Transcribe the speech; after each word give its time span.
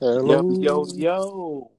Hello. 0.00 0.48
Yo, 0.60 0.86
yo, 0.86 0.86
yo. 0.94 1.70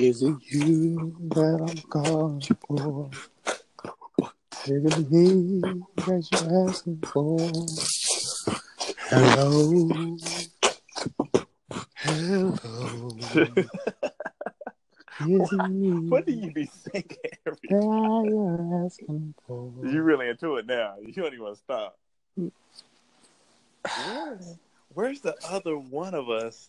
Is 0.00 0.22
it 0.22 0.34
you 0.40 1.14
that 1.28 1.60
I'm 1.68 1.78
calling 1.88 2.40
for? 2.66 3.10
Is 4.66 4.84
it 4.84 5.10
me 5.10 5.60
that 5.98 6.26
you're 6.32 6.68
asking 6.68 7.00
for? 7.06 7.38
Hello. 9.08 9.70
Hello. 11.94 12.56
Is 15.20 15.52
it 15.52 15.70
me 15.70 16.08
What 16.08 16.26
do 16.26 16.32
you 16.32 16.50
be 16.50 16.66
singing 16.66 17.18
every 17.46 17.68
you're 17.70 18.84
asking 18.84 19.34
for? 19.46 19.72
You 19.84 20.02
really 20.02 20.28
into 20.28 20.56
it 20.56 20.66
now. 20.66 20.96
You 21.00 21.12
don't 21.12 21.26
even 21.26 21.44
want 21.44 21.54
to 21.54 21.62
stop. 21.62 21.98
Mm. 22.36 22.50
Where's, 23.84 24.56
where's 24.94 25.20
the 25.20 25.36
other 25.48 25.76
one 25.78 26.14
of 26.14 26.28
us? 26.28 26.68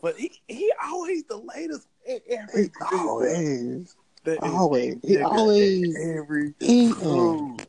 But 0.00 0.16
he 0.16 0.40
he 0.48 0.72
always 0.84 1.24
the 1.24 1.36
latest 1.36 1.86
every 2.06 2.64
He 2.64 2.70
always, 2.96 3.96
That 4.24 4.44
is 4.44 4.52
always, 4.52 4.98
he 5.02 5.20
always 5.20 5.96
every 5.96 6.54
eating. 6.60 6.94
groove. 6.98 7.60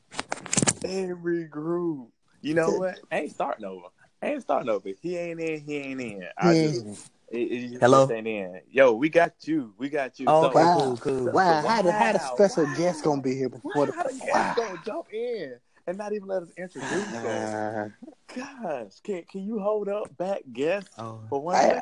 Every 0.83 1.45
groove. 1.45 2.07
You 2.41 2.55
know 2.55 2.71
what? 2.71 2.99
I 3.11 3.19
ain't 3.21 3.31
starting 3.31 3.65
over. 3.65 3.87
I 4.21 4.27
ain't 4.29 4.41
starting 4.41 4.69
over. 4.69 4.89
He 5.01 5.17
ain't 5.17 5.39
in. 5.39 5.61
He 5.61 5.77
ain't 5.77 6.01
in. 6.01 6.27
I 6.37 6.53
just, 6.53 6.85
it, 7.29 7.37
it 7.37 7.79
Hello? 7.79 8.09
ain't 8.11 8.27
in. 8.27 8.61
Yo, 8.69 8.93
we 8.93 9.09
got 9.09 9.33
you. 9.47 9.73
We 9.77 9.89
got 9.89 10.19
you. 10.19 10.25
Oh, 10.27 10.43
So- 10.43 10.51
Wow. 10.53 10.73
cool, 10.73 10.97
cool. 10.97 11.31
Wow, 11.31 11.61
how 11.61 11.81
the 11.83 11.91
how 11.91 12.13
the 12.13 12.19
special 12.19 12.65
wow. 12.65 12.73
guest 12.75 13.03
gonna 13.03 13.21
be 13.21 13.35
here 13.35 13.49
before 13.49 13.85
the 13.85 13.93
How 13.93 14.03
the 14.03 14.19
wow. 14.33 14.53
gonna 14.57 14.77
jump 14.83 15.13
in 15.13 15.55
and 15.87 15.97
not 15.97 16.13
even 16.13 16.27
let 16.27 16.43
us 16.43 16.49
introduce 16.57 17.05
them? 17.11 17.25
Uh, 17.25 17.89
Gosh, 18.35 18.99
can 19.03 19.23
can 19.23 19.41
you 19.43 19.59
hold 19.59 19.89
up 19.89 20.15
back 20.17 20.41
guest 20.51 20.87
Oh. 20.97 21.19
for 21.29 21.41
one 21.41 21.55
I- 21.55 21.81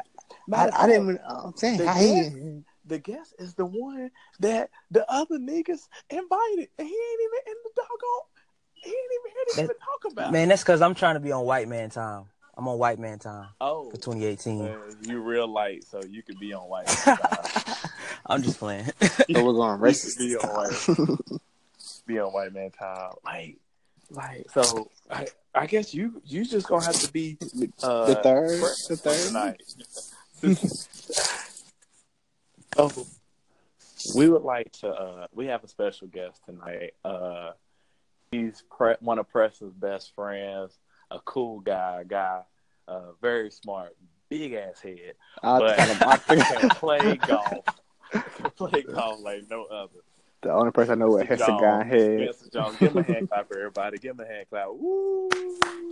I, 0.53 0.69
I 0.73 0.87
didn't. 0.87 1.03
even- 1.03 1.19
I'm 1.27 1.55
saying 1.55 1.77
The 1.77 1.87
how 1.87 1.99
guest- 1.99 2.35
The 2.85 2.99
guest 2.99 3.33
is 3.39 3.53
the 3.53 3.65
one 3.65 4.09
that 4.39 4.69
the 4.89 5.09
other 5.11 5.37
niggas 5.37 5.87
invited, 6.09 6.69
and 6.77 6.87
he 6.87 6.93
ain't 6.93 7.21
even 7.21 7.39
in 7.47 7.55
the 7.63 7.71
doggone. 7.75 8.27
He 8.73 8.89
ain't 8.89 9.11
even 9.19 9.31
here 9.31 9.45
to 9.49 9.55
That- 9.55 9.63
even 9.63 9.75
talk 9.77 10.11
about. 10.11 10.31
Man, 10.31 10.47
that's 10.49 10.63
because 10.63 10.81
I'm 10.81 10.95
trying 10.95 11.13
to 11.15 11.19
be 11.19 11.31
on 11.31 11.45
white 11.45 11.67
man 11.67 11.89
time. 11.89 12.25
I'm 12.57 12.67
on 12.67 12.77
white 12.77 12.99
man 12.99 13.17
time 13.17 13.47
oh, 13.61 13.89
for 13.91 13.97
2018. 13.97 14.61
uh, 14.65 14.77
you 15.03 15.19
real 15.21 15.47
light, 15.47 15.85
so 15.85 16.01
you 16.03 16.21
could 16.21 16.37
be 16.39 16.53
on 16.53 16.63
white. 16.67 16.89
I'm 18.25 18.41
just 18.43 18.59
playing. 18.59 18.85
So 19.01 19.23
we're 19.43 19.53
going 19.53 19.79
racist. 19.79 20.17
be 20.17 20.35
on 20.35 20.41
time. 20.41 20.97
white. 21.29 21.41
Be 22.07 22.19
on 22.19 22.33
white 22.33 22.51
man 22.53 22.71
time, 22.71 23.11
like, 23.23 23.57
like. 24.11 24.49
So 24.51 24.89
I, 25.09 25.27
I 25.53 25.65
guess 25.65 25.93
you 25.93 26.21
you 26.25 26.45
just 26.45 26.67
gonna 26.67 26.85
have 26.85 26.99
to 26.99 27.11
be 27.11 27.37
uh, 27.83 28.05
the 28.05 28.15
third, 28.15 28.61
the 28.89 28.97
third. 28.97 29.27
tonight. 29.27 29.61
oh, 32.77 33.07
we 34.15 34.29
would 34.29 34.43
like 34.43 34.71
to. 34.73 34.89
Uh, 34.89 35.27
we 35.33 35.47
have 35.47 35.63
a 35.63 35.67
special 35.67 36.07
guest 36.07 36.41
tonight. 36.45 36.93
Uh, 37.03 37.51
he's 38.31 38.63
pre- 38.75 38.95
one 38.99 39.19
of 39.19 39.29
Preston's 39.29 39.73
best 39.73 40.13
friends, 40.15 40.77
a 41.09 41.19
cool 41.19 41.59
guy, 41.59 42.03
guy, 42.07 42.41
uh, 42.87 43.11
very 43.21 43.51
smart, 43.51 43.95
big 44.29 44.53
ass 44.53 44.81
head, 44.81 45.15
I 45.43 45.59
but 45.59 45.79
I 45.79 46.17
think 46.17 46.45
can 46.59 46.69
play 46.69 47.15
golf. 47.17 47.65
Can 48.11 48.51
play 48.55 48.81
golf 48.81 49.21
like 49.21 49.43
no 49.49 49.65
other. 49.65 49.99
The 50.41 50.51
only 50.53 50.71
person 50.71 50.93
I 50.93 51.05
know 51.05 51.11
with 51.11 51.25
Spencer 51.25 51.45
hexagon 51.45 51.81
Jones. 51.89 51.91
head. 51.93 52.35
Spencer 52.35 52.49
Jones. 52.51 52.77
Give 52.79 52.91
him 52.91 52.97
a 52.97 53.03
hand 53.03 53.29
clap, 53.29 53.51
everybody. 53.51 53.97
Give 53.97 54.11
him 54.11 54.25
a 54.25 54.27
hand 54.27 54.45
clap. 54.49 54.67
Woo! 54.71 55.29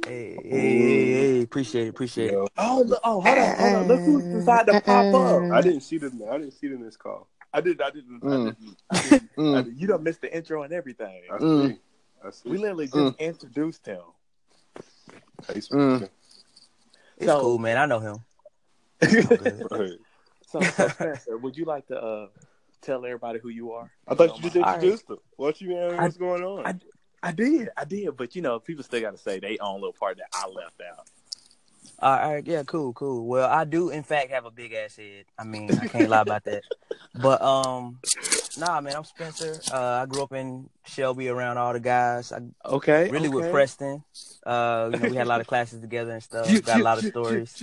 hey, 0.08 0.38
hey, 0.44 0.50
hey, 0.50 1.11
hey, 1.11 1.42
appreciate 1.42 1.86
it, 1.86 1.89
appreciate 1.89 2.33
it. 2.33 2.50
Oh, 2.58 2.83
look, 2.86 3.00
oh, 3.03 3.22
hold 3.22 3.38
on, 3.38 3.55
hold 3.58 3.75
on. 3.75 3.88
Look 3.88 4.02
who's 4.02 4.23
decided 4.25 4.72
to 4.73 4.81
pop 4.81 5.14
up. 5.14 5.44
I 5.52 5.61
didn't 5.61 5.81
see 5.81 5.97
them. 5.97 6.22
I 6.30 6.38
didn't 6.38 6.53
see 6.53 6.67
them 6.67 6.81
this 6.83 6.97
call. 6.97 7.27
I 7.53 7.61
did. 7.61 7.81
I 7.81 7.89
didn't. 7.92 8.22
I 8.23 8.27
Mm. 8.27 8.45
didn't. 8.45 8.77
I 8.92 9.02
didn't, 9.02 9.30
I 9.38 9.42
Mm. 9.42 9.64
didn't. 9.65 9.77
You 9.80 9.88
done 9.88 10.04
missed 10.04 10.21
the 10.21 10.36
intro 10.36 10.64
and 10.64 10.73
everything. 10.73 11.21
I 11.32 11.38
Mm. 11.38 11.67
see. 11.70 11.80
I 12.26 12.30
see. 12.32 12.49
We 12.49 12.58
literally 12.58 12.86
just 12.86 12.95
Mm. 12.95 13.20
introduced 13.20 13.86
him. 13.86 14.02
Hey, 15.48 15.54
Mm. 15.55 16.09
It's 17.17 17.26
So- 17.26 17.42
cool, 17.42 17.58
man. 17.59 17.77
I 17.77 17.86
know 17.86 17.99
him. 17.99 18.17
So, 20.52 20.61
so 20.61 20.88
Spencer, 20.89 21.38
would 21.38 21.55
you 21.55 21.65
like 21.65 21.86
to 21.88 22.02
uh, 22.02 22.27
tell 22.82 23.06
everybody 23.06 23.40
who 23.40 23.50
you 23.50 23.72
are? 23.72 23.92
I 24.08 24.16
thought 24.16 24.38
you 24.38 24.44
just 24.44 24.56
All 24.58 24.64
right. 24.64 24.76
introduced 24.76 25.08
them. 25.08 25.17
What 25.36 25.60
you 25.62 25.70
mean? 25.70 25.78
I- 25.94 26.04
What's 26.04 26.17
going 26.17 26.44
on? 26.44 26.66
I- 26.66 26.80
I 27.22 27.34
did, 27.34 27.67
I 27.76 27.84
did, 27.84 28.16
but 28.16 28.34
you 28.34 28.42
know, 28.42 28.60
people 28.60 28.82
still 28.84 29.02
got 29.02 29.12
to 29.12 29.17
say 29.17 29.40
they 29.42 29.58
own 29.58 29.82
little 29.82 29.92
part 29.92 30.17
that 30.20 30.28
I 30.34 30.48
left 30.48 30.80
out. 30.89 31.06
All 32.02 32.12
right, 32.12 32.23
all 32.23 32.34
right, 32.36 32.48
yeah, 32.48 32.64
cool, 32.64 32.94
cool. 32.94 33.26
Well, 33.26 33.50
I 33.50 33.66
do 33.66 33.89
in 33.89 34.04
fact 34.04 34.32
have 34.32 34.45
a 34.45 34.52
big 34.52 34.72
ass 34.72 34.95
head. 34.95 35.26
I 35.38 35.44
mean, 35.44 35.70
I 35.70 35.86
can't 35.88 36.10
lie 36.10 36.22
about 36.22 36.45
that. 36.45 36.64
But 37.22 37.42
um, 37.42 38.00
nah, 38.58 38.80
man, 38.80 38.95
I'm 38.95 39.04
Spencer. 39.04 39.60
Uh, 39.70 39.76
I 40.04 40.06
grew 40.06 40.22
up 40.23 40.32
in 40.32 40.70
Shelby 40.86 41.28
around 41.28 41.58
all 41.58 41.73
the 41.73 41.80
guys. 41.82 42.32
I 42.32 42.39
Okay, 42.66 43.10
really 43.10 43.28
with. 43.28 43.52
Preston. 43.52 44.04
Uh, 44.45 44.89
you 44.94 45.00
know, 45.00 45.10
we 45.10 45.18
had 45.18 45.26
a 45.26 45.30
lot 45.30 45.42
of 45.42 45.48
classes 45.54 45.82
together 45.82 46.12
and 46.12 46.23
stuff. 46.23 46.48
Got 46.64 46.80
a 46.80 46.84
lot 46.84 47.00
of 47.00 47.06
stories. 47.06 47.62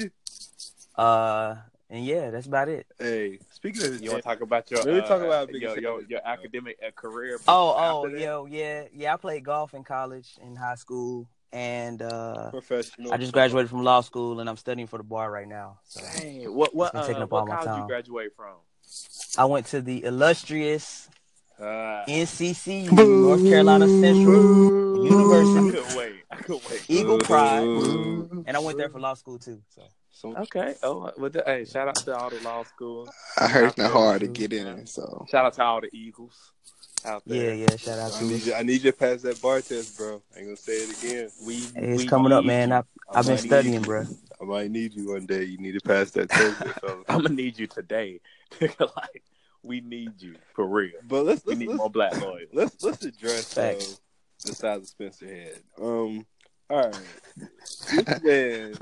Uh, 0.95 1.57
and 1.89 2.05
yeah, 2.05 2.31
that's 2.31 2.47
about 2.47 2.69
it. 2.69 2.87
Hey, 2.99 3.39
speaking 3.69 3.95
of 3.95 4.03
You 4.03 4.11
want 4.11 4.23
to 4.23 4.29
talk 4.29 4.41
about 4.41 4.71
your? 4.71 4.83
Let 4.83 4.95
me 4.95 5.01
uh, 5.01 5.07
talk 5.07 5.23
about 5.23 5.53
your 5.53 5.79
your, 5.79 6.03
your 6.03 6.21
academic 6.25 6.79
uh, 6.87 6.91
career. 6.93 7.39
Oh, 7.49 7.75
oh, 7.77 8.07
after 8.07 8.17
that? 8.17 8.21
yeah, 8.21 8.45
yeah, 8.49 8.85
yeah. 8.93 9.15
I 9.15 9.17
played 9.17 9.45
golf 9.45 9.75
in 9.75 9.85
college, 9.85 10.37
in 10.43 10.57
high 10.57 10.75
school, 10.75 11.29
and 11.53 12.03
uh, 12.03 12.51
professional, 12.51 13.13
I 13.13 13.17
just 13.17 13.33
graduated 13.33 13.71
from 13.71 13.83
law 13.83 14.01
school, 14.01 14.41
and 14.41 14.49
I'm 14.49 14.57
studying 14.57 14.87
for 14.87 14.99
the 14.99 15.05
bar 15.05 15.31
right 15.31 15.49
now. 15.49 15.79
So 15.85 16.01
Dang, 16.19 16.53
what 16.55 16.75
what 16.75 16.93
been 16.93 17.03
taking 17.03 17.17
uh, 17.17 17.25
up 17.25 17.31
what 17.31 17.41
all 17.41 17.47
my 17.47 17.57
college 17.57 17.83
you 17.83 17.87
graduate 17.89 18.33
from? 18.37 18.55
I 19.39 19.45
went 19.47 19.67
to 19.67 19.81
the 19.81 20.05
illustrious 20.05 21.09
Uh, 21.59 22.05
NCCU, 22.07 22.93
North 22.93 23.43
Carolina 23.43 23.89
Central 23.89 25.01
I 25.01 25.09
University, 25.09 25.71
couldn't 25.71 25.97
wait. 25.97 26.15
I 26.31 26.37
couldn't 26.37 26.71
wait. 26.71 26.85
Eagle 26.87 27.19
Pride, 27.19 27.65
Ooh. 27.65 28.45
and 28.47 28.57
I 28.57 28.61
went 28.61 28.77
there 28.77 28.91
for 28.91 29.01
law 29.01 29.15
school 29.15 29.39
too. 29.39 29.63
So 29.75 29.83
So, 30.17 30.35
Okay. 30.35 30.75
Oh, 30.83 31.13
well, 31.19 31.29
the, 31.31 31.43
hey, 31.45 31.67
shout 31.67 31.89
out 31.89 31.97
to 31.97 32.17
all 32.17 32.31
the 32.31 32.41
law 32.41 32.63
schools. 32.65 33.11
I 33.39 33.49
heard 33.49 33.67
it's 33.69 33.77
not 33.77 33.91
hard 33.93 34.21
to 34.23 34.29
get 34.29 34.51
in. 34.53 34.87
So 34.87 35.27
Shout 35.31 35.45
out 35.45 35.53
to 35.55 35.63
all 35.63 35.81
the 35.83 35.91
Eagles 35.95 36.53
out 37.05 37.23
yeah, 37.27 37.43
there. 37.43 37.55
yeah. 37.55 37.77
Shout 37.77 37.99
out 37.99 38.15
I 38.15 38.19
to 38.21 38.25
need 38.25 38.35
us. 38.37 38.47
you. 38.47 38.55
I 38.55 38.63
need 38.63 38.83
you 38.83 38.91
to 38.93 38.97
pass 38.97 39.21
that 39.23 39.43
bar 39.43 39.61
test, 39.61 39.99
bro. 39.99 40.23
I 40.35 40.39
ain't 40.39 40.47
gonna 40.47 40.57
say 40.57 40.73
it 40.73 41.05
again. 41.05 41.31
We, 41.47 41.57
Hey, 41.61 41.91
it's 41.93 42.03
we 42.03 42.09
coming 42.09 42.33
up, 42.33 42.47
man. 42.47 42.71
you. 42.71 42.75
I, 42.77 42.83
I've 43.11 43.27
been 43.27 43.37
studying, 43.37 43.75
you. 43.75 43.81
bro. 43.81 44.05
I 44.41 44.45
might 44.45 44.71
need 44.71 44.95
you 44.95 45.11
one 45.13 45.27
day. 45.27 45.45
You 45.45 45.59
need 45.59 45.73
to 45.73 45.81
pass 45.81 46.11
that 46.13 46.31
test, 46.31 46.61
big. 46.83 47.05
I'm 47.09 47.23
gonna 47.23 47.29
need 47.29 47.59
you 47.59 47.67
today. 47.67 48.21
like, 48.61 49.23
we 49.63 49.83
need 49.83 50.23
you 50.23 50.37
for 50.55 50.67
real. 50.67 50.93
But 51.07 51.27
let's 51.27 51.45
We 51.45 51.51
let's 51.51 51.61
need 51.61 51.69
let's, 51.69 51.79
more 51.79 51.91
black 51.91 52.19
lawyers. 52.23 52.49
let's, 52.55 52.83
let's 52.83 53.05
address 53.05 53.53
though, 53.53 53.73
Facts. 53.75 54.01
the 54.47 54.55
size 54.55 54.79
of 54.79 54.87
Spencer 54.89 55.27
head. 55.27 55.59
Um, 55.81 56.25
all 56.71 56.91
right, 56.91 56.95
this 57.91 58.21
man 58.21 58.77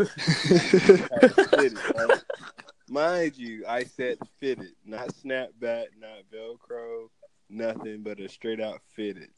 fitted, 1.51 1.79
right? 1.95 2.23
Mind 2.89 3.37
you, 3.37 3.65
I 3.67 3.85
said 3.85 4.19
fitted, 4.39 4.73
not 4.85 5.09
snapback, 5.09 5.87
not 5.99 6.23
Velcro, 6.33 7.09
nothing 7.49 8.03
but 8.03 8.21
a 8.21 8.29
straight 8.29 8.61
out 8.61 8.81
fitted. 8.95 9.31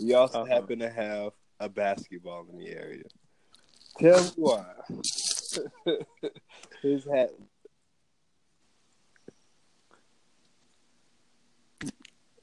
We 0.00 0.14
also 0.14 0.42
Uh-huh. 0.42 0.52
happen 0.54 0.78
to 0.80 0.90
have 0.90 1.32
a 1.60 1.68
basketball 1.68 2.46
in 2.50 2.58
the 2.58 2.68
area. 2.70 3.04
Tell 3.98 4.22
me 4.22 4.30
why. 4.36 4.64
His 6.82 7.04
hat. 7.04 7.30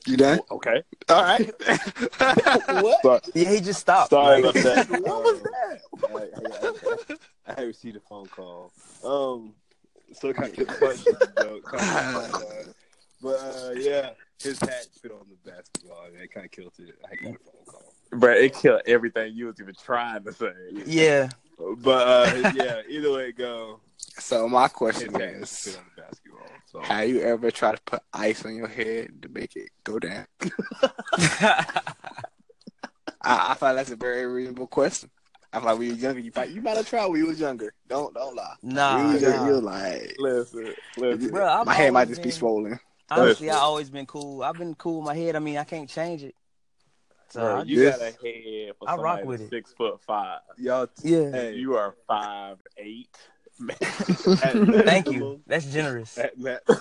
You 0.08 0.18
done? 0.18 0.40
Okay. 0.52 0.84
All 1.10 1.22
right. 1.24 1.48
what? 2.82 3.02
Sorry, 3.04 3.22
Yeah, 3.34 3.50
he 3.52 3.62
just 3.62 3.80
stopped. 3.82 4.10
sorry 4.10 4.42
Like, 4.42 4.56
about 4.56 4.88
that. 4.88 4.90
What 5.02 5.24
was 5.24 5.42
that? 5.42 5.82
I, 6.16 7.52
I, 7.52 7.54
I, 7.56 7.62
I 7.62 7.64
received 7.66 7.98
a 7.98 8.00
phone 8.02 8.28
call. 8.28 8.72
Um, 9.04 9.54
so 10.14 10.32
kind 10.34 10.58
of 10.58 10.68
question, 10.68 11.14
joke. 11.38 11.70
Kinda 11.70 11.86
uh, 11.86 12.64
but 13.22 13.36
uh, 13.36 13.72
yeah, 13.76 14.12
his 14.42 14.60
hat 14.60 14.88
fit 15.02 15.12
on 15.12 15.26
the 15.30 15.50
basketball. 15.52 16.06
and 16.06 16.16
it 16.22 16.32
kind 16.34 16.46
of 16.46 16.52
killed 16.52 16.74
it. 16.80 16.96
I 17.06 17.16
got 17.16 17.36
a 17.36 17.40
phone 17.40 17.66
call. 17.66 17.94
Bro, 18.12 18.34
it 18.36 18.54
killed 18.56 18.82
everything 18.86 19.34
you 19.36 19.48
was 19.48 19.60
even 19.60 19.76
trying 19.76 20.24
to 20.24 20.34
say. 20.34 20.52
yeah, 20.86 21.30
But 21.78 22.08
uh, 22.08 22.52
yeah, 22.56 22.82
either 22.88 23.12
way 23.12 23.30
it 23.30 23.38
go, 23.38 23.80
So 24.20 24.48
my 24.50 24.68
question 24.68 25.14
hat 25.14 25.22
is, 25.22 25.58
fit 25.60 25.80
basketball. 25.96 26.48
So 26.66 26.80
have 26.82 27.08
you 27.08 27.22
ever 27.22 27.52
tried 27.52 27.76
to 27.76 27.82
put 27.84 28.02
ice 28.14 28.44
on 28.46 28.56
your 28.56 28.68
head 28.68 29.22
to 29.22 29.30
make 29.30 29.56
it 29.56 29.70
go 29.84 30.00
down? 30.00 30.26
I, 33.22 33.52
I 33.52 33.56
feel 33.56 33.76
that's 33.76 33.92
a 33.92 33.96
very 33.96 34.26
reasonable 34.26 34.68
question. 34.68 35.10
I 35.54 35.60
feel 35.60 35.66
like 35.68 35.78
when 35.80 35.88
you 35.88 35.94
were 35.94 36.00
younger, 36.00 36.20
you 36.20 36.32
might, 36.36 36.50
you 36.50 36.62
might 36.62 36.78
have 36.78 36.88
tried 36.90 37.06
when 37.08 37.20
you 37.20 37.28
was 37.28 37.40
younger. 37.40 37.74
Don't 37.88 38.14
don't 38.14 38.36
lie. 38.36 38.56
nah, 38.62 38.96
when 38.98 39.08
you 39.08 39.14
was 39.14 39.22
younger, 39.22 39.46
you 39.48 39.54
was 39.54 39.64
like, 39.64 40.16
Listen, 40.20 40.74
listen. 40.98 41.32
Bro, 41.32 41.64
my 41.64 41.74
head 41.74 41.94
might 41.94 42.02
always 42.02 42.10
just 42.18 42.24
be 42.24 42.32
swollen. 42.32 42.80
Honestly, 43.10 43.50
I 43.50 43.56
always 43.56 43.90
been 43.90 44.06
cool. 44.06 44.44
I've 44.44 44.58
been 44.58 44.76
cool 44.76 44.98
with 44.98 45.06
my 45.08 45.16
head. 45.16 45.36
I 45.36 45.40
mean, 45.40 45.58
I 45.58 45.64
can't 45.64 45.90
change 45.90 46.24
it. 46.24 46.36
So 47.30 47.40
Bro, 47.42 47.64
you 47.64 47.78
This- 47.78 47.98
got 47.98 48.02
a 48.02 48.12
head 48.12 48.74
for 48.78 48.90
I 48.90 48.96
rock 48.96 49.24
with 49.24 49.40
that's 49.40 49.52
it. 49.52 49.56
six 49.56 49.74
foot 49.74 50.02
five. 50.06 50.40
y'all, 50.58 50.88
yeah. 51.04 51.32
hey, 51.32 51.54
You 51.54 51.76
are 51.76 51.96
five 52.08 52.58
eight. 52.78 53.16
Thank 53.60 55.12
you. 55.12 55.42
That's 55.48 55.66
generous. 55.66 56.18
At 56.18 56.38
Matt. 56.38 56.64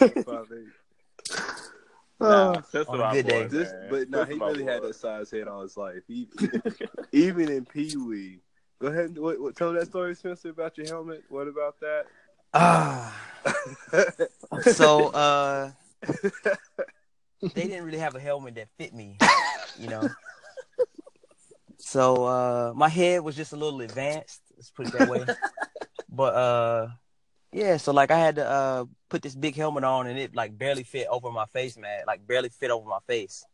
Nah, 2.19 2.62
sister 2.62 2.93
on 2.93 3.00
a 3.00 3.12
good 3.12 3.26
boy, 3.26 3.31
day. 3.31 3.40
man. 3.40 3.49
This, 3.50 3.73
but 3.90 4.08
no, 4.08 4.20
Sister 4.20 4.32
he 4.32 4.38
my 4.38 4.46
really 4.49 4.64
had 4.64 4.81
boy. 4.81 4.87
that 4.88 4.94
size 4.94 5.31
head 5.31 5.49
all 5.49 5.61
his 5.61 5.76
life. 5.76 6.02
He, 6.08 6.28
even 7.12 7.50
in 7.50 7.67
Pee 7.67 7.94
Wee. 7.96 8.40
Go 8.78 8.88
ahead 8.88 9.06
and 9.06 9.19
what, 9.19 9.40
what, 9.40 9.55
tell 9.56 9.73
that 9.75 9.87
story, 9.88 10.14
Spencer, 10.14 10.49
about 10.50 10.78
your 10.78 10.87
helmet. 10.87 11.25
What 11.28 11.46
about 11.49 11.78
that? 11.81 12.05
Ah. 12.55 13.14
so 14.62 15.08
uh 15.08 15.70
they 17.43 17.62
didn't 17.67 17.84
really 17.84 17.99
have 17.99 18.14
a 18.14 18.20
helmet 18.20 18.55
that 18.55 18.69
fit 18.78 18.94
me, 18.94 19.19
you 19.78 19.88
know. 19.88 20.08
So 21.78 22.25
uh 22.25 22.73
my 22.75 22.88
head 22.88 23.20
was 23.23 23.37
just 23.37 23.52
a 23.52 23.56
little 23.56 23.82
advanced, 23.82 24.40
let's 24.56 24.70
put 24.70 24.87
it 24.88 24.93
that 24.94 25.08
way. 25.08 25.26
But 26.16 26.34
uh 26.34 26.88
yeah, 27.52 27.76
so 27.76 27.92
like 27.92 28.10
I 28.10 28.18
had 28.18 28.36
to 28.36 28.46
uh 28.46 28.84
put 29.08 29.22
this 29.22 29.34
big 29.34 29.54
helmet 29.54 29.84
on 29.84 30.06
and 30.06 30.18
it 30.18 30.34
like 30.34 30.56
barely 30.58 30.82
fit 30.82 31.06
over 31.10 31.30
my 31.30 31.46
face, 31.46 31.76
man. 31.76 32.02
Like 32.06 32.26
barely 32.26 32.48
fit 32.48 32.70
over 32.70 32.88
my 32.88 32.98
face. 33.06 33.44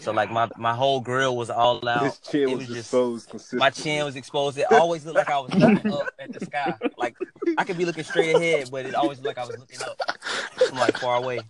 So 0.00 0.12
like 0.12 0.30
my 0.30 0.48
my 0.56 0.74
whole 0.74 1.00
grill 1.00 1.36
was 1.36 1.50
all 1.50 1.86
out. 1.88 2.02
His 2.02 2.18
chin 2.18 2.48
it 2.48 2.50
was, 2.50 2.58
was 2.58 2.66
just- 2.66 2.78
exposed 2.80 3.30
consistently. 3.30 3.60
My 3.60 3.70
chin 3.70 4.04
was 4.04 4.16
exposed. 4.16 4.58
It 4.58 4.66
always 4.72 5.06
looked 5.06 5.18
like 5.18 5.30
I 5.30 5.38
was 5.38 5.54
looking 5.54 5.92
up 5.92 6.08
at 6.18 6.32
the 6.32 6.44
sky. 6.44 6.74
Like 6.96 7.16
I 7.56 7.64
could 7.64 7.78
be 7.78 7.84
looking 7.84 8.04
straight 8.04 8.34
ahead, 8.34 8.70
but 8.72 8.86
it 8.86 8.94
always 8.94 9.18
looked 9.20 9.36
like 9.36 9.46
I 9.46 9.48
was 9.48 9.58
looking 9.58 9.80
up 9.82 10.00
from 10.68 10.78
like 10.78 10.98
far 10.98 11.16
away. 11.16 11.40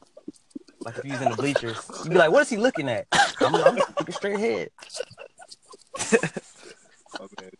Like 0.80 0.98
if 0.98 1.04
you 1.04 1.12
was 1.12 1.22
in 1.22 1.30
the 1.30 1.36
bleachers, 1.36 1.76
you'd 2.04 2.10
be 2.10 2.16
like, 2.16 2.30
"What 2.30 2.42
is 2.42 2.50
he 2.50 2.56
looking 2.56 2.88
at?" 2.88 3.06
I'm, 3.40 3.54
I'm 3.54 3.74
looking 3.74 4.14
straight 4.14 4.36
ahead. 4.36 4.70
Oh, 7.18 7.26
man, 7.40 7.50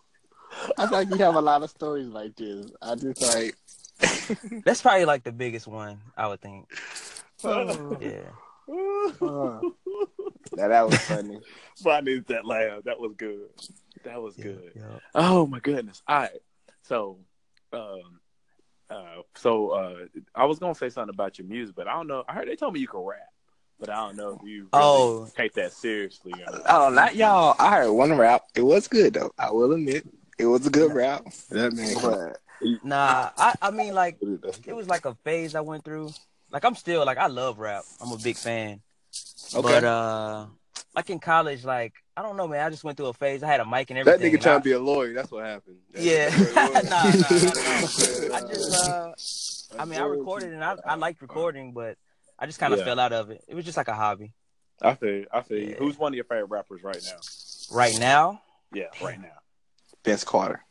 I 0.78 0.86
feel 0.86 0.98
like 0.98 1.10
you 1.10 1.16
have 1.16 1.34
a 1.34 1.40
lot 1.40 1.62
of 1.62 1.70
stories 1.70 2.06
like 2.08 2.36
this. 2.36 2.66
I 2.82 2.94
just 2.94 3.22
like, 3.22 3.56
That's 4.64 4.82
probably 4.82 5.04
like 5.04 5.22
the 5.24 5.32
biggest 5.32 5.66
one 5.66 6.00
I 6.16 6.26
would 6.28 6.40
think. 6.40 6.66
Yeah. 7.44 8.30
uh, 8.68 9.60
that, 10.56 10.68
that 10.68 10.86
was 10.88 10.98
funny. 11.00 11.40
But 11.82 11.90
I 11.90 12.00
needed 12.00 12.26
that 12.28 12.44
laugh. 12.46 12.82
That 12.84 12.98
was 12.98 13.12
good. 13.16 13.48
That 14.04 14.20
was 14.20 14.36
Yeah, 14.38 14.44
good. 14.44 14.72
yeah. 14.74 14.98
Oh 15.14 15.46
my 15.46 15.60
goodness. 15.60 16.02
All 16.08 16.20
right. 16.20 16.30
So, 16.82 17.18
um, 17.72 18.20
uh, 18.90 19.22
so 19.36 19.70
uh, 19.70 19.94
I 20.34 20.44
was 20.44 20.58
gonna 20.58 20.74
say 20.74 20.88
something 20.90 21.14
about 21.14 21.38
your 21.38 21.46
music, 21.46 21.74
but 21.76 21.86
I 21.88 21.92
don't 21.94 22.06
know. 22.06 22.24
I 22.28 22.32
heard 22.34 22.48
they 22.48 22.56
told 22.56 22.74
me 22.74 22.80
you 22.80 22.88
could 22.88 23.06
rap, 23.06 23.20
but 23.78 23.90
I 23.90 23.94
don't 23.96 24.16
know 24.16 24.30
if 24.40 24.48
you 24.48 24.62
really 24.62 24.68
Oh. 24.72 25.28
take 25.36 25.54
that 25.54 25.72
seriously. 25.72 26.32
Or 26.32 26.52
not. 26.52 26.62
Oh, 26.68 26.90
not 26.90 27.16
y'all. 27.16 27.54
I 27.58 27.70
heard 27.76 27.90
one 27.92 28.16
rap. 28.16 28.42
It 28.54 28.62
was 28.62 28.88
good 28.88 29.14
though. 29.14 29.30
I 29.38 29.50
will 29.50 29.72
admit, 29.72 30.06
it 30.38 30.46
was 30.46 30.66
a 30.66 30.70
good 30.70 30.92
rap. 30.94 31.24
That 31.50 31.72
man. 31.72 31.94
But 32.02 32.38
Nah, 32.82 33.30
I 33.36 33.54
I 33.60 33.70
mean 33.70 33.94
like 33.94 34.18
it 34.66 34.72
was 34.74 34.88
like 34.88 35.04
a 35.04 35.14
phase 35.24 35.54
I 35.54 35.60
went 35.60 35.84
through. 35.84 36.10
Like 36.50 36.64
I'm 36.64 36.74
still 36.74 37.04
like 37.04 37.18
I 37.18 37.26
love 37.26 37.58
rap. 37.58 37.84
I'm 38.00 38.12
a 38.12 38.18
big 38.18 38.36
fan. 38.36 38.80
Okay. 39.54 39.62
But 39.62 39.84
uh 39.84 40.46
like 40.94 41.10
in 41.10 41.18
college, 41.18 41.64
like 41.64 41.92
I 42.16 42.22
don't 42.22 42.36
know, 42.36 42.46
man. 42.46 42.64
I 42.64 42.70
just 42.70 42.84
went 42.84 42.96
through 42.96 43.06
a 43.06 43.12
phase. 43.12 43.42
I 43.42 43.48
had 43.48 43.60
a 43.60 43.66
mic 43.66 43.90
and 43.90 43.98
everything. 43.98 44.20
That 44.32 44.38
nigga 44.38 44.40
trying 44.42 44.54
I- 44.56 44.58
to 44.58 44.64
be 44.64 44.72
a 44.72 44.78
lawyer. 44.80 45.12
That's 45.12 45.30
what 45.30 45.44
happened. 45.44 45.76
That- 45.92 46.02
Yeah. 46.02 46.30
what 46.30 46.84
nah, 46.84 47.02
nah, 47.02 47.10
nah, 47.10 48.28
nah. 48.28 48.36
I 48.36 48.40
just 48.48 48.88
uh 48.88 49.12
I 49.78 49.84
mean 49.84 50.00
I 50.00 50.04
recorded 50.04 50.52
and 50.52 50.62
I, 50.64 50.76
I 50.86 50.94
liked 50.94 51.20
recording, 51.22 51.72
but 51.72 51.96
I 52.38 52.46
just 52.46 52.58
kind 52.60 52.72
of 52.72 52.78
Yeah. 52.80 52.84
fell 52.86 53.00
out 53.00 53.12
of 53.12 53.30
it. 53.30 53.44
It 53.48 53.54
was 53.54 53.64
just 53.64 53.76
like 53.76 53.88
a 53.88 53.94
hobby. 53.94 54.32
I 54.82 54.94
feel. 54.94 55.08
you. 55.10 55.26
I 55.32 55.40
feel. 55.42 55.58
you. 55.58 55.68
Yeah. 55.70 55.76
Who's 55.76 55.98
one 55.98 56.12
of 56.12 56.16
your 56.16 56.24
favorite 56.24 56.46
rappers 56.50 56.82
right 56.82 57.00
now? 57.04 57.18
Right 57.76 57.96
now, 57.98 58.42
Yeah, 58.72 58.86
right 59.02 59.20
now. 59.20 59.28
Vince 60.04 60.24
Carter. 60.24 60.62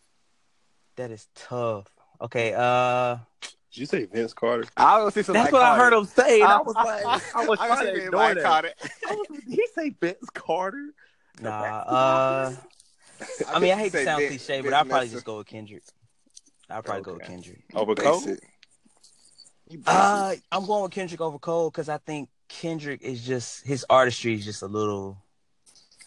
that 0.95 1.11
is 1.11 1.27
tough. 1.35 1.87
Okay, 2.21 2.53
uh 2.55 3.17
Did 3.41 3.79
you 3.79 3.85
say 3.85 4.05
Vince 4.05 4.33
Carter? 4.33 4.65
I 4.77 5.01
was 5.03 5.13
say 5.13 5.23
something 5.23 5.41
That's 5.43 5.51
like 5.53 5.61
what 5.61 5.69
I 5.71 5.75
heard 5.77 5.93
him 5.93 6.05
say. 6.05 6.41
and 6.41 6.49
I 6.51 6.57
I- 6.57 6.61
was 6.61 6.75
like, 6.75 7.05
I 7.35 7.45
was 7.47 7.59
I 7.59 7.67
trying 7.67 7.85
to 7.87 8.03
ignore 8.05 8.21
Mike 8.21 8.35
that. 8.35 8.43
Carter. 8.43 8.73
I 9.09 9.15
was 9.15 9.27
Did 9.29 9.43
he 9.47 9.67
say 9.75 9.89
Vince 9.99 10.29
Carter? 10.33 10.89
nah, 11.41 11.49
uh 11.51 12.55
I 13.49 13.59
mean 13.59 13.71
I 13.73 13.77
hate 13.77 13.91
to 13.93 14.03
sound 14.03 14.21
Vince- 14.21 14.45
cliche, 14.45 14.61
but 14.61 14.73
I'll 14.73 14.85
probably 14.85 15.09
just 15.09 15.25
go 15.25 15.37
with 15.39 15.47
Kendrick. 15.47 15.83
I'll 16.69 16.83
probably 16.83 17.03
go 17.03 17.13
with 17.13 17.23
Kendrick. 17.23 17.63
Over 17.73 17.95
Cole? 17.95 18.19
Basic. 18.19 18.39
You 19.69 19.77
basic. 19.79 19.87
Uh 19.87 20.35
I'm 20.51 20.65
going 20.65 20.83
with 20.83 20.91
Kendrick 20.91 21.21
over 21.21 21.39
Cole 21.39 21.69
because 21.71 21.89
I 21.89 21.97
think 21.97 22.29
Kendrick 22.49 23.01
is 23.01 23.25
just 23.25 23.65
his 23.65 23.85
artistry 23.89 24.35
is 24.35 24.45
just 24.45 24.61
a 24.61 24.67
little 24.67 25.22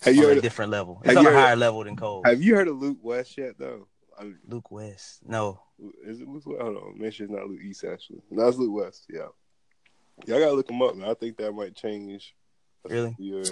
Have 0.07 0.17
you 0.17 0.25
on 0.25 0.31
a 0.31 0.35
heard? 0.35 0.43
different 0.43 0.71
level. 0.71 1.03
It's 1.05 1.17
on 1.17 1.27
a 1.27 1.31
heard- 1.31 1.37
higher 1.39 1.57
level 1.57 1.85
than 1.85 1.97
Cole. 1.97 2.23
Have 2.25 2.43
you 2.43 2.55
heard 2.57 2.69
of 2.69 2.79
Luke 2.79 2.99
West 3.03 3.37
yet? 3.37 3.59
Though. 3.59 3.87
I 4.19 4.25
mean, 4.25 4.39
Luke 4.49 4.71
West. 4.71 5.21
No. 5.27 5.61
is 6.05 6.21
it 6.21 6.29
Luke? 6.29 6.47
West? 6.47 6.61
Hold 6.63 6.77
on. 6.77 6.99
Make 6.99 7.13
sure 7.13 7.25
it's 7.27 7.33
not 7.35 7.47
Luke 7.49 7.61
East 7.63 7.85
actually. 7.85 8.23
No, 8.31 8.49
it's 8.49 8.57
Luke 8.57 8.73
West. 8.75 9.07
Yeah. 9.11 9.27
Y'all 10.27 10.39
gotta 10.41 10.53
look 10.53 10.71
him 10.71 10.81
up, 10.81 10.97
man. 10.97 11.11
I 11.11 11.15
think 11.15 11.37
that 11.37 11.53
might 11.53 11.75
change 11.75 12.35
Really? 12.85 13.15
your 13.19 13.43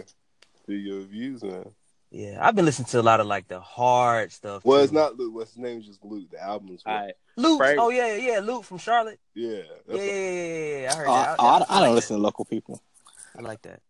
your 0.66 1.02
views, 1.02 1.42
man. 1.44 1.70
Yeah. 2.10 2.38
I've 2.40 2.54
been 2.56 2.64
listening 2.64 2.86
to 2.86 3.00
a 3.00 3.02
lot 3.02 3.20
of 3.20 3.26
like 3.26 3.48
the 3.48 3.60
hard 3.60 4.32
stuff. 4.32 4.64
Well, 4.64 4.78
too. 4.78 4.84
it's 4.84 4.92
not 4.92 5.16
Luke 5.18 5.34
What's 5.34 5.50
His 5.50 5.58
name 5.58 5.80
is 5.80 5.86
just 5.86 6.02
Luke. 6.04 6.30
The 6.30 6.42
album's 6.42 6.82
All 6.86 6.94
right. 6.94 7.14
Luke. 7.36 7.58
Frank- 7.58 7.78
Oh 7.80 7.90
yeah, 7.90 8.14
yeah, 8.14 8.38
Luke 8.38 8.64
from 8.64 8.78
Charlotte. 8.78 9.18
yeah. 9.34 9.50
Yeah, 9.50 9.62
yeah, 9.88 9.96
yeah, 9.96 10.02
yeah, 10.02 10.22
yeah, 10.22 10.80
yeah. 10.82 10.92
I 10.92 10.96
heard 10.96 11.06
Oh, 11.08 11.12
that. 11.14 11.40
I, 11.40 11.44
I, 11.44 11.48
I 11.48 11.58
like 11.58 11.68
don't 11.68 11.80
that. 11.82 11.90
listen 11.94 12.16
to 12.16 12.22
local 12.22 12.44
people. 12.46 12.80
I 13.36 13.42
like 13.42 13.60
that. 13.62 13.80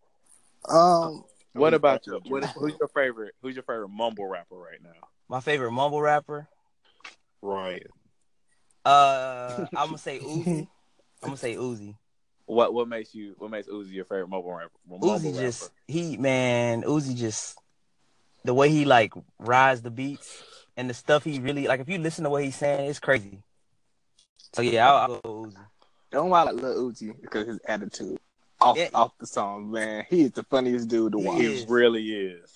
Um, 0.68 1.24
What 1.54 1.72
about 1.72 2.06
you? 2.06 2.20
you? 2.24 2.32
What, 2.32 2.44
who's 2.44 2.74
your 2.78 2.88
favorite? 2.88 3.34
Who's 3.40 3.54
your 3.54 3.62
favorite 3.62 3.88
mumble 3.88 4.26
rapper 4.26 4.56
right 4.56 4.82
now? 4.82 4.90
My 5.28 5.40
favorite 5.40 5.70
mumble 5.70 6.00
rapper. 6.02 6.48
Ryan? 7.40 7.80
Uh, 8.84 9.66
I'm 9.76 9.86
gonna 9.86 9.98
say 9.98 10.18
Uzi. 10.20 10.66
I'm 11.22 11.28
gonna 11.28 11.36
say 11.36 11.54
Uzi. 11.54 11.94
What 12.46 12.74
what 12.74 12.88
makes 12.88 13.14
you 13.14 13.34
what 13.38 13.50
makes 13.50 13.68
Uzi 13.68 13.92
your 13.92 14.04
favorite 14.04 14.28
mumble 14.28 14.52
rapper? 14.52 14.70
Mumble 14.88 15.08
Uzi 15.08 15.26
rapper? 15.26 15.40
just 15.40 15.70
he 15.86 16.16
man. 16.16 16.82
Uzi 16.82 17.16
just 17.16 17.56
the 18.44 18.52
way 18.52 18.68
he 18.68 18.84
like 18.84 19.12
rides 19.38 19.80
the 19.82 19.90
beats 19.90 20.42
and 20.76 20.90
the 20.90 20.94
stuff 20.94 21.24
he 21.24 21.38
really 21.38 21.66
like. 21.66 21.80
If 21.80 21.88
you 21.88 21.98
listen 21.98 22.24
to 22.24 22.30
what 22.30 22.42
he's 22.44 22.56
saying, 22.56 22.90
it's 22.90 22.98
crazy. 22.98 23.42
So 24.52 24.62
yeah, 24.62 24.90
I'll, 24.90 24.96
I'll 24.96 25.20
go 25.20 25.46
Uzi. 25.46 25.56
don't 26.10 26.30
mind 26.30 26.56
like 26.56 26.62
Lil 26.62 26.90
Uzi 26.90 27.14
because 27.22 27.46
his 27.46 27.60
attitude 27.66 28.18
off 28.64 28.76
Yeah. 28.76 28.88
off 28.94 29.12
the 29.18 29.26
song, 29.26 29.70
man. 29.70 30.04
He 30.10 30.22
is 30.22 30.32
the 30.32 30.42
funniest 30.44 30.88
dude 30.88 31.12
to 31.12 31.18
watch. 31.18 31.38
He 31.40 31.46
He 31.48 31.54
is. 31.54 31.68
really 31.68 32.12
is. 32.12 32.50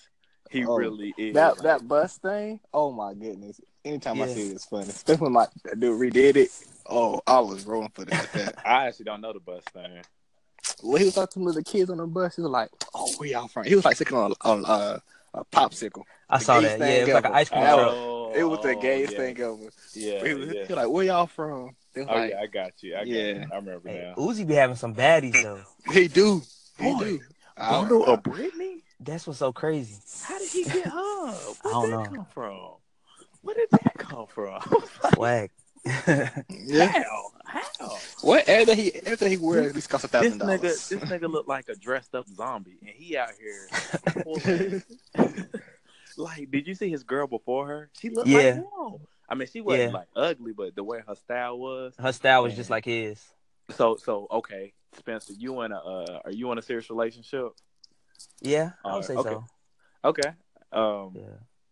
He 0.49 0.65
Oh, 0.65 0.75
really 0.75 1.13
is. 1.17 1.33
That 1.35 1.57
that 1.59 1.87
bus 1.87 2.17
thing, 2.17 2.59
oh 2.73 2.91
my 2.91 3.13
goodness! 3.13 3.61
Anytime 3.85 4.21
I 4.21 4.27
see 4.27 4.49
it, 4.49 4.53
it's 4.53 4.65
funny. 4.65 4.83
Especially 4.89 5.23
when 5.23 5.33
my 5.33 5.47
that 5.65 5.79
dude 5.79 5.99
redid 5.99 6.35
it. 6.35 6.49
Oh, 6.87 7.21
I 7.27 7.39
was 7.39 7.65
rolling 7.67 7.91
for 7.93 8.03
that. 8.05 8.29
that. 8.33 8.55
I 8.65 8.87
actually 8.87 9.05
don't 9.05 9.21
know 9.21 9.31
the 9.33 9.39
bus 9.39 9.63
thing. 9.73 10.01
when 10.81 10.99
he 11.01 11.05
was 11.05 11.13
talking 11.15 11.45
to 11.45 11.51
the 11.51 11.63
kids 11.63 11.89
on 11.91 11.97
the 11.97 12.07
bus, 12.07 12.35
he 12.35 12.41
was 12.41 12.49
like, 12.51 12.69
"Oh, 12.95 13.11
where 13.17 13.29
y'all 13.29 13.47
from?" 13.47 13.65
He 13.65 13.75
was 13.75 13.85
like 13.85 13.95
sitting 13.95 14.17
on 14.17 14.33
on 14.41 14.65
uh, 14.65 14.97
a 15.35 15.45
popsicle. 15.45 16.01
I 16.29 16.39
The 16.39 16.43
saw 16.45 16.59
that. 16.61 16.79
Yeah, 16.79 16.85
it 16.87 17.05
was 17.05 17.13
like 17.13 17.25
an 17.25 17.31
ice 17.33 17.49
cream 17.49 17.61
That 17.61 17.75
truck. 17.75 17.91
Oh, 17.93 18.33
It 18.35 18.43
was 18.43 18.59
the 18.61 18.75
gayest 18.75 19.13
yeah. 19.13 19.17
thing 19.19 19.39
ever. 19.39 19.57
Yeah, 19.93 20.27
he, 20.27 20.33
was, 20.33 20.47
yeah. 20.47 20.53
he 20.53 20.59
was 20.61 20.69
like, 20.71 20.89
"Where 20.89 21.05
y'all 21.05 21.27
from?" 21.27 21.75
They 21.93 22.01
was 22.01 22.09
Oh 22.11 22.15
like, 22.15 22.29
yeah, 22.31 22.39
I 22.41 22.45
got 22.47 22.71
you. 22.83 22.95
I 22.95 22.99
got 22.99 23.07
Yeah. 23.07 23.21
you. 23.33 23.45
I 23.51 23.55
remember 23.55 23.89
Hey, 23.89 24.13
now. 24.15 24.21
Uzi 24.23 24.45
be 24.47 24.53
having 24.55 24.75
some 24.75 24.93
baddies 24.95 25.41
though. 25.41 25.61
"He 25.91 26.07
do, 26.07 26.41
he 26.77 26.93
Boy, 26.93 26.99
do." 27.03 27.21
Bundle 27.57 28.05
of 28.05 28.23
Britney? 28.23 28.83
That's 28.99 29.25
what's 29.27 29.39
so 29.39 29.51
crazy. 29.51 29.95
How 30.23 30.39
did 30.39 30.49
he 30.49 30.63
get 30.63 30.85
her? 30.87 30.91
Where 31.31 31.33
did 31.63 31.71
don't 31.71 31.89
that 31.91 31.97
know. 31.97 32.03
come 32.17 32.25
from? 32.33 32.69
Where 33.41 33.55
did 33.55 33.69
that 33.71 33.93
come 33.97 34.27
from? 34.27 34.61
Swag. 35.15 35.49
yeah. 35.85 36.87
How? 36.91 37.31
How? 37.45 37.97
What 38.21 38.47
everything 38.47 38.77
he 38.77 38.95
everything 38.95 39.29
he 39.31 39.37
wears, 39.37 39.73
this 39.73 39.87
costs 39.87 40.03
a 40.05 40.07
thousand 40.09 40.37
dollars. 40.39 40.61
this 40.61 40.89
nigga 41.03 41.29
look 41.31 41.47
like 41.47 41.69
a 41.69 41.75
dressed 41.75 42.13
up 42.13 42.27
zombie, 42.29 42.77
and 42.81 42.89
he 42.91 43.17
out 43.17 43.31
here. 43.39 43.67
like, 46.17 46.51
did 46.51 46.67
you 46.67 46.75
see 46.75 46.89
his 46.89 47.03
girl 47.03 47.27
before 47.27 47.67
her? 47.67 47.89
She 47.99 48.09
looked 48.09 48.27
Yeah. 48.27 48.37
like 48.37 48.55
him. 48.55 48.65
I 49.29 49.35
mean, 49.35 49.47
she 49.47 49.61
wasn't 49.61 49.91
Yeah. 49.91 49.97
like 49.97 50.07
ugly, 50.15 50.53
but 50.53 50.75
the 50.75 50.83
way 50.83 51.01
her 51.07 51.15
style 51.15 51.57
was. 51.59 51.93
Her 51.99 52.11
style 52.11 52.43
was 52.43 52.55
just 52.55 52.69
like 52.69 52.85
his. 52.85 53.23
So, 53.75 53.95
so 53.97 54.27
okay, 54.31 54.73
Spencer, 54.97 55.33
you 55.37 55.61
in 55.61 55.71
a 55.71 55.77
uh, 55.77 56.19
are 56.25 56.31
you 56.31 56.51
in 56.51 56.57
a 56.57 56.61
serious 56.61 56.89
relationship? 56.89 57.49
Yeah, 58.41 58.71
I 58.83 58.87
would 58.87 58.93
Alright, 58.93 59.05
say 59.05 59.15
okay. 59.15 59.29
so. 59.29 59.45
Okay. 60.05 60.29
Um. 60.71 61.11
Yeah. 61.15 61.23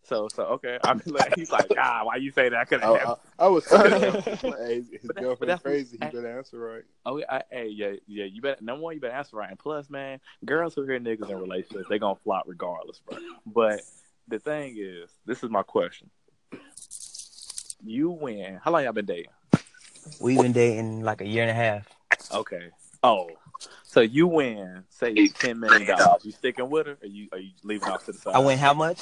So, 0.04 0.30
so 0.34 0.44
okay. 0.44 0.80
I 0.86 0.94
mean, 0.94 1.02
like, 1.08 1.36
he's 1.36 1.52
like, 1.52 1.66
ah, 1.78 2.02
why 2.04 2.16
you 2.16 2.32
say 2.32 2.48
that? 2.48 2.58
I 2.60 2.64
could 2.66 2.82
I. 2.82 2.94
I, 2.94 3.16
I 3.40 3.48
was 3.48 3.66
hey, 3.70 3.82
his 3.82 4.42
But 4.42 4.42
that- 4.42 5.02
but 5.08 5.16
girlfriend 5.22 5.50
that's- 5.50 5.62
crazy. 5.62 5.98
He 6.02 6.06
better 6.08 6.38
answer 6.38 6.60
right. 6.60 6.84
Oh, 7.06 7.18
yeah, 7.18 7.26
I, 7.30 7.42
hey, 7.52 7.68
yeah, 7.68 7.92
yeah. 8.08 8.24
You 8.26 8.42
better 8.42 8.64
number 8.64 8.84
one, 8.84 8.94
you 8.94 9.02
better 9.02 9.14
answer 9.16 9.36
right. 9.36 9.50
And 9.50 9.60
plus, 9.60 9.90
man, 9.90 10.20
girls 10.46 10.76
who 10.76 10.84
hear 10.86 11.00
niggas 11.00 11.30
in 11.30 11.38
relationships, 11.38 11.90
they 11.90 12.00
gonna 12.00 12.16
flop 12.24 12.44
regardless, 12.48 13.02
bro. 13.10 13.18
But 13.46 13.82
the 14.30 14.40
thing 14.40 14.78
is, 14.80 15.10
this 15.26 15.44
is 15.44 15.50
my 15.50 15.64
question. 15.64 16.10
You 17.84 18.10
win. 18.12 18.60
How 18.64 18.72
long 18.72 18.84
y'all 18.84 18.94
been 18.94 19.06
dating? 19.06 19.32
We've 20.20 20.42
been 20.42 20.54
dating 20.54 21.02
like 21.04 21.22
a 21.22 21.28
year 21.28 21.44
and 21.44 21.52
a 21.52 21.54
half. 21.54 21.88
Okay. 22.34 22.70
Oh, 23.04 23.30
so 23.84 24.02
you 24.02 24.28
win. 24.28 24.84
Say 24.90 25.28
ten 25.30 25.60
million 25.60 25.88
dollars. 25.88 26.26
You 26.26 26.32
sticking 26.32 26.70
with 26.70 26.88
her, 26.88 26.98
or 27.02 27.08
you 27.08 27.28
are 27.32 27.40
you 27.40 27.52
leaving 27.64 27.90
off 27.90 28.06
to 28.06 28.12
the 28.12 28.18
side? 28.18 28.36
I 28.36 28.40
win 28.40 28.58
how 28.58 28.74
much? 28.74 29.02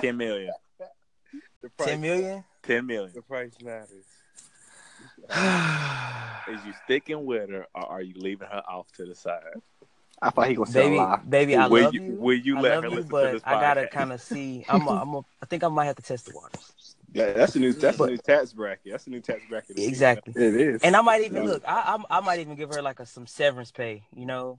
ten 0.00 0.16
million. 0.16 0.52
The 1.62 1.68
price, 1.70 1.88
Ten 1.88 2.00
million. 2.00 2.44
Ten 2.62 2.86
million. 2.86 3.12
The 3.14 3.22
price 3.22 3.52
matters. 3.62 4.04
Is 6.48 6.64
you 6.64 6.72
sticking 6.84 7.26
with 7.26 7.50
her, 7.50 7.66
or 7.74 7.86
are 7.86 8.02
you 8.02 8.14
leaving 8.16 8.48
her 8.48 8.62
off 8.68 8.90
to 8.92 9.04
the 9.04 9.14
side? 9.14 9.42
I 10.20 10.30
thought 10.30 10.48
he 10.48 10.58
was 10.58 10.72
gonna 10.72 10.72
say 10.72 10.80
a 10.80 10.84
baby, 10.84 10.96
lie. 10.96 11.20
baby, 11.28 11.56
I 11.56 11.66
will 11.66 11.84
love 11.84 11.94
you, 11.94 12.02
you. 12.02 12.12
Will 12.14 12.38
you 12.38 12.56
I 12.58 12.60
let 12.60 12.74
love 12.74 12.84
her 12.84 12.90
you, 12.90 12.96
listen 12.96 13.10
but 13.10 13.26
to 13.26 13.32
this 13.34 13.42
I 13.44 13.60
gotta 13.60 13.86
kind 13.88 14.12
of 14.12 14.20
see. 14.20 14.64
I'm. 14.68 14.86
A, 14.86 14.90
I'm. 14.90 15.14
A, 15.14 15.18
I 15.42 15.46
think 15.46 15.62
I 15.64 15.68
might 15.68 15.84
have 15.86 15.96
to 15.96 16.02
test 16.02 16.26
the 16.26 16.34
waters. 16.34 16.96
Yeah, 17.12 17.32
that's 17.32 17.56
a 17.56 17.58
new 17.58 17.72
that's 17.72 17.96
But- 17.96 18.08
a 18.08 18.10
new 18.12 18.18
tax 18.18 18.52
bracket. 18.52 18.92
That's 18.92 19.06
a 19.06 19.10
new 19.10 19.20
tax 19.20 19.40
bracket. 19.48 19.78
Exactly. 19.78 20.34
It 20.36 20.54
is. 20.54 20.82
And 20.82 20.94
I 20.94 21.00
might 21.00 21.22
even 21.24 21.44
Yeah. 21.44 21.48
look. 21.50 21.62
I, 21.66 21.96
I 22.10 22.18
I 22.18 22.20
might 22.20 22.40
even 22.40 22.54
give 22.54 22.72
her 22.74 22.82
like 22.82 23.00
a 23.00 23.06
some 23.06 23.26
severance 23.26 23.70
pay. 23.70 24.04
You 24.14 24.26
know, 24.26 24.58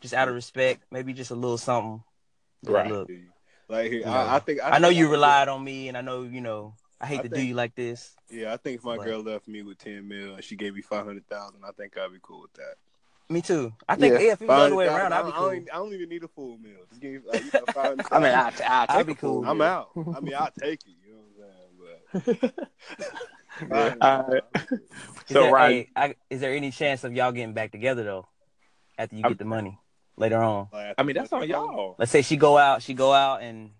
just 0.00 0.12
out 0.14 0.28
of 0.28 0.34
respect, 0.34 0.82
maybe 0.90 1.12
just 1.12 1.30
a 1.30 1.34
little 1.34 1.58
something. 1.58 2.02
Right. 2.64 2.90
Look, 2.90 3.10
Like 3.68 3.92
You 3.92 4.04
know, 4.04 4.10
I, 4.12 4.36
I 4.36 4.38
think 4.40 4.60
I, 4.62 4.78
know 4.78 4.88
think 4.88 4.98
you 4.98 5.08
I- 5.08 5.10
relied 5.12 5.48
on 5.48 5.62
me, 5.64 5.88
and 5.88 5.96
I 5.96 6.00
know 6.02 6.22
you 6.22 6.40
know 6.40 6.74
I 7.00 7.06
hate 7.06 7.20
I 7.20 7.22
to 7.24 7.28
do 7.30 7.40
you 7.42 7.54
like 7.54 7.74
this. 7.74 8.14
Yeah, 8.30 8.52
I 8.52 8.56
think 8.58 8.78
if 8.78 8.84
my 8.84 8.96
But- 8.96 9.06
girl 9.06 9.20
left 9.22 9.48
me 9.48 9.62
with 9.62 9.78
ten 9.78 10.06
mil 10.06 10.34
and 10.34 10.44
she 10.44 10.54
gave 10.56 10.74
me 10.74 10.82
five 10.82 11.06
hundred 11.06 11.26
thousand, 11.28 11.60
I 11.66 11.70
think 11.72 11.96
I'd 11.96 12.12
be 12.12 12.18
cool 12.22 12.42
with 12.42 12.52
that. 12.54 12.74
Me 13.28 13.42
too. 13.42 13.72
I 13.88 13.96
think 13.96 14.14
Yeah. 14.14 14.20
yeah, 14.20 14.32
if 14.34 14.42
it 14.42 14.46
was 14.46 14.56
the 14.56 14.64
other 14.66 14.74
way 14.76 14.86
around, 14.86 15.12
I 15.12 15.18
I'd 15.18 15.22
don't, 15.22 15.30
be 15.30 15.32
I, 15.32 15.38
cool. 15.38 15.46
don't 15.48 15.56
even, 15.56 15.68
I 15.70 15.74
don't 15.76 15.92
even 15.94 16.08
need 16.08 16.22
a 16.24 16.28
full 16.28 16.58
meal. 16.58 16.78
Just 16.90 17.00
give 17.00 17.12
me 17.12 17.18
like, 17.26 17.42
you 17.44 17.50
know, 17.54 17.64
I 18.12 18.18
mean, 18.20 18.28
I, 18.32 18.52
I 18.68 18.86
I'd 18.88 18.96
take 18.98 19.06
be 19.06 19.12
a 19.12 19.16
fool. 19.16 19.40
cool. 19.42 19.50
I'm 19.50 19.60
out. 19.62 19.90
I 19.96 20.20
mean, 20.20 20.34
I'll 20.34 20.50
take 20.52 20.80
it. 20.86 20.94
Is 23.60 23.62
So 25.28 25.42
there, 25.42 25.52
Ryan, 25.52 25.72
hey, 25.72 25.88
I, 25.96 26.14
is 26.30 26.40
there 26.40 26.52
any 26.54 26.70
chance 26.70 27.02
of 27.04 27.12
y'all 27.14 27.32
getting 27.32 27.54
back 27.54 27.72
together 27.72 28.04
though, 28.04 28.26
after 28.98 29.16
you 29.16 29.22
I'm- 29.22 29.32
get 29.32 29.38
the 29.38 29.44
money 29.44 29.78
later 30.16 30.36
on? 30.42 30.68
I 30.98 31.02
mean 31.02 31.16
that's 31.16 31.32
on 31.32 31.48
y'all. 31.48 31.96
Let's 31.98 32.10
say 32.12 32.22
she 32.22 32.36
go 32.36 32.58
out, 32.58 32.82
she 32.82 32.94
go 32.94 33.12
out, 33.12 33.42
and 33.42 33.70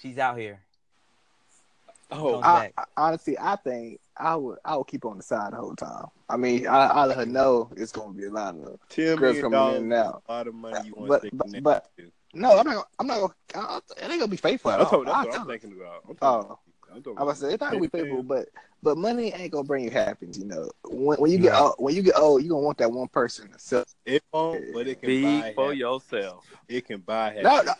she's 0.00 0.18
out 0.18 0.38
here. 0.38 0.60
Oh, 2.10 2.40
I. 2.40 2.72
I, 2.78 2.84
honestly, 2.96 3.36
I 3.38 3.56
think 3.56 4.00
I 4.16 4.34
would 4.34 4.58
I 4.64 4.76
would 4.76 4.86
keep 4.86 5.02
her 5.04 5.10
on 5.10 5.18
the 5.18 5.22
side 5.22 5.52
the 5.52 5.56
whole 5.56 5.76
time. 5.76 6.06
I 6.28 6.36
mean, 6.38 6.66
I, 6.66 6.86
I 6.86 7.04
let 7.04 7.18
her 7.18 7.26
know 7.26 7.70
it's 7.76 7.92
gonna 7.92 8.14
be 8.14 8.24
a 8.24 8.30
lot 8.30 8.54
of 8.56 8.78
Ten 8.88 9.16
girls 9.16 9.20
million 9.36 9.42
coming 9.42 9.52
dollars 9.52 9.76
in 9.76 9.82
and 9.84 9.92
is 9.92 9.98
out. 9.98 10.22
a 10.26 10.32
lot 10.32 10.46
of 10.48 10.54
money 10.54 10.86
you 10.88 10.94
want 10.94 11.08
But- 11.08 11.22
to 11.22 11.30
but- 11.32 11.62
but- 11.62 11.90
too. 11.96 12.10
No, 12.34 12.58
I'm 12.58 12.66
not. 12.66 12.88
I'm 12.98 13.06
not. 13.06 13.32
Gonna, 13.52 13.66
I, 13.68 13.76
it 13.96 14.02
ain't 14.10 14.20
gonna 14.20 14.28
be 14.28 14.36
faithful 14.36 14.70
at 14.70 14.78
That's 14.80 14.92
all. 14.92 14.98
what, 15.00 15.06
that's 15.06 15.16
I'll 15.16 15.24
what 15.24 15.32
tell 15.32 15.40
I'm 15.42 15.46
her. 15.48 15.52
thinking 15.58 15.80
about. 15.80 16.02
I'm 16.08 16.16
Oh. 16.20 16.58
Talking, 16.88 16.96
I'm 16.96 17.02
talking 17.02 17.18
I 17.18 17.22
was 17.24 17.38
say 17.38 17.52
it's 17.54 17.60
not 17.60 17.70
gonna 17.72 17.82
be 17.82 17.88
Ten 17.88 18.00
faithful, 18.02 18.22
million. 18.22 18.26
but 18.26 18.48
but 18.82 18.96
money 18.96 19.32
ain't 19.32 19.50
gonna 19.52 19.64
bring 19.64 19.84
you 19.84 19.90
happiness. 19.90 20.38
You 20.38 20.46
know, 20.46 20.68
when 20.84 21.18
when 21.18 21.30
you 21.30 21.38
get 21.38 21.52
Right. 21.52 21.60
old, 21.62 21.74
when 21.78 21.94
you 21.94 22.02
get 22.02 22.16
old, 22.16 22.42
you 22.42 22.48
gonna 22.50 22.60
want 22.62 22.78
that 22.78 22.90
one 22.92 23.08
person. 23.08 23.50
So 23.58 23.84
It 24.06 24.22
won't, 24.32 24.64
but 24.72 24.86
it 24.86 25.00
can 25.00 25.06
be 25.08 25.22
buy. 25.22 25.52
for 25.54 25.62
happiness. 25.74 25.78
yourself. 25.78 26.44
It 26.68 26.86
can 26.86 27.00
buy. 27.00 27.38
no, 27.42 27.50
happiness. 27.50 27.76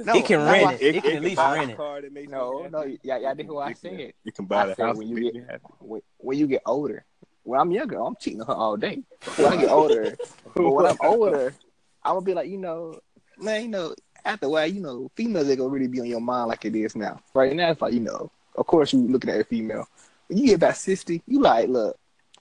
no, 0.00 0.12
uh, 0.12 0.12
no, 0.14 0.18
It 0.18 0.24
can 0.26 0.38
no, 0.40 0.52
rent 0.52 0.66
I- 0.66 0.74
it. 0.74 0.96
It 0.96 1.02
can 1.04 1.16
at 1.16 1.22
least 1.22 1.36
buy 1.36 1.54
rent 1.54 1.70
a 1.70 1.72
it. 1.72 1.76
car 1.76 2.00
that 2.02 2.12
makes 2.12 2.26
me 2.28 2.32
No, 2.32 2.58
happy. 2.62 2.72
no, 2.72 2.82
yeah, 3.02 3.18
yeah, 3.18 3.30
I 3.30 3.34
did 3.34 3.48
what 3.48 3.66
I 3.66 3.70
It 3.70 3.80
can- 3.80 3.96
said. 3.98 4.12
You 4.24 4.32
can 4.32 4.44
buy 4.46 4.62
I 4.62 4.66
the 4.66 4.74
house 4.84 4.96
when 4.96 5.08
you 5.08 5.20
get- 5.20 5.34
me. 5.34 5.42
When, 5.80 6.00
when 6.18 6.38
you 6.38 6.46
get 6.46 6.62
older, 6.66 7.04
when 7.42 7.60
I'm 7.60 7.70
younger, 7.70 7.98
I'm 8.00 8.16
cheating 8.16 8.40
on 8.42 8.46
her 8.48 8.54
all 8.54 8.76
day. 8.76 9.02
When 9.36 9.52
I 9.52 9.56
get 9.56 9.70
older, 9.70 10.16
but 10.54 10.70
when 10.70 10.86
I'm 10.86 10.96
older, 11.02 11.54
I'm 12.02 12.14
gonna 12.16 12.24
be 12.24 12.34
like, 12.34 12.48
you 12.48 12.58
know, 12.58 12.98
man, 13.38 13.62
you 13.62 13.68
know, 13.68 13.94
after 14.26 14.46
a 14.46 14.48
while, 14.48 14.66
you 14.66 14.80
know, 14.80 15.10
females 15.16 15.48
ain't 15.48 15.58
gonna 15.58 15.68
really 15.70 15.86
be 15.88 16.00
on 16.00 16.06
your 16.06 16.20
mind 16.20 16.48
like 16.48 16.64
it 16.64 16.74
is 16.76 16.94
now. 16.96 17.20
Right 17.34 17.54
now, 17.54 17.70
it's 17.70 17.80
like, 17.82 17.92
you 17.94 18.00
know, 18.00 18.30
of 18.54 18.66
course 18.66 18.92
you 18.92 19.00
looking 19.00 19.30
at 19.30 19.40
a 19.40 19.44
female. 19.44 19.86
When 20.28 20.38
you 20.38 20.46
get 20.46 20.56
about 20.56 20.76
sixty, 20.76 21.22
you 21.26 21.40
like, 21.40 21.68
look, 21.68 21.98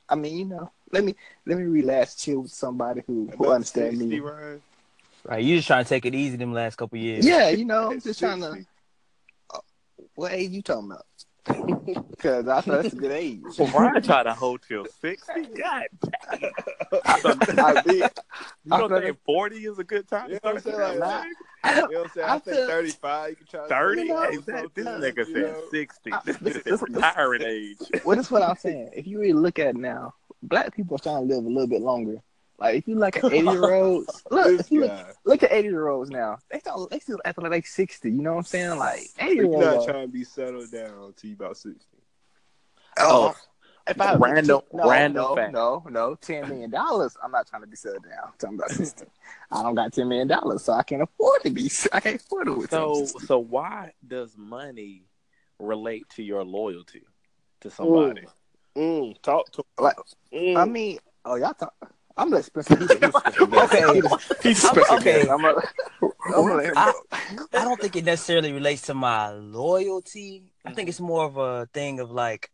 I 0.07 0.15
mean, 0.15 0.37
you 0.37 0.45
know, 0.45 0.71
let 0.91 1.03
me 1.03 1.15
let 1.45 1.57
me 1.57 1.63
relax, 1.63 2.15
chill 2.15 2.41
with 2.41 2.51
somebody 2.51 3.01
who 3.05 3.29
who 3.37 3.45
About 3.45 3.55
understand 3.55 3.97
me. 3.97 4.19
Ryan? 4.19 4.61
Right, 5.25 5.43
you 5.43 5.55
just 5.55 5.67
trying 5.67 5.85
to 5.85 5.89
take 5.89 6.05
it 6.05 6.13
easy 6.13 6.35
them 6.35 6.53
last 6.53 6.75
couple 6.75 6.97
years. 6.97 7.25
Yeah, 7.25 7.49
you 7.49 7.65
know, 7.65 7.91
I'm 7.91 8.01
just 8.01 8.19
trying 8.19 8.41
to. 8.41 8.51
60. 8.51 8.67
Uh, 9.53 9.59
what 10.15 10.33
age 10.33 10.51
you 10.51 10.61
talking 10.61 10.91
about? 10.91 11.05
Because 11.45 12.47
I 12.47 12.61
thought 12.61 12.81
that's 12.83 12.93
a 12.93 12.95
good 12.95 13.11
age. 13.11 13.41
Well, 13.57 13.69
Brian 13.71 14.01
tried 14.01 14.23
to 14.23 14.33
hold 14.33 14.61
till 14.67 14.85
sixty. 15.01 15.43
God, 15.57 15.83
I 17.05 17.81
did. 17.85 17.95
you 17.97 18.03
I 18.71 18.77
don't 18.79 18.89
feel 18.89 19.01
think 19.01 19.17
forty 19.25 19.65
is 19.65 19.77
a 19.79 19.83
good 19.83 20.07
time? 20.07 20.29
You 20.29 20.35
know 20.35 20.39
what 20.53 20.55
I'm 20.55 20.61
saying? 20.61 20.99
Like, 20.99 21.21
dating? 21.23 21.33
I, 21.63 21.75
You 21.75 21.81
know 21.81 21.87
what 21.87 21.97
I'm 22.05 22.09
saying? 22.13 22.27
I, 22.29 22.33
I 22.35 22.39
think 22.39 22.57
feel- 22.57 22.67
35. 22.67 23.29
You 23.29 23.35
can 23.35 23.47
try 23.47 23.67
Thirty? 23.67 24.01
You 24.03 24.07
know, 24.09 24.21
Hey, 24.21 24.37
this 24.73 24.85
nigga 24.85 25.25
said 25.25 25.35
know. 25.35 25.61
sixty. 25.71 26.11
I- 26.13 26.21
This 26.25 26.37
this- 26.37 26.55
is 26.57 26.63
this- 26.63 26.81
retiring 26.81 27.41
age. 27.43 27.77
Well, 28.05 28.15
that's 28.15 28.31
what 28.31 28.41
I'm 28.43 28.55
saying. 28.55 28.91
If 28.93 29.05
you 29.07 29.19
really 29.19 29.33
look 29.33 29.59
at 29.59 29.67
it 29.67 29.75
now, 29.75 30.13
black 30.41 30.73
people 30.75 30.95
are 30.95 30.99
trying 30.99 31.27
to 31.27 31.35
live 31.35 31.43
a 31.43 31.47
little 31.49 31.67
bit 31.67 31.81
longer. 31.81 32.21
Like 32.59 32.75
if 32.75 32.87
you 32.87 32.95
like 32.95 33.21
an 33.23 33.25
eighty 33.33 33.49
year 33.49 33.73
old, 33.73 34.05
look, 34.29 34.59
if 34.59 34.71
you 34.71 34.81
look, 34.81 35.15
look 35.25 35.43
at 35.43 35.51
80 35.51 35.67
year 35.67 35.87
olds 35.87 36.09
now, 36.09 36.37
they 36.51 36.59
still 36.59 36.87
they 36.89 36.99
still 36.99 37.19
acting 37.25 37.43
like 37.43 37.51
they 37.51 37.61
60. 37.61 38.09
You 38.11 38.21
know 38.21 38.31
what 38.33 38.37
I'm 38.39 38.43
saying? 38.45 38.77
Like 38.79 39.01
80 39.19 39.35
year 39.35 39.43
You're 39.45 39.59
not 39.59 39.85
trying 39.85 40.05
to 40.07 40.11
be 40.11 40.23
settled 40.23 40.71
down 40.71 40.91
until 41.03 41.29
you 41.29 41.35
about 41.35 41.57
60. 41.57 41.79
Oh, 42.99 43.33
if 43.87 43.99
I 43.99 44.15
random- 44.15 44.61
15 44.61 44.79
no, 44.79 44.89
random 44.89 45.23
no, 45.23 45.35
fact. 45.35 45.53
no, 45.53 45.85
no, 45.89 46.15
10 46.15 46.47
million 46.47 46.69
dollars. 46.69 47.17
I'm 47.23 47.31
not 47.31 47.47
trying 47.47 47.63
to 47.63 47.67
be 47.67 47.75
settled 47.75 48.03
down. 48.03 48.19
I'm 48.27 48.33
talking 48.37 48.55
about 48.57 48.71
60. 48.71 49.05
I 49.51 49.63
don't 49.63 49.75
got 49.75 49.91
10 49.91 50.07
million 50.07 50.27
dollars, 50.27 50.63
so 50.63 50.73
I 50.73 50.83
can't 50.83 51.01
afford 51.01 51.41
to 51.43 51.49
be. 51.49 51.69
I 51.91 51.99
can't 51.99 52.21
afford 52.21 52.47
it 52.47 52.51
with 52.57 52.69
So, 52.69 52.93
60. 53.05 53.25
so 53.25 53.39
why 53.39 53.93
does 54.07 54.37
money 54.37 55.03
relate 55.59 56.07
to 56.11 56.23
your 56.23 56.43
loyalty 56.45 57.03
to 57.61 57.69
somebody? 57.71 58.25
Mm, 58.77 59.21
talk 59.21 59.51
to 59.51 59.63
Like, 59.77 59.97
mm. 60.33 60.55
I 60.55 60.65
mean, 60.65 60.99
oh 61.25 61.35
y'all 61.35 61.53
talk. 61.53 61.73
I'm 62.15 62.29
gonna 62.29 62.43
Spencer. 62.43 62.75
He's 62.79 62.89
a, 62.91 62.93
he's 62.93 63.03
a 63.03 63.11
special 63.19 63.47
guest. 63.47 63.73
Okay. 63.73 63.93
He's 63.93 64.05
a- 64.05 64.19
he's 64.43 64.63
a 64.63 64.67
I'm- 64.67 64.99
okay. 64.99 65.21
I'm 65.21 65.41
gonna, 65.41 65.61
I'm 66.01 66.11
gonna 66.31 66.53
let 66.55 66.65
him 66.67 66.73
I. 66.77 66.93
I 67.53 67.63
don't 67.63 67.79
think 67.81 67.95
it 67.95 68.05
necessarily 68.05 68.51
relates 68.53 68.83
to 68.83 68.93
my 68.93 69.31
loyalty. 69.31 70.43
I 70.65 70.73
think 70.73 70.89
it's 70.89 70.99
more 70.99 71.25
of 71.25 71.37
a 71.37 71.65
thing 71.73 71.99
of 71.99 72.11
like 72.11 72.51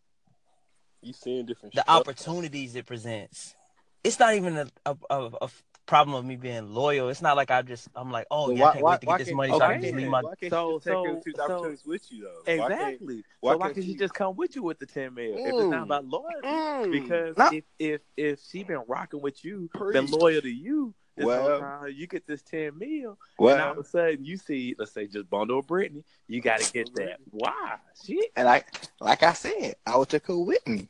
you 1.02 1.14
seeing 1.14 1.46
different 1.46 1.74
the 1.76 1.82
stuff. 1.82 1.96
opportunities 2.00 2.76
it 2.76 2.86
presents. 2.86 3.56
It's 4.04 4.18
not 4.20 4.34
even 4.36 4.58
a, 4.58 4.68
a, 4.86 4.96
a, 5.10 5.30
a 5.42 5.50
problem 5.90 6.16
of 6.16 6.24
me 6.24 6.36
being 6.38 6.74
loyal. 6.74 7.10
It's 7.10 7.22
not 7.22 7.36
like 7.36 7.50
I 7.52 7.62
just 7.64 7.90
I'm 7.96 8.12
like, 8.12 8.28
oh 8.32 8.48
Well, 8.50 8.58
yeah, 8.58 8.64
why- 8.64 8.70
I 8.70 8.74
can't 8.74 8.84
why- 8.84 8.92
wait 8.92 9.00
to 9.02 9.06
get 9.08 9.18
this 9.18 9.28
can't- 9.28 9.38
money 9.38 9.50
so 9.52 9.56
I 9.56 9.60
can 9.60 9.72
okay. 9.80 9.82
just 9.82 9.96
leave 9.96 10.08
my 10.08 10.22
Why 10.22 10.34
can't 10.40 10.52
So- 10.52 10.70
you 10.70 10.80
take 10.80 10.84
so- 10.84 11.22
two 11.26 11.32
so- 11.36 11.44
opportunities 11.44 11.86
with 11.86 12.12
you 12.12 12.24
though? 12.24 12.42
Why 12.46 12.70
can't- 12.70 12.72
Exactly. 12.94 13.24
why 13.42 13.52
so 13.54 13.58
why 13.58 13.66
can't 13.66 13.76
can't 13.76 13.86
she 13.86 13.92
she- 13.94 13.98
just 13.98 14.14
come 14.14 14.36
with 14.38 14.56
you 14.56 14.64
with 14.64 14.80
the 14.80 14.86
ten 14.86 15.14
mil 15.16 15.34
if 15.34 15.40
it's 15.48 15.54
Mm. 15.58 15.70
not 15.72 15.84
about 15.84 16.06
loyalty? 16.06 16.48
Mm. 16.48 16.92
Because 16.92 17.38
No. 17.38 17.50
if 17.52 17.64
if 17.80 18.02
if 18.16 18.40
she 18.42 18.64
been 18.64 18.84
rocking 18.88 19.22
with 19.22 19.44
you, 19.44 19.70
Preach. 19.74 19.94
been 19.94 20.06
loyal 20.12 20.42
to 20.42 20.50
you, 20.50 20.94
this 21.18 21.26
Well. 21.26 21.60
time, 21.60 21.92
you 21.94 22.08
get 22.08 22.26
this 22.28 22.42
ten 22.44 22.78
mil, 22.78 23.18
and 23.40 23.62
all 23.62 23.72
of 23.72 23.78
a 23.80 23.84
sudden 23.84 24.24
you 24.24 24.38
see, 24.38 24.76
let's 24.78 24.92
say, 24.94 25.08
just 25.08 25.30
bundle 25.30 25.58
with 25.58 25.68
Brittany, 25.68 26.04
you 26.28 26.40
got 26.40 26.60
to 26.62 26.72
get 26.72 26.94
that. 26.96 27.18
Why? 27.32 27.78
She 28.06 28.30
And 28.38 28.48
I, 28.48 28.64
like 29.02 29.24
I 29.24 29.34
said, 29.34 29.76
I 29.86 29.98
would 29.98 30.08
take 30.08 30.28
her 30.28 30.38
with 30.38 30.66
me. 30.68 30.88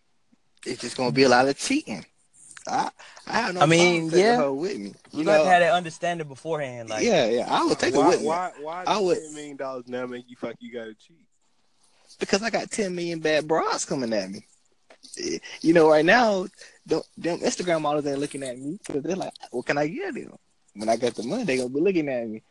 It's 0.66 0.82
just 0.82 0.98
gonna 0.98 1.12
be 1.14 1.24
a 1.24 1.30
lot 1.30 1.48
of 1.48 1.58
cheating. 1.58 2.06
I, 2.70 2.90
I 3.28 3.34
have 3.42 3.56
no 3.56 3.62
I 3.62 3.66
mean, 3.66 4.10
problem 4.10 4.10
taking 4.12 4.26
yeah. 4.26 4.36
her 4.38 4.54
with 4.54 4.78
me. 4.78 4.94
You 5.12 5.20
You 5.20 5.24
got 5.26 5.38
know, 5.38 5.44
to 5.44 5.50
have 5.50 5.60
that 5.62 5.74
understanding 5.74 6.28
beforehand. 6.28 6.90
Like, 6.90 7.04
yeah, 7.04 7.26
yeah, 7.28 7.48
I 7.50 7.66
would 7.66 7.80
take 7.80 7.94
her 7.94 8.00
why, 8.00 8.08
with 8.10 8.22
me 8.22 8.28
why, 8.28 8.52
why 8.62 8.84
I 8.86 9.00
would- 9.00 9.18
$10 9.18 9.34
million 9.34 9.84
now 9.88 10.06
make 10.06 10.30
you 10.30 10.36
feel 10.36 10.50
like 10.52 10.58
you 10.62 10.74
got 10.74 10.86
to 10.86 10.94
cheat? 10.94 11.18
because 12.20 12.42
I 12.44 12.50
got 12.50 12.70
ten 12.72 12.96
million 12.96 13.20
bad 13.20 13.48
bras 13.48 13.86
coming 13.86 14.12
at 14.14 14.30
me. 14.30 14.46
Eh, 15.24 15.38
You 15.62 15.74
know, 15.74 15.90
right 15.90 16.04
now, 16.04 16.48
them, 16.86 17.02
them 17.18 17.40
Instagram 17.40 17.82
models 17.82 18.06
ain't 18.08 18.20
looking 18.20 18.44
at 18.44 18.58
me 18.58 18.78
because 18.86 19.04
they're 19.04 19.16
like, 19.16 19.32
"What 19.52 19.66
can 19.66 19.78
I 19.78 19.88
get 19.88 20.16
them?" 20.16 20.34
When 20.76 20.90
I 20.90 20.96
get 20.98 21.16
the 21.16 21.24
money, 21.24 21.44
they 21.44 21.58
gonna 21.58 21.70
be 21.70 21.80
looking 21.80 22.10
at 22.10 22.28
me, 22.28 22.42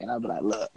and 0.00 0.10
I'll 0.10 0.20
be 0.20 0.28
like, 0.28 0.42
"Look, 0.42 0.70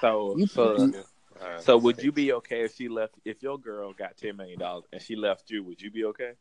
So, 0.00 0.36
You- 0.36 0.46
so, 0.46 0.76
you- 0.78 1.04
Alright. 1.40 1.62
so 1.62 1.76
would 1.76 2.02
you 2.02 2.12
be 2.12 2.32
okay 2.32 2.62
if 2.64 2.74
she 2.76 2.88
left? 2.88 3.14
If 3.24 3.42
your 3.42 3.58
girl 3.58 3.92
got 3.92 4.16
ten 4.16 4.36
million 4.36 4.58
dollars 4.58 4.84
and 4.92 5.00
she 5.02 5.14
left 5.14 5.50
you, 5.50 5.62
would 5.64 5.80
you 5.80 5.90
be 5.90 6.04
okay? 6.06 6.32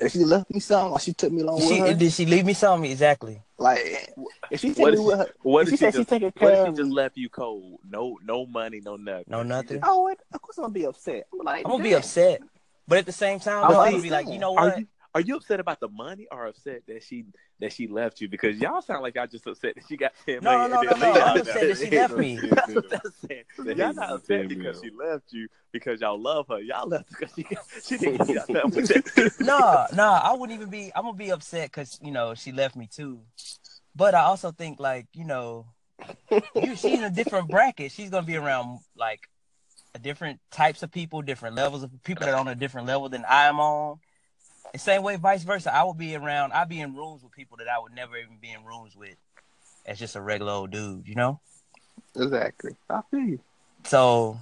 If 0.00 0.12
she 0.12 0.24
left 0.24 0.50
me 0.52 0.60
something, 0.60 0.92
or 0.92 1.00
she 1.00 1.12
took 1.12 1.32
me 1.32 1.42
along 1.42 1.60
she, 1.60 1.80
with 1.80 1.90
her, 1.90 1.94
did 1.94 2.12
she 2.12 2.26
leave 2.26 2.44
me 2.44 2.52
something? 2.54 2.90
Exactly. 2.90 3.42
like 3.58 4.12
if 4.50 4.60
she 4.60 4.68
take 4.68 4.78
What 4.78 4.94
if 4.94 5.00
with 5.00 5.18
her, 5.18 5.28
What 5.42 5.60
if 5.62 5.68
if 5.68 5.70
she 5.72 5.76
she 5.76 5.84
said 5.84 5.92
she 5.92 5.98
just? 5.98 6.08
taking 6.08 6.32
What 6.38 6.52
if 6.54 6.66
she 6.66 6.72
just 6.82 6.90
left 6.90 7.16
you 7.16 7.28
cold? 7.28 7.78
No, 7.88 8.18
no 8.24 8.46
money, 8.46 8.80
no 8.84 8.96
nothing. 8.96 9.24
No 9.28 9.42
nothing. 9.42 9.78
just- 9.78 9.84
oh, 9.86 10.08
of 10.32 10.42
course 10.42 10.58
I'm 10.58 10.64
gonna 10.64 10.74
be 10.74 10.84
upset. 10.86 11.26
I'm 11.32 11.44
like, 11.44 11.64
I'm 11.64 11.70
gonna 11.72 11.82
be 11.82 11.94
upset, 11.94 12.40
but 12.86 12.98
at 12.98 13.06
the 13.06 13.12
same 13.12 13.40
time, 13.40 13.64
I'm 13.64 13.70
I'm 13.70 13.90
gonna 13.92 14.02
be 14.02 14.10
like, 14.10 14.28
you 14.28 14.38
know 14.38 14.52
what? 14.52 14.78
Are 15.14 15.20
you 15.20 15.36
upset 15.36 15.58
about 15.60 15.80
the 15.80 15.88
money 15.88 16.26
or 16.30 16.46
upset 16.46 16.82
that 16.86 17.02
she 17.02 17.24
that 17.60 17.72
she 17.72 17.88
left 17.88 18.20
you? 18.20 18.28
Because 18.28 18.58
y'all 18.58 18.82
sound 18.82 19.02
like 19.02 19.14
y'all 19.14 19.26
just 19.26 19.46
upset 19.46 19.74
that 19.74 19.84
she 19.88 19.96
got 19.96 20.12
ten 20.26 20.40
No, 20.42 20.50
million. 20.52 20.70
no, 20.70 20.80
and 20.80 21.00
no, 21.00 21.12
no, 21.14 21.20
I'm 21.20 21.38
upset 21.40 21.60
that 21.60 21.78
she 21.78 21.90
left 21.90 22.16
me. 22.16 22.36
That's 22.50 22.74
what 22.74 23.00
I'm 23.04 23.12
saying. 23.28 23.44
Y'all 23.78 23.94
not 23.94 24.10
upset 24.12 24.48
because 24.48 24.80
she 24.82 24.90
left 24.90 25.32
you 25.32 25.48
because 25.72 26.00
y'all 26.00 26.20
love 26.20 26.46
her. 26.48 26.60
Y'all 26.60 26.88
left 26.88 27.08
because 27.08 27.32
she 27.34 27.42
got, 27.42 27.64
she 27.82 27.96
didn't 27.98 28.26
give 28.26 28.48
y'all 28.48 28.68
with 28.68 28.88
that. 28.88 29.32
nah, 29.40 29.86
nah, 29.94 30.20
I 30.22 30.32
wouldn't 30.34 30.56
even 30.58 30.70
be. 30.70 30.92
I'm 30.94 31.04
gonna 31.04 31.16
be 31.16 31.30
upset 31.30 31.70
because 31.70 31.98
you 32.02 32.10
know 32.10 32.34
she 32.34 32.52
left 32.52 32.76
me 32.76 32.88
too. 32.90 33.20
But 33.96 34.14
I 34.14 34.20
also 34.20 34.52
think 34.52 34.78
like 34.78 35.06
you 35.14 35.24
know, 35.24 35.66
you 36.54 36.76
she's 36.76 36.84
in 36.84 37.04
a 37.04 37.10
different 37.10 37.48
bracket. 37.48 37.92
She's 37.92 38.10
gonna 38.10 38.26
be 38.26 38.36
around 38.36 38.80
like 38.96 39.20
a 39.94 39.98
different 39.98 40.40
types 40.50 40.82
of 40.82 40.92
people, 40.92 41.22
different 41.22 41.56
levels 41.56 41.82
of 41.82 41.90
people 42.04 42.24
that 42.26 42.34
are 42.34 42.40
on 42.40 42.48
a 42.48 42.54
different 42.54 42.86
level 42.86 43.08
than 43.08 43.24
I 43.28 43.46
am 43.46 43.58
on. 43.58 43.98
The 44.72 44.78
same 44.78 45.02
way, 45.02 45.16
vice 45.16 45.42
versa. 45.42 45.74
I 45.74 45.84
would 45.84 45.98
be 45.98 46.14
around. 46.14 46.52
I'd 46.52 46.68
be 46.68 46.80
in 46.80 46.94
rooms 46.94 47.22
with 47.22 47.32
people 47.32 47.56
that 47.58 47.68
I 47.68 47.78
would 47.78 47.94
never 47.94 48.16
even 48.16 48.36
be 48.40 48.50
in 48.50 48.64
rooms 48.64 48.96
with 48.96 49.16
as 49.86 49.98
just 49.98 50.16
a 50.16 50.20
regular 50.20 50.52
old 50.52 50.70
dude. 50.70 51.08
You 51.08 51.14
know. 51.14 51.40
Exactly. 52.16 52.76
I 52.88 53.00
feel 53.10 53.20
you. 53.20 53.40
So 53.84 54.38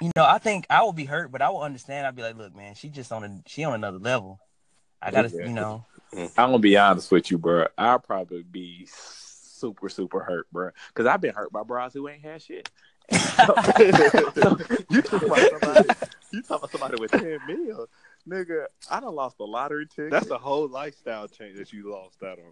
you 0.00 0.12
know, 0.14 0.24
I 0.24 0.38
think 0.38 0.66
I 0.70 0.82
would 0.84 0.96
be 0.96 1.04
hurt, 1.04 1.32
but 1.32 1.42
I 1.42 1.50
would 1.50 1.60
understand. 1.60 2.06
I'd 2.06 2.16
be 2.16 2.22
like, 2.22 2.36
look, 2.36 2.54
man, 2.54 2.74
she 2.74 2.88
just 2.88 3.12
on 3.12 3.24
a 3.24 3.40
she 3.46 3.64
on 3.64 3.74
another 3.74 3.98
level. 3.98 4.40
I 5.00 5.10
gotta, 5.10 5.28
Yeah. 5.28 5.46
you 5.46 5.52
know, 5.52 5.84
mm-hmm. 6.12 6.40
I'm 6.40 6.50
gonna 6.50 6.58
be 6.58 6.76
honest 6.76 7.10
with 7.10 7.30
you, 7.30 7.38
bro. 7.38 7.66
I'll 7.76 7.98
probably 7.98 8.42
be 8.42 8.86
super, 8.86 9.88
super 9.88 10.20
hurt, 10.20 10.46
bro. 10.52 10.70
Because 10.88 11.06
I've 11.06 11.20
been 11.20 11.34
hurt 11.34 11.52
by 11.52 11.62
bras 11.62 11.92
who 11.92 12.08
ain't 12.08 12.22
had 12.22 12.42
shit. 12.42 12.68
so, 13.10 14.58
you 14.90 15.02
talking 15.02 15.28
about 15.28 15.40
somebody? 15.50 15.88
You 16.30 16.42
talking 16.42 16.56
about 16.56 16.70
somebody 16.70 17.00
with 17.00 17.10
ten 17.10 17.38
mil, 17.46 17.88
nigga? 18.28 18.66
I 18.90 19.00
done 19.00 19.14
lost 19.14 19.36
a 19.40 19.44
lottery 19.44 19.86
ticket. 19.86 20.10
That's 20.10 20.30
a 20.30 20.38
whole 20.38 20.68
lifestyle 20.68 21.26
change 21.28 21.56
that 21.58 21.72
you 21.72 21.90
lost 21.90 22.22
out 22.22 22.38
on. 22.38 22.44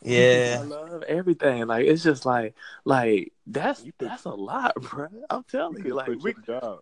Yeah, 0.00 0.58
I 0.60 0.64
love 0.64 1.02
everything. 1.04 1.66
Like 1.66 1.86
it's 1.86 2.02
just 2.02 2.24
like, 2.24 2.54
like 2.84 3.32
that's 3.46 3.84
You 3.84 3.92
put- 3.92 4.08
that's 4.08 4.24
a 4.24 4.30
lot, 4.30 4.74
bro. 4.80 5.08
I'm 5.28 5.44
telling 5.44 5.78
you, 5.78 5.84
You 5.90 5.94
like 5.94 6.06
quit 6.06 6.22
we, 6.22 6.34
job. 6.46 6.80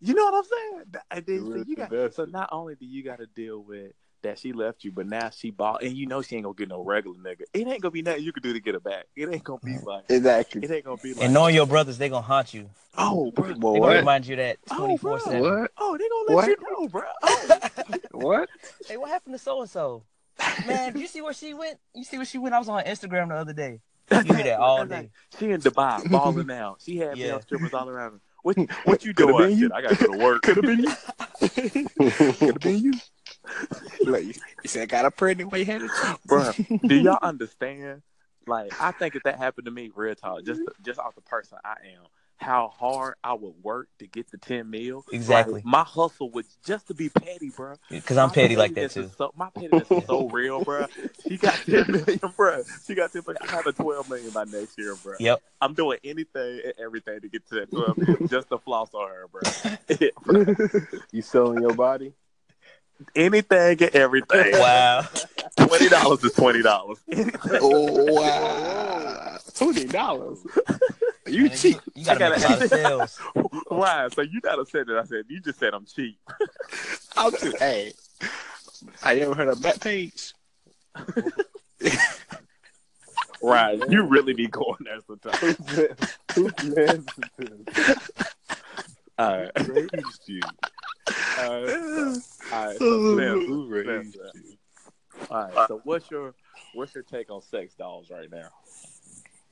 you 0.00 0.14
know 0.14 0.24
what 0.24 0.34
I'm 0.34 0.44
saying? 0.44 0.84
And 1.10 1.26
then, 1.26 1.34
You 1.46 1.52
so, 1.52 1.64
you 1.68 1.76
got, 1.76 1.92
invested. 1.92 2.14
so 2.14 2.24
not 2.24 2.48
only 2.52 2.74
do 2.74 2.86
you 2.86 3.02
got 3.04 3.18
to 3.18 3.26
deal 3.26 3.60
with 3.62 3.92
that 4.22 4.38
she 4.38 4.52
left 4.52 4.84
you, 4.84 4.92
but 4.92 5.06
now 5.06 5.30
she 5.30 5.50
bought, 5.50 5.82
and 5.82 5.96
you 5.96 6.06
know 6.06 6.22
she 6.22 6.36
ain't 6.36 6.44
gonna 6.44 6.54
get 6.54 6.68
no 6.68 6.82
regular 6.82 7.16
nigga. 7.18 7.42
It 7.52 7.66
ain't 7.66 7.80
gonna 7.80 7.90
be 7.92 8.02
nothing 8.02 8.22
you 8.24 8.32
can 8.32 8.42
do 8.42 8.52
to 8.52 8.60
get 8.60 8.74
her 8.74 8.80
back. 8.80 9.06
It 9.16 9.28
ain't 9.32 9.44
gonna 9.44 9.58
be 9.64 9.78
like. 9.82 10.04
Exactly. 10.08 10.62
It 10.62 10.70
ain't 10.70 10.84
gonna 10.84 10.96
be 10.96 11.14
like. 11.14 11.24
And 11.24 11.34
knowing 11.34 11.54
your 11.54 11.66
brothers, 11.66 11.98
they 11.98 12.08
gonna 12.08 12.22
haunt 12.22 12.52
you. 12.54 12.70
oh, 12.98 13.30
bro. 13.30 13.48
They 13.48 13.54
Boy, 13.54 13.74
gonna 13.74 13.80
what? 13.80 13.96
remind 13.96 14.26
you 14.26 14.36
that 14.36 14.58
Oh, 14.70 14.76
twenty 14.76 14.96
bro. 14.96 15.18
four 15.18 15.20
seven. 15.20 15.40
What? 15.42 15.70
Oh, 15.78 15.96
they 15.98 16.08
gonna 16.08 16.24
let 16.28 16.34
What? 16.34 16.48
you 16.48 16.56
know, 16.80 16.88
bro. 16.88 17.02
Oh, 17.22 17.94
What? 18.12 18.48
Hey, 18.88 18.96
what 18.96 19.08
happened 19.10 19.34
to 19.34 19.38
so 19.38 19.60
and 19.60 19.70
so? 19.70 20.02
Man, 20.66 20.92
did 20.92 21.00
you 21.00 21.06
see 21.08 21.20
where 21.22 21.32
she 21.32 21.54
went? 21.54 21.78
You 21.94 22.04
see 22.04 22.16
where 22.16 22.26
she 22.26 22.38
went? 22.38 22.54
I 22.54 22.58
was 22.58 22.68
on 22.68 22.82
Instagram 22.84 23.28
the 23.28 23.34
other 23.36 23.52
day. 23.52 23.80
You 24.10 24.34
hear 24.34 24.44
that 24.44 24.58
all 24.58 24.84
day. 24.86 25.10
She 25.38 25.50
in 25.50 25.60
Dubai 25.60 26.10
balling 26.10 26.50
out. 26.50 26.80
She 26.84 26.96
had 26.96 27.16
Yeah. 27.16 27.28
male 27.28 27.40
strippers 27.42 27.72
all 27.72 27.88
around 27.88 28.12
her. 28.12 28.20
What 28.42 28.56
what 28.84 29.04
you 29.04 29.12
doing? 29.12 29.34
Oh, 29.34 29.46
you. 29.46 29.70
I 29.74 29.82
gotta 29.82 29.96
go 29.96 30.06
to 30.06 30.18
work. 30.18 30.42
Could 30.42 30.56
have 30.56 30.64
been 30.66 30.80
you. 30.80 30.92
Could 32.38 32.54
have 32.54 32.60
been 32.62 32.82
you. 32.82 32.92
Like, 34.06 34.24
you 34.24 34.34
you 34.62 34.68
said, 34.68 34.88
got 34.88 35.04
a 35.04 35.10
pregnant 35.10 35.52
way 35.52 35.64
headed. 35.64 35.90
bro. 36.26 36.52
Do 36.86 36.94
y'all 36.94 37.18
understand? 37.22 38.02
Like, 38.46 38.72
I 38.80 38.92
think 38.92 39.14
if 39.14 39.22
that 39.24 39.36
happened 39.38 39.66
to 39.66 39.70
me, 39.70 39.90
real 39.94 40.14
talk, 40.14 40.44
just 40.44 40.62
just 40.82 40.98
off 40.98 41.14
the 41.14 41.20
person 41.20 41.58
I 41.64 41.76
am, 41.94 42.06
how 42.36 42.68
hard 42.68 43.14
I 43.22 43.34
would 43.34 43.54
work 43.62 43.88
to 43.98 44.06
get 44.06 44.30
the 44.30 44.38
ten 44.38 44.70
mil. 44.70 45.04
Exactly. 45.12 45.56
Like, 45.56 45.64
my 45.66 45.84
hustle 45.84 46.30
was 46.30 46.46
just 46.64 46.88
to 46.88 46.94
be 46.94 47.10
petty, 47.10 47.50
bro. 47.54 47.74
Because 47.90 48.16
I'm 48.16 48.30
petty 48.30 48.56
like 48.56 48.74
that 48.74 48.90
too. 48.92 49.10
So, 49.18 49.30
my 49.36 49.50
pettiness 49.50 49.90
is 49.90 50.04
so 50.06 50.26
real, 50.32 50.64
bro. 50.64 50.86
She 51.28 51.36
got 51.36 51.54
ten 51.66 51.84
million, 51.92 52.20
bro. 52.36 52.62
She 52.86 52.94
got 52.94 53.12
ten 53.12 53.22
million. 53.26 53.42
I 53.46 53.50
have 53.52 53.66
a 53.66 53.72
twelve 53.72 54.08
million 54.08 54.30
by 54.30 54.44
next 54.44 54.78
year, 54.78 54.94
bro. 55.02 55.14
Yep. 55.20 55.42
I'm 55.60 55.74
doing 55.74 55.98
anything 56.02 56.62
and 56.64 56.72
everything 56.82 57.20
to 57.20 57.28
get 57.28 57.46
to 57.48 57.54
that 57.56 57.70
twelve 57.70 57.98
million 57.98 58.26
just 58.28 58.48
to 58.48 58.58
floss 58.58 58.94
on 58.94 59.08
her, 59.10 59.28
bro. 59.28 60.48
You 61.12 61.22
selling 61.22 61.60
your 61.60 61.74
body? 61.74 62.14
Anything 63.16 63.82
and 63.82 63.94
everything. 63.96 64.52
Wow. 64.52 65.06
Twenty 65.56 65.88
dollars 65.88 66.22
is 66.24 66.32
twenty 66.32 66.62
dollars. 66.62 66.98
Oh 67.60 68.12
wow, 68.14 69.38
twenty 69.54 69.84
dollars. 69.86 70.38
You 71.26 71.44
Man, 71.48 71.56
cheap. 71.56 71.78
You 71.94 72.04
gotta 72.04 72.24
I 72.24 72.28
make 72.30 72.38
a 72.38 72.40
gotta- 72.42 72.52
lot 72.54 72.62
of 72.62 72.68
sales. 72.70 73.18
Why? 73.68 74.08
So 74.14 74.22
you 74.22 74.40
gotta 74.40 74.64
say 74.66 74.82
that 74.84 74.96
I 74.96 75.04
said 75.04 75.24
you 75.28 75.40
just 75.40 75.58
said 75.58 75.74
I'm 75.74 75.84
cheap. 75.86 76.18
I'm 77.16 77.32
too. 77.32 77.52
Hey, 77.58 77.92
I 79.02 79.16
ever 79.16 79.34
heard 79.34 79.48
of 79.48 79.58
Backpage? 79.58 80.32
Right. 83.42 83.80
You 83.90 84.02
really 84.02 84.34
be 84.34 84.48
going 84.48 84.76
there 84.80 84.98
sometimes. 85.06 85.56
Who? 86.34 86.50
All 89.18 89.38
right. 89.40 89.50
Raised 91.10 91.40
you. 91.40 91.42
All 91.44 91.62
right. 91.62 92.22
All 92.52 92.66
right. 92.66 92.78
So, 92.78 93.14
Slim, 93.14 93.46
Who 93.46 93.66
raised 93.66 94.12
Slim, 94.14 94.32
all 95.30 95.44
right. 95.44 95.68
So 95.68 95.80
what's 95.84 96.10
your 96.10 96.34
what's 96.74 96.94
your 96.94 97.04
take 97.04 97.30
on 97.30 97.42
sex 97.42 97.74
dolls 97.74 98.10
right 98.10 98.30
now? 98.30 98.48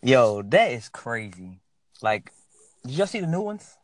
Yo, 0.02 0.42
that 0.42 0.72
is 0.72 0.88
crazy. 0.88 1.60
Like, 2.00 2.32
did 2.86 2.94
y'all 2.94 3.06
see 3.06 3.20
the 3.20 3.26
new 3.26 3.40
ones? 3.40 3.76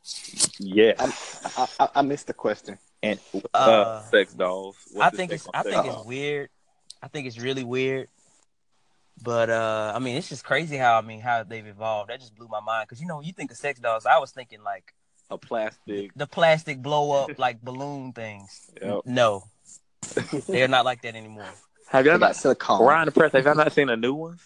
Yeah, 0.59 0.93
I, 0.99 1.69
I, 1.81 1.89
I 1.97 2.03
missed 2.03 2.29
the 2.29 2.35
question. 2.35 2.79
And 3.03 3.19
uh, 3.53 3.59
Uh, 3.59 4.03
sex 4.05 4.33
dolls. 4.35 4.77
What's 4.93 5.13
I 5.13 5.17
think 5.17 5.33
it's 5.33 5.47
I 5.53 5.63
think 5.63 5.85
dolls? 5.85 5.97
it's 5.99 6.07
weird. 6.07 6.49
I 7.03 7.09
think 7.09 7.27
it's 7.27 7.39
really 7.39 7.65
weird. 7.65 8.09
But 9.23 9.51
uh 9.51 9.93
I 9.95 9.99
mean 9.99 10.17
it's 10.17 10.29
just 10.29 10.45
crazy 10.45 10.77
how 10.77 10.99
I 10.99 11.03
mean 11.03 11.21
how 11.21 11.43
they've 11.45 11.67
evolved. 11.67 12.11
That 12.11 12.21
just 12.21 12.35
blew 12.35 12.49
my 12.49 12.61
mind 12.61 12.89
because 12.89 13.01
you 13.01 13.07
know 13.07 13.17
when 13.17 13.27
you 13.27 13.33
think 13.33 13.51
of 13.51 13.57
sex 13.57 13.79
dolls, 13.79 14.07
I 14.07 14.19
was 14.19 14.31
thinking 14.33 14.63
like 14.63 14.95
a 15.31 15.39
plastic. 15.39 16.11
the 16.17 16.27
plastic 16.27 16.83
blow 16.83 17.13
up 17.13 17.39
like 17.39 17.61
balloon 17.63 18.13
things. 18.13 18.71
Yep. 18.81 19.01
No, 19.07 19.45
they're 20.47 20.69
not 20.69 20.85
like 20.85 21.03
that 21.03 21.15
anymore. 21.17 21.47
Have 21.89 22.07
y'all 22.07 22.19
got 22.19 22.29
not 22.29 22.37
silicone. 22.37 22.85
Ryan 22.87 23.07
the 23.07 23.13
Press? 23.13 23.33
Have 23.33 23.45
y'all 23.45 23.55
not 23.55 23.73
seen 23.73 23.87
the 23.89 23.97
new 23.97 24.15
ones? 24.15 24.41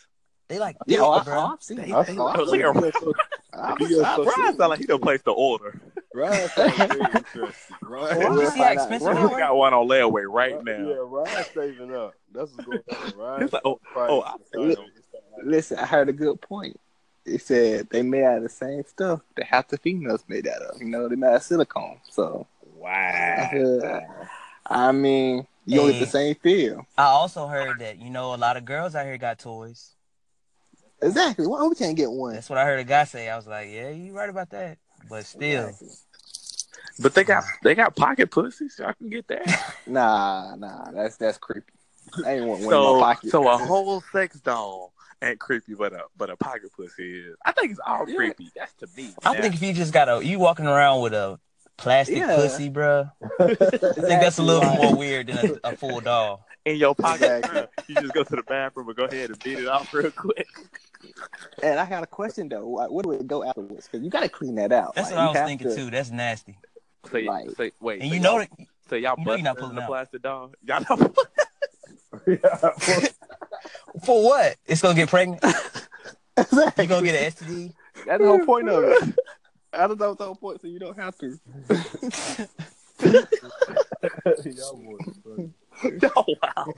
They 0.49 0.59
like 0.59 0.77
Yeah, 0.87 1.01
oh, 1.01 1.11
I, 1.12 1.25
bro. 1.25 1.35
oh, 1.35 1.47
I've 1.55 1.62
seen 1.62 1.77
They- 1.77 1.83
it. 1.93 2.07
they- 2.07 2.17
Oh, 2.19 2.27
I've 2.27 2.38
look 2.38 2.51
seen 2.51 2.61
at. 2.62 2.75
Ryan 2.75 2.87
I've- 2.87 3.12
I've- 3.53 3.85
goes 3.85 4.05
so- 4.05 4.25
sound 4.25 4.59
like 4.59 4.79
he 4.79 4.87
done 4.87 5.01
placed 5.01 5.25
the 5.25 5.33
order. 5.33 5.79
Ryan 6.14 6.49
sounds 6.57 6.77
very 6.77 7.01
interesting. 7.01 7.77
Ryan, 7.83 8.19
Why 8.19 8.29
We'll 8.31 8.41
is 8.41 8.55
how 8.55 8.73
expensive 8.73 9.09
Ryan 9.09 9.38
got 9.38 9.57
one 9.57 9.75
on 9.75 9.87
layaway 9.88 10.25
right 10.27 10.53
Ryan- 10.55 10.64
now. 10.64 10.88
Yeah, 10.88 10.97
Ryan's 11.03 11.47
saving 11.55 11.95
up. 11.95 12.14
That's 12.33 12.53
what's 12.57 12.64
going 12.64 12.83
on. 12.88 13.19
Ryan. 13.19 13.43
He's 13.43 13.53
like, 13.53 13.62
oh, 13.64 13.81
oh, 13.97 14.23
I- 14.23 14.77
Listen, 15.45 15.79
I 15.79 15.87
heard 15.87 16.09
a 16.09 16.12
good 16.12 16.41
point. 16.41 16.79
It 17.29 17.43
said 17.43 17.88
they 17.91 18.03
made 18.03 18.25
out 18.25 18.38
of 18.38 18.43
the 18.45 18.49
same 18.49 18.85
stuff 18.85 19.21
that 19.37 19.47
half 19.47 19.69
the 19.69 19.79
females 19.79 20.25
made 20.29 20.47
out 20.49 20.62
of. 20.62 20.81
You 20.81 20.88
know, 20.88 21.09
they 21.09 21.17
made 21.17 21.29
out 21.29 21.35
of 21.37 21.43
silicone. 21.43 21.99
So, 22.11 22.47
Wow. 22.75 23.51
uh, 23.53 24.01
I 24.67 24.93
mean, 24.93 25.47
you 25.67 25.77
don't 25.81 25.91
get 25.93 26.01
the 26.01 26.07
same 26.07 26.35
feel. 26.37 26.87
I 26.97 27.05
also 27.05 27.47
heard 27.47 27.79
that 27.81 27.99
you 27.99 28.11
know 28.11 28.35
a 28.35 28.37
lot 28.37 28.57
of 28.57 28.64
girls 28.64 28.95
out 28.95 29.05
here 29.07 29.19
got 29.19 29.38
toys. 29.38 29.95
Exactly. 31.01 31.47
Why 31.47 31.64
we 31.67 31.75
can't 31.75 31.97
get 31.97 32.11
one? 32.11 32.35
That's 32.35 32.49
what 32.51 32.59
I 32.59 32.64
heard 32.64 32.81
a 32.81 32.85
guy 32.85 33.05
say. 33.05 33.29
I 33.29 33.37
was 33.37 33.47
like, 33.47 33.69
yeah, 33.71 33.91
you 33.91 34.12
right 34.17 34.29
about 34.29 34.51
that. 34.51 34.79
But 35.09 35.27
still, 35.27 35.69
Exactly. 35.69 35.88
But 37.01 37.14
they 37.14 37.25
got 37.25 37.45
they 37.62 37.75
got 37.75 37.95
pocket 37.95 38.31
pussies, 38.31 38.77
so 38.77 38.85
I 38.87 38.93
can 38.95 39.09
get 39.09 39.29
that. 39.29 39.75
Nah, 39.87 40.55
nah, 40.57 40.91
that's 40.91 41.17
that's 41.17 41.38
creepy. 41.38 41.73
I 42.25 42.35
ain't 42.35 42.45
want 42.47 42.61
one 42.61 42.75
in 42.75 42.81
So 42.81 42.95
my 42.95 43.01
pocket. 43.01 43.31
so 43.31 43.49
a 43.49 43.57
whole 43.67 44.03
sex 44.12 44.38
doll 44.41 44.93
ain't 45.22 45.38
creepy, 45.40 45.74
but 45.74 45.92
a 45.92 46.02
but 46.16 46.31
a 46.31 46.37
pocket 46.37 46.70
pussy 46.76 47.20
is. 47.20 47.37
I 47.44 47.52
think 47.52 47.70
it's 47.72 47.81
all 47.87 48.09
Yeah. 48.09 48.16
creepy. 48.16 48.50
That's 48.54 48.72
to 48.74 48.88
me. 48.96 49.11
I 49.24 49.35
Now, 49.35 49.40
think 49.42 49.54
if 49.54 49.62
you 49.62 49.72
just 49.72 49.92
got 49.92 50.09
a 50.09 50.24
you 50.24 50.38
walking 50.38 50.66
around 50.66 51.02
with 51.02 51.12
a 51.14 51.38
plastic 51.76 52.18
Yeah. 52.18 52.37
pussy, 52.37 52.68
bro, 52.68 53.09
I 53.40 53.54
think 53.54 53.59
that's 54.20 54.38
a 54.38 54.42
little 54.42 54.68
more 54.74 54.94
weird 54.96 55.28
than 55.28 55.59
a, 55.64 55.70
a 55.70 55.76
full 55.76 56.00
doll. 56.00 56.44
in 56.64 56.76
your 56.76 56.94
pocket, 56.94 57.22
Exactly. 57.44 57.66
you 57.88 57.94
just 57.96 58.12
go 58.14 58.22
to 58.24 58.37
the 58.37 58.42
bathroom 58.42 58.88
and 58.88 58.96
go 58.96 59.04
ahead 59.04 59.31
and 59.31 59.38
beat 59.42 59.59
it 59.59 59.68
off 59.68 59.92
real 59.94 60.11
quick. 60.11 60.46
And 61.62 61.78
I 61.81 61.88
got 61.88 62.02
a 62.02 62.07
question 62.07 62.48
though. 62.48 62.66
Why- 62.66 62.87
Where 62.87 63.02
do 63.04 63.12
it 63.12 63.26
go 63.26 63.44
afterwards? 63.44 63.87
Because 63.90 64.04
you 64.04 64.11
got 64.11 64.20
to 64.22 64.28
clean 64.28 64.57
that 64.57 64.72
out. 64.72 64.94
That's 64.94 65.11
Like, 65.11 65.16
what 65.18 65.37
I 65.37 65.40
was 65.42 65.48
thinking 65.48 65.68
to- 65.70 65.76
too. 65.76 65.90
That's 65.90 66.11
nasty. 66.11 66.59
So, 67.11 67.18
Like- 67.18 67.50
so 67.57 67.70
wait, 67.81 68.02
And 68.02 68.11
so 68.11 68.14
you 68.14 68.20
know 68.20 68.31
y'all, 68.33 68.38
that 68.40 68.50
so 68.90 68.96
y'all 68.96 69.14
you 69.18 69.24
know 69.24 69.35
you're 69.35 69.42
not 69.44 69.57
busting 69.57 69.61
pulling 69.62 69.76
the 69.76 69.83
out. 69.83 69.88
plastic 69.88 70.22
doll. 70.22 70.52
Y'all 70.64 70.81
not 70.90 71.14
for 74.09 74.25
what? 74.25 74.57
It's 74.64 74.81
gonna 74.81 74.94
get 74.94 75.11
pregnant. 75.11 75.44
Exactly. 76.38 76.85
You 76.85 76.88
gonna 76.88 77.05
get 77.05 77.21
an 77.21 77.33
STD? 77.33 77.75
That's 78.07 78.23
the 78.23 78.29
whole 78.29 78.47
point 78.47 78.68
of 78.68 78.85
it. 78.85 79.18
I 79.73 79.88
don't 79.88 79.99
know 79.99 80.14
the 80.14 80.25
whole 80.25 80.37
point, 80.37 80.61
so 80.61 80.68
you 80.68 80.79
don't 80.79 80.97
have 80.97 81.18
to. 81.18 81.37
Y'all 84.49 84.77
boys 84.77 85.18
funny. 85.25 85.51
oh 86.16 86.25
wow. 86.40 86.75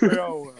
Y'all 0.00 0.44
wild. 0.44 0.54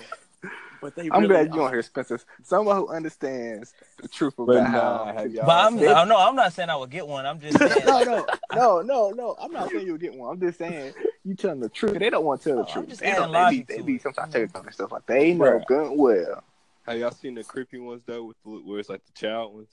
But 0.81 0.95
they 0.95 1.09
I'm 1.11 1.23
really 1.23 1.29
glad 1.29 1.55
you 1.55 1.61
are. 1.63 1.67
on 1.67 1.73
here, 1.73 1.83
Spencer. 1.83 2.21
Someone 2.43 2.77
who 2.77 2.89
understands 2.89 3.75
the 4.01 4.09
truth 4.09 4.35
about 4.39 4.47
But 4.47 4.71
nah, 4.71 5.13
have 5.13 5.33
y'all 5.33 5.47
But 5.47 5.67
I'm 5.67 5.79
seen- 5.79 5.89
I, 5.89 6.05
no, 6.05 6.17
I'm 6.17 6.35
not 6.37 6.53
saying 6.53 6.71
I 6.71 6.77
would 6.77 6.91
get 6.91 7.07
one. 7.07 7.27
I'm 7.27 7.39
just 7.41 7.59
saying. 7.59 7.85
no, 7.87 8.03
no, 8.03 8.27
no, 8.55 8.81
no, 8.81 9.11
no. 9.11 9.37
I'm 9.41 9.53
not 9.53 9.71
saying 9.71 9.87
you'll 9.87 9.99
get 9.99 10.15
one. 10.15 10.31
I'm 10.33 10.41
just 10.41 10.59
saying 10.59 10.95
you 11.25 11.35
telling 11.35 11.61
the 11.61 11.69
truth. 11.69 11.99
They 11.99 12.09
don't 12.11 12.25
want 12.25 12.41
to 12.43 12.49
tell 12.51 12.57
the 12.59 12.63
No, 12.63 12.69
I'm 12.69 12.73
truth. 12.75 12.89
just 12.89 13.01
They 13.03 13.09
adding 13.09 13.23
don't. 13.25 13.33
They 13.33 13.39
be, 13.39 13.45
logic 13.45 13.67
they 13.69 13.77
to 13.77 13.83
be 13.83 13.95
it. 13.97 14.03
sometimes 14.03 14.33
TikTok 14.33 14.65
and 14.65 14.75
stuff 14.75 14.93
like. 14.93 15.07
They 15.07 15.35
know 15.35 15.45
Right. 15.45 15.67
good 15.67 15.87
and 15.91 15.99
well. 15.99 16.43
Have 16.87 16.99
y'all 16.99 17.11
seen 17.11 17.35
the 17.35 17.45
creepy 17.45 17.79
ones 17.79 18.03
though, 18.07 18.25
with 18.25 18.37
the, 18.43 18.51
where 18.51 18.79
it's 18.81 18.89
like 18.89 19.03
the 19.05 19.13
child 19.13 19.55
ones? 19.55 19.69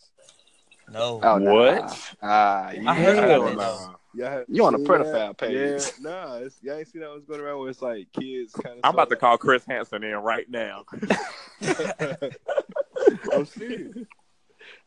No. 0.91 1.21
Oh, 1.23 1.37
nah. 1.37 1.51
What? 1.53 2.13
Ah, 2.21 2.67
I 2.67 2.73
heard 2.73 3.17
yeah. 3.17 3.23
about 3.23 3.45
that, 3.45 3.55
nah. 3.57 3.93
Though. 4.17 4.23
Yeah, 4.25 4.43
You 4.47 4.65
on 4.65 4.75
a 4.75 4.79
yeah, 4.79 4.85
pedophile 4.87 5.37
page. 5.37 5.53
Yeah, 5.53 6.09
nah, 6.09 6.35
it's, 6.37 6.57
y'all 6.61 6.77
ain't 6.77 6.87
seen 6.87 7.01
that 7.01 7.09
one's 7.09 7.25
going 7.25 7.39
around 7.41 7.59
where 7.59 7.69
it's 7.69 7.81
like 7.81 8.07
kids 8.13 8.53
kind 8.53 8.75
of. 8.75 8.81
I'm 8.83 8.93
about 8.93 9.09
to 9.09 9.15
call 9.15 9.37
Chris 9.37 9.63
Hansen 9.65 10.03
in 10.03 10.15
right 10.15 10.49
now. 10.49 10.83
I'm 13.33 13.45
serious. 13.45 13.95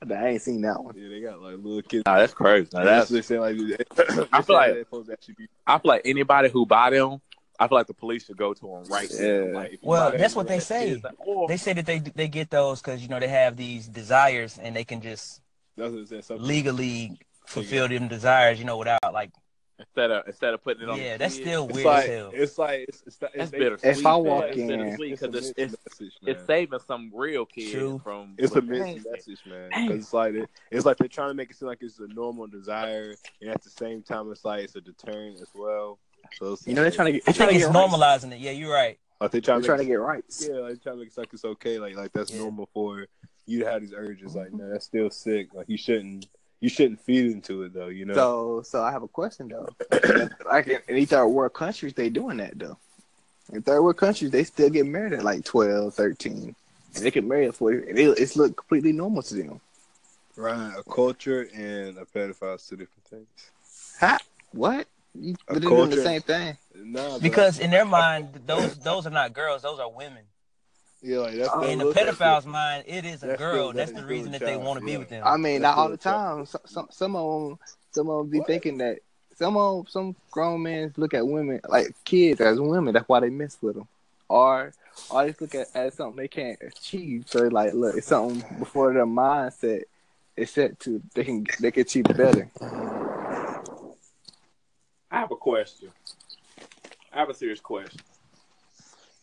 Nah, 0.04 0.16
I 0.16 0.28
ain't 0.28 0.42
seen 0.42 0.60
that 0.62 0.82
one. 0.82 0.94
Yeah, 0.96 1.08
they 1.08 1.20
got 1.20 1.40
like 1.40 1.56
little 1.56 1.82
kids. 1.82 2.02
Nah, 2.06 2.18
that's 2.18 2.34
crazy. 2.34 2.68
Now, 2.72 2.84
That's 2.84 3.08
that's 3.08 3.28
they 3.28 3.34
say 3.36 3.38
like. 3.38 4.28
I 4.32 4.42
feel 4.42 4.56
like- 4.56 4.72
they're 4.74 4.84
supposed 4.84 5.06
to 5.08 5.12
actually 5.12 5.34
be. 5.38 5.48
I 5.66 5.78
feel 5.78 5.88
like 5.88 6.02
anybody 6.04 6.48
who 6.50 6.66
buy 6.66 6.90
them, 6.90 7.20
I 7.58 7.68
feel 7.68 7.78
like 7.78 7.86
the 7.86 7.94
police 7.94 8.26
should 8.26 8.36
go 8.36 8.52
to 8.54 8.60
them 8.60 8.84
right 8.90 9.08
there. 9.10 9.48
Yeah. 9.50 9.54
Like, 9.54 9.78
Well, 9.82 10.12
that's 10.12 10.34
what 10.34 10.48
they 10.48 10.58
that 10.58 10.64
say. 10.64 10.88
kid's 10.90 11.04
like, 11.04 11.14
oh, 11.26 11.46
They 11.46 11.56
say 11.56 11.72
that 11.74 11.86
they 11.86 11.98
they 11.98 12.28
get 12.28 12.50
those 12.50 12.80
because 12.82 13.00
you 13.02 13.08
know 13.08 13.20
they 13.20 13.28
have 13.28 13.56
these 13.56 13.86
desires 13.86 14.58
and 14.58 14.74
they 14.76 14.84
can 14.84 15.00
just 15.00 15.40
That's 15.76 15.92
what 15.92 16.00
it 16.02 16.08
said. 16.08 16.24
Something. 16.24 16.46
legally 16.46 17.18
fulfill 17.46 17.88
them 17.88 18.06
desires, 18.08 18.58
you 18.58 18.64
know, 18.64 18.76
without 18.78 18.98
like 18.99 18.99
instead 19.80 20.10
of 20.10 20.26
instead 20.28 20.54
of 20.54 20.62
putting 20.62 20.82
it 20.84 20.88
on. 20.88 20.98
yeah, 20.98 21.12
the 21.14 21.18
that's 21.18 21.34
kid. 21.36 21.42
still 21.42 21.64
It's 21.66 21.74
weird 21.74 21.86
like 21.86 22.04
as 22.04 22.10
hell. 22.10 22.30
it's 22.34 22.58
like 22.58 22.80
it's, 22.88 23.02
it's, 23.06 23.18
it's, 23.22 23.32
That's 23.36 23.50
they- 23.50 23.58
bittersweet. 23.58 23.96
If 23.98 24.06
I 24.06 24.16
walk 24.16 24.44
It's 24.48 24.58
in- 24.58 24.68
bittersweet 24.68 25.12
it's 25.14 25.22
it's, 25.22 25.52
it's, 25.56 25.72
message, 25.86 26.12
it's 26.26 26.46
saving 26.46 26.78
some 26.86 27.10
real 27.14 27.44
kids 27.46 27.72
True. 27.72 28.00
from. 28.04 28.34
It's 28.38 28.52
a 28.52 28.56
what- 28.56 28.64
mixed 28.66 29.06
message, 29.10 29.40
man. 29.46 29.68
Because 29.88 30.04
it's 30.04 30.12
like 30.14 30.34
it, 30.34 30.50
it's 30.70 30.86
like 30.86 30.96
they're 30.98 31.08
trying 31.08 31.30
to 31.30 31.34
make 31.34 31.50
it 31.50 31.56
seem 31.56 31.68
like 31.68 31.78
it's 31.82 31.98
a 31.98 32.06
normal 32.08 32.46
desire, 32.46 33.14
and 33.40 33.50
at 33.50 33.62
the 33.62 33.70
same 33.70 34.02
time, 34.02 34.30
it's 34.30 34.44
like 34.44 34.64
it's 34.64 34.76
a 34.76 34.80
deterrent 34.80 35.40
as 35.40 35.48
well. 35.54 35.98
So 36.38 36.52
it's 36.52 36.66
You 36.66 36.74
know 36.74 36.82
they're 36.82 36.90
trying 36.90 37.06
to 37.06 37.12
get 37.12 37.22
I 37.26 37.32
they're 37.32 37.34
trying 37.34 37.48
think 37.48 37.60
to 37.62 37.66
it's 37.66 37.74
get 37.74 37.80
rights. 38.00 38.24
normalizing 38.24 38.32
it. 38.32 38.38
Yeah, 38.40 38.50
you're 38.52 38.72
right. 38.72 38.98
like 39.20 39.30
they're 39.32 39.40
They're 39.40 39.60
trying 39.60 39.60
to 39.62 39.66
trying 39.66 39.78
to 39.80 39.84
get 39.86 39.94
rights. 39.94 40.46
yeah, 40.48 40.56
like 40.60 40.82
trying 40.82 40.96
to 40.96 41.00
make 41.00 41.08
it 41.08 41.18
like 41.18 41.28
it's 41.32 41.44
okay, 41.44 41.78
like 41.78 41.96
like 41.96 42.12
that's 42.12 42.30
Yeah. 42.32 42.40
normal 42.40 42.68
for 42.72 43.06
you 43.46 43.58
to 43.60 43.70
have 43.70 43.80
these 43.80 43.92
urges. 43.94 44.36
Like 44.36 44.52
no, 44.52 44.68
that's 44.70 44.84
still 44.84 45.10
sick. 45.10 45.48
Like 45.54 45.68
you 45.68 45.76
shouldn't 45.76 46.26
you 46.60 46.68
shouldn't 46.68 47.00
feed 47.00 47.30
into 47.32 47.62
it 47.64 47.72
though. 47.74 47.88
You 47.88 48.04
know. 48.06 48.14
So 48.14 48.62
so 48.62 48.82
I 48.82 48.90
have 48.92 49.02
a 49.02 49.08
question 49.08 49.48
though. 49.48 49.68
like 50.46 50.66
in, 50.68 50.78
in 50.88 50.94
these 50.96 51.08
third 51.08 51.26
world 51.28 51.52
countries, 51.54 51.94
they 51.94 52.08
doing 52.10 52.36
that 52.38 52.58
though. 52.58 52.76
In 53.52 53.62
third 53.62 53.82
world 53.82 53.96
countries, 53.96 54.30
they 54.30 54.44
still 54.44 54.70
get 54.70 54.86
married 54.86 55.12
at 55.12 55.24
like 55.24 55.44
12, 55.44 55.92
13. 55.94 56.54
And 56.94 57.04
they 57.04 57.10
can 57.10 57.26
marry 57.26 57.46
at 57.48 57.54
40. 57.56 57.88
And 57.90 57.98
it, 57.98 58.18
it's 58.18 58.36
look 58.36 58.56
completely 58.56 58.92
normal 58.92 59.22
to 59.22 59.34
them. 59.34 59.60
right, 60.36 60.72
a 60.78 60.82
culture 60.88 61.48
and 61.54 61.98
a 61.98 62.04
pedophile 62.04 62.54
is 62.56 62.62
two 62.66 62.76
different 62.76 63.04
things. 63.10 63.26
Ha? 64.00 64.18
What? 64.52 64.86
You, 65.14 65.34
A 65.48 65.54
but 65.54 65.60
they're 65.62 65.68
doing 65.70 65.90
the 65.90 65.96
culture- 65.96 66.02
same 66.04 66.20
thing. 66.22 66.56
Nah, 66.76 67.18
Because 67.18 67.58
in 67.58 67.70
their 67.70 67.84
mind, 67.84 68.28
those 68.46 68.76
those 68.78 69.06
are 69.06 69.10
not 69.10 69.32
girls; 69.32 69.62
those 69.62 69.80
are 69.80 69.90
women. 69.90 70.22
Yeah, 71.02 71.18
like 71.18 71.34
that's 71.36 71.54
In 71.64 71.78
the 71.78 71.92
pedophile's 71.92 72.44
it. 72.46 72.48
mind, 72.48 72.84
it 72.86 73.04
is 73.04 73.22
a 73.22 73.28
That's 73.28 73.38
girl. 73.38 73.52
still- 73.54 73.72
That's 73.72 73.90
that's 73.92 74.02
the 74.02 74.06
reason 74.06 74.28
a 74.34 74.38
that 74.38 74.44
they 74.46 74.56
want 74.56 74.78
to 74.80 74.84
be 74.84 74.96
with 74.96 75.08
them. 75.08 75.22
I 75.26 75.36
mean, 75.36 75.62
That's 75.62 75.76
not 75.76 75.82
all 75.82 75.88
the 75.90 75.96
time. 75.96 76.46
Some, 76.46 76.60
some, 76.66 76.88
some 76.90 77.16
of 77.16 77.48
them, 77.48 77.58
some 77.92 78.08
of 78.10 78.18
them 78.18 78.30
be 78.30 78.38
What? 78.38 78.46
thinking 78.46 78.78
that 78.78 78.98
some 79.36 79.56
of 79.56 79.88
some 79.88 80.14
grown 80.30 80.62
men 80.62 80.92
look 80.96 81.14
at 81.14 81.26
women 81.26 81.60
like 81.68 81.94
kids 82.04 82.40
as 82.40 82.60
women. 82.60 82.92
That's 82.94 83.08
why 83.08 83.20
they 83.20 83.30
mess 83.30 83.56
with 83.62 83.76
them, 83.76 83.88
or 84.28 84.72
or 85.10 85.24
they 85.26 85.34
look 85.40 85.54
at 85.54 85.68
as 85.74 85.94
something 85.94 86.16
they 86.16 86.28
can't 86.28 86.58
achieve. 86.60 87.24
So 87.26 87.40
they 87.40 87.48
like, 87.48 87.72
look, 87.72 87.96
it's 87.96 88.06
something 88.08 88.58
before 88.58 88.92
their 88.92 89.06
mindset 89.06 89.84
is 90.36 90.50
set 90.50 90.78
to 90.80 91.00
they 91.14 91.24
can 91.24 91.46
they 91.60 91.70
can 91.70 91.80
achieve 91.82 92.04
better. 92.04 92.50
I 95.10 95.18
have 95.20 95.30
a 95.32 95.36
question. 95.36 95.88
I 97.12 97.18
have 97.20 97.30
a 97.30 97.34
serious 97.34 97.60
question. 97.60 98.00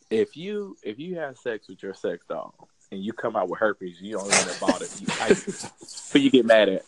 If 0.10 0.38
you 0.38 0.78
if 0.84 1.00
you 1.00 1.16
have 1.18 1.38
sex 1.38 1.68
with 1.68 1.84
your 1.84 1.94
sex 1.94 2.24
doll 2.30 2.54
and 2.92 3.04
you 3.04 3.12
come 3.14 3.36
out 3.36 3.50
with 3.50 3.60
herpes, 3.60 3.98
you 4.02 4.14
don't 4.14 4.24
know 4.24 4.30
nothing 4.30 4.68
about 4.70 4.82
it. 4.82 5.02
You, 5.02 5.08
I, 5.20 5.34
who 6.14 6.20
you 6.20 6.30
get 6.32 6.46
mad 6.46 6.70
at? 6.70 6.86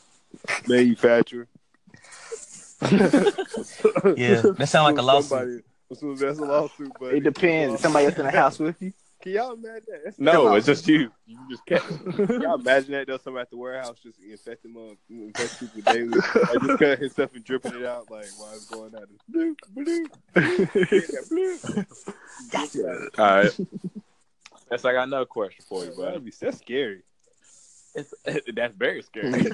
manufacturer. 0.67 1.47
Yeah, 2.81 4.41
that 4.55 4.67
sound 4.69 4.85
like 4.85 4.97
a 4.97 5.01
lawsuit. 5.01 5.29
Somebody- 5.29 5.63
that's 5.89 6.39
a 6.39 6.45
lawsuit, 6.45 6.91
but 6.99 7.13
It 7.15 7.23
depends. 7.23 7.81
Somebody 7.81 8.05
else 8.05 8.17
in 8.19 8.25
the 8.25 8.31
house 8.31 8.59
with 8.59 8.79
you. 8.79 8.93
Can 9.21 9.31
y'all 9.33 9.51
imagine 9.53 9.83
that? 9.89 10.01
That's 10.05 10.19
No, 10.19 10.55
it's 10.55 10.65
just 10.65 10.87
you. 10.87 11.11
You 11.27 11.37
just 11.49 11.65
kept. 11.65 11.85
Y'all 12.29 12.55
imagine 12.59 12.91
that 12.93 13.07
though? 13.07 13.17
Somebody 13.17 13.41
at 13.41 13.49
the 13.49 13.57
warehouse 13.57 13.99
just 14.01 14.17
infecting 14.19 14.73
them, 14.73 14.97
infect 15.09 15.59
people 15.59 15.81
daily, 15.93 16.07
like 16.07 16.61
just 16.61 16.79
cut 16.79 16.99
his 16.99 17.11
stuff 17.11 17.35
and 17.35 17.43
dripping 17.43 17.75
it 17.75 17.85
out, 17.85 18.09
like 18.09 18.27
while 18.37 18.53
it's 18.53 18.65
going 18.67 18.95
out. 18.95 19.09
Bloop, 19.29 19.55
bloop, 19.75 20.07
bloop. 21.29 23.19
All 23.19 23.25
right. 23.25 23.57
That's 24.69 24.85
I 24.85 24.93
got 24.93 25.07
another 25.07 25.25
question 25.25 25.65
for 25.67 25.83
you, 25.83 25.93
That'd 25.95 26.23
be 26.23 26.31
that's 26.39 26.57
scary. 26.59 27.01
It's, 27.95 28.13
that's 28.53 28.75
very 28.75 29.01
scary. 29.01 29.31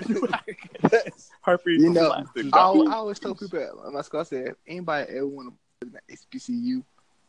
herpes. 1.42 1.82
You 1.82 1.90
know, 1.90 2.12
I, 2.12 2.24
always- 2.60 2.90
I 2.90 2.94
always 2.94 3.20
tell 3.20 3.34
people 3.34 3.60
at 3.88 3.94
my 3.94 4.02
school, 4.02 4.20
I 4.20 4.24
said, 4.24 4.56
anybody 4.68 5.12
ever 5.14 5.28
want 5.28 5.54
to 5.54 5.88
poison 5.88 6.00
the 6.08 6.16
HBCU, 6.40 6.84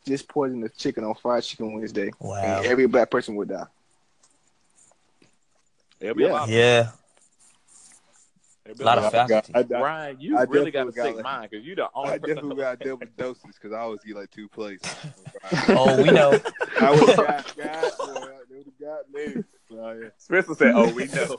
just 0.07 0.29
poison 0.29 0.61
the 0.61 0.69
chicken 0.71 1.05
on 1.05 1.15
fried 1.15 1.43
chicken 1.43 1.73
Wednesday. 1.73 2.11
Wow. 2.19 2.37
And 2.43 2.67
every 2.67 2.87
black 2.87 3.11
person 3.11 3.35
would 3.37 3.49
die. 3.49 3.67
It'll 6.01 6.15
be 6.15 6.25
a 6.25 6.29
Yeah. 6.29 6.33
lot. 6.33 6.49
Yeah, 6.49 6.91
a 8.69 8.83
lot 8.85 8.99
of 8.99 9.05
lot. 9.05 9.13
faculty. 9.13 9.53
I, 9.55 9.61
I, 9.61 9.63
Ryan, 9.81 10.17
you 10.21 10.37
I 10.39 10.43
really 10.43 10.71
got 10.71 10.89
a 10.89 10.91
definitely 10.93 11.03
sick 11.11 11.17
got 11.17 11.25
mind 11.25 11.51
because 11.51 11.67
you're 11.67 11.77
the 11.77 11.85
I 11.85 11.89
only 11.95 12.19
person. 12.19 12.35
definitely 12.37 12.63
got 12.63 12.79
double 12.81 13.07
doses 13.17 13.43
because 13.55 13.73
I 13.73 13.79
always 13.81 14.01
get 14.01 14.17
like 14.17 14.31
two 14.31 14.49
plates. 14.49 14.95
Oh, 15.69 16.03
we 16.03 16.11
know. 16.11 16.33
I 16.81 16.91
would 16.91 17.09
have 17.09 17.17
got, 17.17 17.57
got, 17.57 17.99
boy, 17.99 18.29
they 18.51 18.57
would 18.57 18.67
have 18.67 18.81
got 18.81 19.11
me. 19.13 19.45
Oh, 19.71 19.93
yeah. 19.93 20.09
Spencer 20.19 20.55
said, 20.57 20.73
"Oh, 20.75 20.93
we 20.93 21.07
know." 21.07 21.37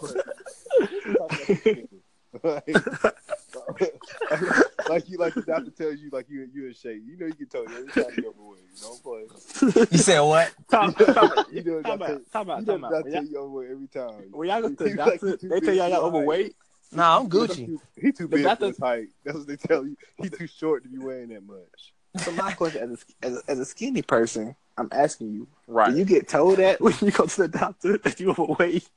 Like, 4.90 5.02
like 5.04 5.10
you, 5.10 5.18
like 5.18 5.34
the 5.34 5.42
doctor 5.42 5.72
tells 5.72 6.00
you, 6.00 6.10
like 6.12 6.30
you, 6.30 6.48
you 6.54 6.68
in 6.68 6.74
shape. 6.74 7.02
You 7.06 7.18
know, 7.18 7.26
you 7.28 7.34
get 7.34 7.52
told 7.52 7.70
every 7.70 7.88
time 7.92 8.12
you 8.18 8.30
overweight. 8.30 8.64
You 8.76 8.82
don't 8.82 9.04
play. 9.04 9.88
You 9.92 9.98
said 9.98 10.20
what? 10.22 10.52
Time, 10.70 10.94
time, 10.94 11.30
You 11.52 11.64
know, 11.64 11.78
the 11.78 11.84
time 11.84 12.00
doctor, 12.00 12.14
out, 12.16 12.32
time 12.32 12.50
out, 12.50 12.60
you 12.62 12.66
know, 12.66 12.72
time 12.74 12.82
the 12.82 12.88
out. 12.88 12.92
doctor 12.92 13.04
When 13.04 13.14
tell 13.14 13.26
y'all- 13.26 13.44
overweight 13.44 13.72
every 13.72 13.88
time. 13.88 14.24
When 14.32 14.50
y'all 14.50 14.62
go 14.62 14.70
to 14.70 14.76
the 14.84 14.90
He 14.90 14.96
like 14.96 15.20
doctor, 15.22 15.38
they 15.48 15.60
tell 15.60 15.74
y'all 15.74 15.86
for 15.90 15.92
y'all 15.96 16.06
overweight. 16.06 16.56
Nah, 16.92 17.18
I'm 17.20 17.24
He 17.26 17.30
Gucci. 17.30 17.66
too, 17.66 17.82
he 18.02 18.12
too 18.12 18.28
big 18.28 18.44
doctor- 18.44 18.66
for 18.66 18.68
his 18.68 18.78
height. 18.78 19.08
That's 19.26 19.38
what 19.38 19.48
they 19.48 19.56
tell 19.58 19.86
you. 19.86 19.98
He 20.22 20.30
too 20.30 20.48
short 20.48 20.84
to 20.84 20.90
be 20.90 20.98
weighing 21.00 21.30
that 21.30 21.46
much. 21.46 21.94
So 22.24 22.32
my 22.32 22.54
question, 22.54 22.92
as 22.94 23.04
a, 23.22 23.26
as 23.26 23.38
a, 23.38 23.52
as 23.52 23.60
a 23.60 23.66
skinny 23.66 24.02
person, 24.02 24.56
I'm 24.78 24.90
asking 24.92 25.34
you, 25.34 25.48
Right. 25.68 25.92
do 25.92 25.98
you 25.98 26.06
get 26.06 26.28
told 26.28 26.58
that 26.60 26.80
when 26.82 26.94
you 27.02 27.12
go 27.12 27.26
to 27.26 27.38
the 27.42 27.48
doctor 27.48 27.98
that 28.00 28.20
you 28.20 28.30
overweight? 28.32 28.88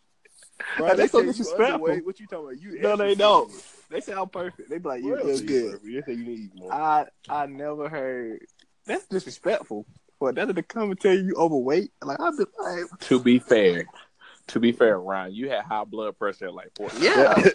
Right? 0.78 0.96
They 0.96 1.06
so 1.08 1.18
tell 1.18 1.20
you 1.22 1.26
disrespectful. 1.32 1.80
underweight. 1.80 2.04
What 2.04 2.20
you 2.20 2.26
talking 2.26 2.44
about? 2.46 2.60
You 2.62 2.80
No, 2.80 2.96
they 2.96 3.14
don't. 3.14 3.50
skinny. 3.50 3.62
They 3.90 4.00
sound 4.00 4.30
perfect. 4.32 4.70
They 4.70 4.78
be 4.78 4.88
like, 4.88 5.02
you 5.02 5.10
What 5.10 5.18
look 5.24 5.28
else 5.32 5.40
are 5.40 5.44
you 5.44 5.78
good. 5.80 6.04
say 6.06 6.12
you 6.12 6.24
need 6.24 6.36
to 6.36 6.42
eat 6.42 6.50
more. 6.54 6.72
I 6.72 7.06
I 7.28 7.46
never 7.46 7.88
heard. 7.88 8.40
That's 8.86 9.06
disrespectful. 9.06 9.84
For 10.18 10.32
that 10.32 10.54
to 10.54 10.62
come 10.62 10.90
and 10.90 11.00
tell 11.00 11.14
you 11.14 11.24
you 11.28 11.34
overweight, 11.36 11.92
like 12.02 12.20
I'd 12.20 12.36
be 12.36 12.44
like, 12.62 13.00
To 13.00 13.18
be 13.20 13.38
fair, 13.38 13.86
to 14.48 14.60
be 14.60 14.70
fair, 14.72 15.00
Ryan, 15.00 15.34
you 15.34 15.48
had 15.48 15.62
high 15.64 15.84
blood 15.84 16.18
pressure 16.18 16.46
at 16.48 16.54
like 16.54 16.70
40. 16.76 16.98
yeah. 17.00 17.34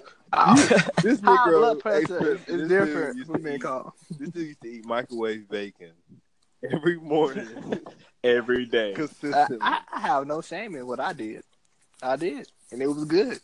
This 1.04 1.22
high 1.22 1.38
Negro, 1.48 1.60
blood 1.60 1.80
pressure 1.80 2.34
is, 2.34 2.40
this 2.46 2.50
is 2.50 2.68
dude 2.68 2.70
different 2.70 3.18
used 3.18 3.28
from 3.28 3.38
to 3.38 3.44
being 3.44 3.56
eat- 3.56 3.62
called. 3.62 3.92
This 4.20 4.30
dude 4.30 4.48
used 4.48 4.62
to 4.62 4.68
eat 4.68 4.86
microwave 4.86 5.48
bacon 5.48 5.92
every 6.74 6.98
morning, 7.00 7.48
Every 8.24 8.66
day. 8.66 8.94
Consistently. 8.94 9.60
I, 9.62 9.80
I 9.94 10.00
have 10.00 10.26
no 10.28 10.42
shame 10.42 10.76
in 10.76 10.88
what 10.88 11.00
I 11.00 11.14
did. 11.14 11.44
I 12.02 12.16
did, 12.18 12.48
and 12.72 12.82
it 12.82 12.88
was 12.88 13.06
good. 13.06 13.40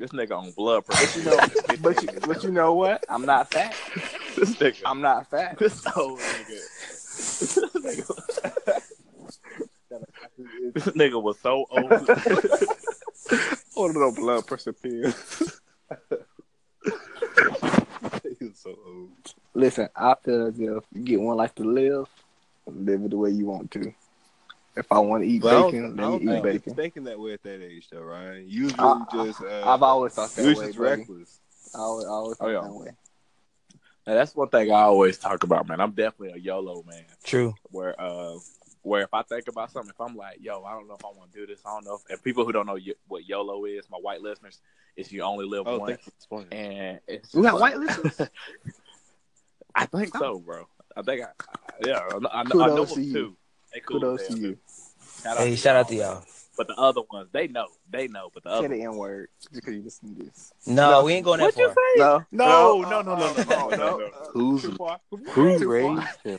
This 0.00 0.12
nigga 0.12 0.32
on 0.32 0.50
blood 0.52 0.84
But 0.86 0.96
pressure. 0.96 1.18
you 1.18 1.24
know, 1.26 1.36
but 1.82 2.02
you, 2.02 2.08
but 2.26 2.42
you 2.42 2.50
know 2.50 2.72
what? 2.72 3.04
I'm 3.10 3.26
not 3.26 3.50
fat. 3.50 3.76
this 4.34 4.54
nigga. 4.56 4.80
I'm 4.86 5.02
not 5.02 5.28
fat. 5.28 5.58
This 5.58 5.86
old 5.94 6.18
nigga. 6.18 6.60
this 10.72 10.86
nigga 10.96 11.22
was 11.22 11.38
so 11.40 11.66
old. 11.70 11.92
Order 13.76 13.98
no 14.00 14.12
blood 14.12 14.46
pressure 14.46 14.72
pills. 14.72 15.60
he 18.38 18.46
was 18.46 18.58
so 18.58 18.74
old. 18.86 19.10
Listen, 19.52 19.90
I 19.94 20.14
feel 20.24 20.46
as 20.46 20.58
if 20.58 20.84
you 20.94 21.02
get 21.04 21.20
one 21.20 21.36
life 21.36 21.54
to 21.56 21.64
live, 21.64 22.08
live 22.66 23.04
it 23.04 23.10
the 23.10 23.18
way 23.18 23.32
you 23.32 23.44
want 23.44 23.70
to. 23.72 23.92
If 24.76 24.90
I 24.92 24.98
want 25.00 25.24
to 25.24 25.28
eat 25.28 25.42
But 25.42 25.64
bacon, 25.64 25.84
I 25.84 25.88
let 25.88 26.22
me 26.22 26.26
eat 26.26 26.26
think 26.30 26.42
bacon. 26.44 26.74
thinking 26.74 27.04
that 27.04 27.18
way 27.18 27.32
at 27.32 27.42
that 27.42 27.62
age, 27.62 27.88
though, 27.90 28.02
Ryan. 28.02 28.44
Usually, 28.46 28.74
I- 28.78 29.04
just 29.10 29.42
uh, 29.42 29.68
I've 29.68 29.82
always 29.82 30.12
thought 30.12 30.34
that 30.36 30.46
was 30.46 30.58
way, 30.58 30.66
just 30.66 30.78
buddy. 30.78 31.00
reckless. 31.00 31.40
I 31.74 31.78
always, 31.78 32.06
I 32.06 32.10
always 32.10 32.36
Oh, 32.40 32.44
thought 32.44 32.50
yeah. 32.52 32.60
that 32.62 32.72
way. 32.72 32.90
Now, 34.06 34.14
that's 34.14 34.34
one 34.34 34.48
thing 34.48 34.70
I 34.72 34.82
always 34.82 35.18
talk 35.18 35.42
about, 35.44 35.68
man. 35.68 35.80
I'm 35.80 35.90
definitely 35.92 36.38
a 36.38 36.42
YOLO 36.42 36.82
man. 36.86 37.04
True. 37.22 37.54
Where 37.70 38.00
uh 38.00 38.36
where 38.82 39.02
if 39.02 39.12
I 39.12 39.22
think 39.22 39.46
about 39.48 39.70
something, 39.70 39.90
if 39.90 40.00
I'm 40.00 40.16
like, 40.16 40.38
yo, 40.40 40.64
I 40.64 40.72
don't 40.72 40.88
know 40.88 40.94
if 40.94 41.04
I 41.04 41.08
want 41.08 41.32
to 41.32 41.38
do 41.40 41.46
this, 41.46 41.60
I 41.66 41.70
don't 41.74 41.84
know 41.84 41.96
if 41.96 42.10
and 42.10 42.22
people 42.22 42.46
who 42.46 42.52
don't 42.52 42.66
know 42.66 42.74
y- 42.84 42.94
what 43.08 43.28
YOLO 43.28 43.66
is, 43.66 43.84
my 43.90 43.98
white 43.98 44.22
listeners, 44.22 44.58
is 44.96 45.12
you 45.12 45.20
only 45.22 45.44
live 45.46 45.64
Oh, 45.66 45.78
once. 45.78 46.00
thank 46.30 46.40
you. 46.50 46.56
And 46.56 47.00
it's 47.06 47.34
We 47.34 47.42
got 47.42 47.50
just 47.52 47.60
white 47.60 47.76
listeners. 47.76 48.20
I 49.74 49.86
think 49.86 50.16
so, 50.16 50.38
bro. 50.38 50.66
I 50.96 51.02
think 51.02 51.22
I, 51.22 51.26
I 51.26 51.86
yeah, 51.86 52.00
I, 52.12 52.18
know- 52.18 52.30
I 52.32 52.42
know, 52.44 52.50
Kudos 52.50 52.62
I 52.62 52.74
know 52.74 52.84
to 52.86 52.94
them 52.94 53.12
too. 53.12 53.36
They 53.72 53.80
cool 53.80 54.00
Kudos 54.00 54.20
as 54.22 54.26
to 54.28 54.34
you. 54.40 54.54
too. 54.54 54.58
Shout 55.22 55.38
Hey, 55.38 55.56
shout 55.56 55.76
out 55.76 55.88
to 55.88 55.94
y'all. 55.94 56.24
But 56.56 56.68
the 56.68 56.74
other 56.74 57.00
ones, 57.10 57.28
they 57.32 57.46
know, 57.48 57.68
they 57.90 58.08
know. 58.08 58.30
But 58.34 58.44
the 58.44 58.50
Say 58.50 58.56
other, 58.56 58.68
the 58.68 58.82
N 58.82 58.96
word 58.96 59.28
just 59.40 59.54
because 59.54 59.74
you 59.74 59.82
listen 59.82 60.14
to 60.16 60.24
this. 60.24 60.52
No, 60.66 61.04
we 61.04 61.14
ain't 61.14 61.24
going 61.24 61.38
that 61.38 61.44
what 61.44 61.56
you 61.56 61.68
far. 61.68 61.74
say? 61.74 61.98
No, 61.98 62.24
No, 62.32 62.82
no, 62.82 63.02
no, 63.02 63.14
no, 63.14 63.32
no, 63.34 63.42
no, 63.44 63.70
no, 63.70 63.96
no. 63.98 64.10
Who's 64.32 64.62
Too 64.62 64.74
far. 64.76 65.00
who 65.10 65.58
raised 65.68 66.18
him? 66.24 66.38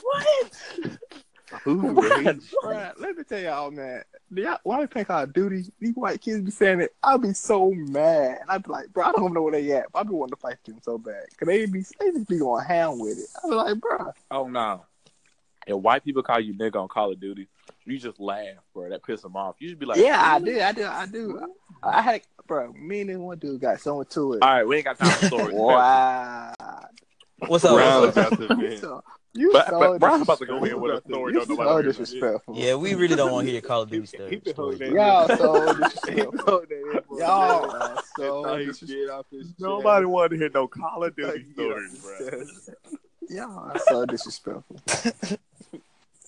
What? 0.00 0.52
Who 1.64 1.80
Ryan, 1.80 2.40
raised? 2.40 2.56
Let 2.98 3.16
me 3.16 3.24
tell 3.24 3.38
y'all, 3.38 3.70
man. 3.70 4.02
Do 4.32 4.42
y'all, 4.42 4.58
why 4.62 4.80
we 4.80 4.86
pay 4.86 5.04
Call 5.04 5.24
of 5.24 5.32
Duty? 5.34 5.70
These 5.78 5.94
white 5.94 6.20
kids 6.20 6.40
be 6.40 6.50
saying 6.50 6.80
it. 6.80 6.94
I'd 7.02 7.20
be 7.20 7.34
so 7.34 7.70
mad. 7.72 8.38
I'd 8.48 8.62
be 8.62 8.70
like, 8.70 8.88
bro, 8.92 9.04
I 9.04 9.12
don't 9.12 9.34
know 9.34 9.42
where 9.42 9.52
they 9.52 9.70
at. 9.72 9.92
But 9.92 10.00
I 10.00 10.02
be 10.04 10.14
wanting 10.14 10.34
to 10.34 10.40
fight 10.40 10.56
them 10.64 10.78
so 10.82 10.96
bad. 10.96 11.24
Cause 11.36 11.46
they 11.46 11.66
be 11.66 11.84
they 12.00 12.10
just 12.12 12.28
be 12.28 12.38
going 12.38 12.64
ham 12.64 12.98
with 12.98 13.18
it. 13.18 13.26
I 13.44 13.48
be 13.48 13.54
like, 13.54 13.80
bro, 13.80 14.12
Oh 14.30 14.48
no. 14.48 14.86
If 15.66 15.76
white 15.76 16.04
people 16.04 16.22
call 16.22 16.40
you 16.40 16.54
nigga 16.54 16.76
on 16.82 16.88
Call 16.88 17.12
of 17.12 17.20
Duty, 17.20 17.46
you 17.84 17.98
just 17.98 18.18
laugh, 18.20 18.44
bro. 18.74 18.88
That 18.90 19.02
piss 19.04 19.22
them 19.22 19.36
off. 19.36 19.56
You 19.58 19.68
should 19.68 19.78
be 19.78 19.86
like, 19.86 19.98
yeah, 19.98 20.20
I 20.34 20.38
do, 20.40 20.60
I 20.60 20.72
do, 20.72 20.84
I 20.86 21.06
do. 21.06 21.40
I 21.82 22.02
had 22.02 22.22
bro. 22.46 22.72
Me 22.72 23.02
and 23.02 23.10
this 23.10 23.16
one 23.18 23.38
dude 23.38 23.60
got 23.60 23.80
so 23.80 24.00
into 24.00 24.34
it. 24.34 24.42
All 24.42 24.50
right, 24.52 24.66
we 24.66 24.76
ain't 24.76 24.84
got 24.84 24.98
time 24.98 25.10
for 25.18 25.26
stories. 25.26 25.54
Wow. 25.54 26.52
What's 27.48 27.64
up? 27.64 27.76
Round 27.76 28.08
about 28.10 28.36
to 28.38 28.42
You 28.42 28.56
vent. 28.68 28.80
so, 28.80 29.02
you 29.34 29.50
But, 29.52 29.68
so 29.68 29.78
but 29.80 29.98
Brian's 29.98 30.22
about 30.22 30.38
to 30.38 30.46
go 30.46 30.60
disrespectful. 30.60 30.84
in 30.86 30.92
with 30.94 31.04
a 31.04 31.08
story. 31.08 31.32
You 31.32 31.38
Don't 31.40 31.48
nobody 31.48 31.56
so 31.66 31.70
wanna 31.72 31.82
hear. 31.82 31.90
disrespectful. 31.92 32.54
Yeah, 32.56 32.74
we 32.76 32.94
really 32.94 33.16
don't 33.16 33.32
want 33.32 33.46
to 33.46 33.52
hear 33.52 33.60
Call 33.60 33.82
of 33.82 33.90
Duty 33.90 34.00
He- 34.02 34.06
stuff. 34.06 34.30
he 34.30 34.36
been 34.36 34.54
holding 34.54 34.78
that- 34.78 34.90
Y'all 34.92 35.36
so 35.36 35.72
disrespectful. 35.82 36.32
told 36.38 36.68
that 36.68 36.92
in 36.96 37.02
for 37.08 37.16
a 37.16 37.20
Y'all 37.20 37.70
are 37.70 38.02
so 38.16 38.42
Thought 38.44 38.58
he 38.60 38.66
could 38.66 38.72
disrespectful. 38.74 39.10
off 39.18 39.26
his. 39.32 39.54
Nobody 39.58 40.06
wanted 40.06 40.28
to 40.30 40.36
hear 40.36 40.50
no 40.54 40.68
Call 40.68 41.02
of 41.04 41.16
Duty 41.16 41.38
he 41.38 41.44
could 41.44 41.56
get 41.56 41.64
stories, 41.64 41.98
bro. 41.98 42.30
chest. 42.44 42.70
Y'all 43.28 43.58
are 43.58 43.78
so 43.88 44.06
disrespectful. 44.06 44.76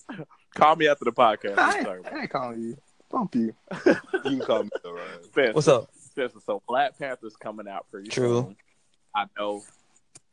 Call 0.55 0.75
me 0.75 0.87
after 0.87 1.05
the 1.05 1.11
podcast. 1.11 1.57
I 1.57 1.79
ain't, 1.79 1.87
I 2.07 2.21
ain't 2.21 2.29
calling 2.29 2.61
you. 2.61 2.77
Bump 3.11 3.35
you. 3.35 3.53
You 3.85 4.21
can 4.21 4.39
call 4.39 4.63
me 4.63 4.69
though, 4.83 4.93
Ryan. 4.93 5.23
Spencer, 5.23 5.53
What's 5.53 5.67
up? 5.67 5.89
Spencer, 5.99 6.39
so 6.45 6.61
Black 6.67 6.97
Panther's 6.97 7.35
coming 7.35 7.67
out 7.67 7.85
pretty 7.91 8.09
True. 8.09 8.43
soon. 8.47 8.55
I 9.15 9.25
know. 9.37 9.63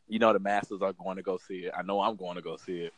You 0.09 0.19
know 0.19 0.33
the 0.33 0.39
masses 0.39 0.81
are 0.83 0.93
going 0.93 1.17
to 1.17 1.23
go 1.23 1.39
see 1.39 1.61
it. 1.67 1.73
I 1.77 1.83
know 1.83 2.01
I'm 2.01 2.17
going 2.17 2.37
to 2.37 2.43
go 2.43 2.57
see 2.57 2.81
it. 2.81 2.95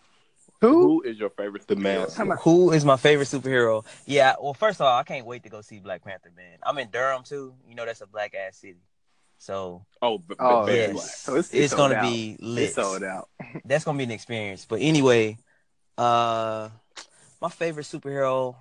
Who? 0.61 0.83
Who 0.83 1.03
is 1.03 1.19
your 1.19 1.31
favorite? 1.31 1.67
The 1.67 1.75
superhero? 1.75 2.19
mask. 2.29 2.43
Who 2.43 2.71
is 2.73 2.85
my 2.85 2.97
favorite 2.97 3.29
superhero? 3.29 3.85
Yeah, 4.07 4.35
well, 4.41 4.55
first 4.55 4.81
of 4.81 4.87
all, 4.87 4.97
I 4.99 5.03
can't 5.03 5.27
wait 5.27 5.43
to 5.45 5.49
go 5.49 5.61
see 5.61 5.79
Black 5.81 6.05
Panther, 6.05 6.31
man. 6.37 6.59
I'm 6.63 6.79
in 6.79 6.89
Durham 6.91 7.23
too. 7.25 7.55
You 7.69 7.75
know 7.75 7.85
that's 7.85 8.01
a 8.01 8.07
black 8.07 8.35
ass 8.35 8.59
city, 8.59 8.79
so 9.39 9.85
Oh, 10.01 10.19
b- 10.19 10.35
Oh, 10.39 10.67
b- 10.67 10.73
yeah. 10.73 10.79
Betty 10.87 10.93
yes, 10.93 10.95
White. 10.95 11.05
So 11.05 11.33
it's- 11.33 11.47
it's, 11.47 11.55
it's 11.55 11.75
gonna 11.75 11.97
out. 11.97 12.03
be 12.03 12.37
lit. 12.41 12.65
It's 12.65 12.75
sold 12.75 13.03
out. 13.03 13.29
That's 13.65 13.85
gonna 13.85 13.99
be 13.99 14.05
an 14.05 14.11
experience. 14.11 14.65
But 14.69 14.81
anyway, 14.81 15.39
uh, 15.99 16.69
my 17.41 17.49
favorite 17.49 17.85
superhero. 17.87 18.57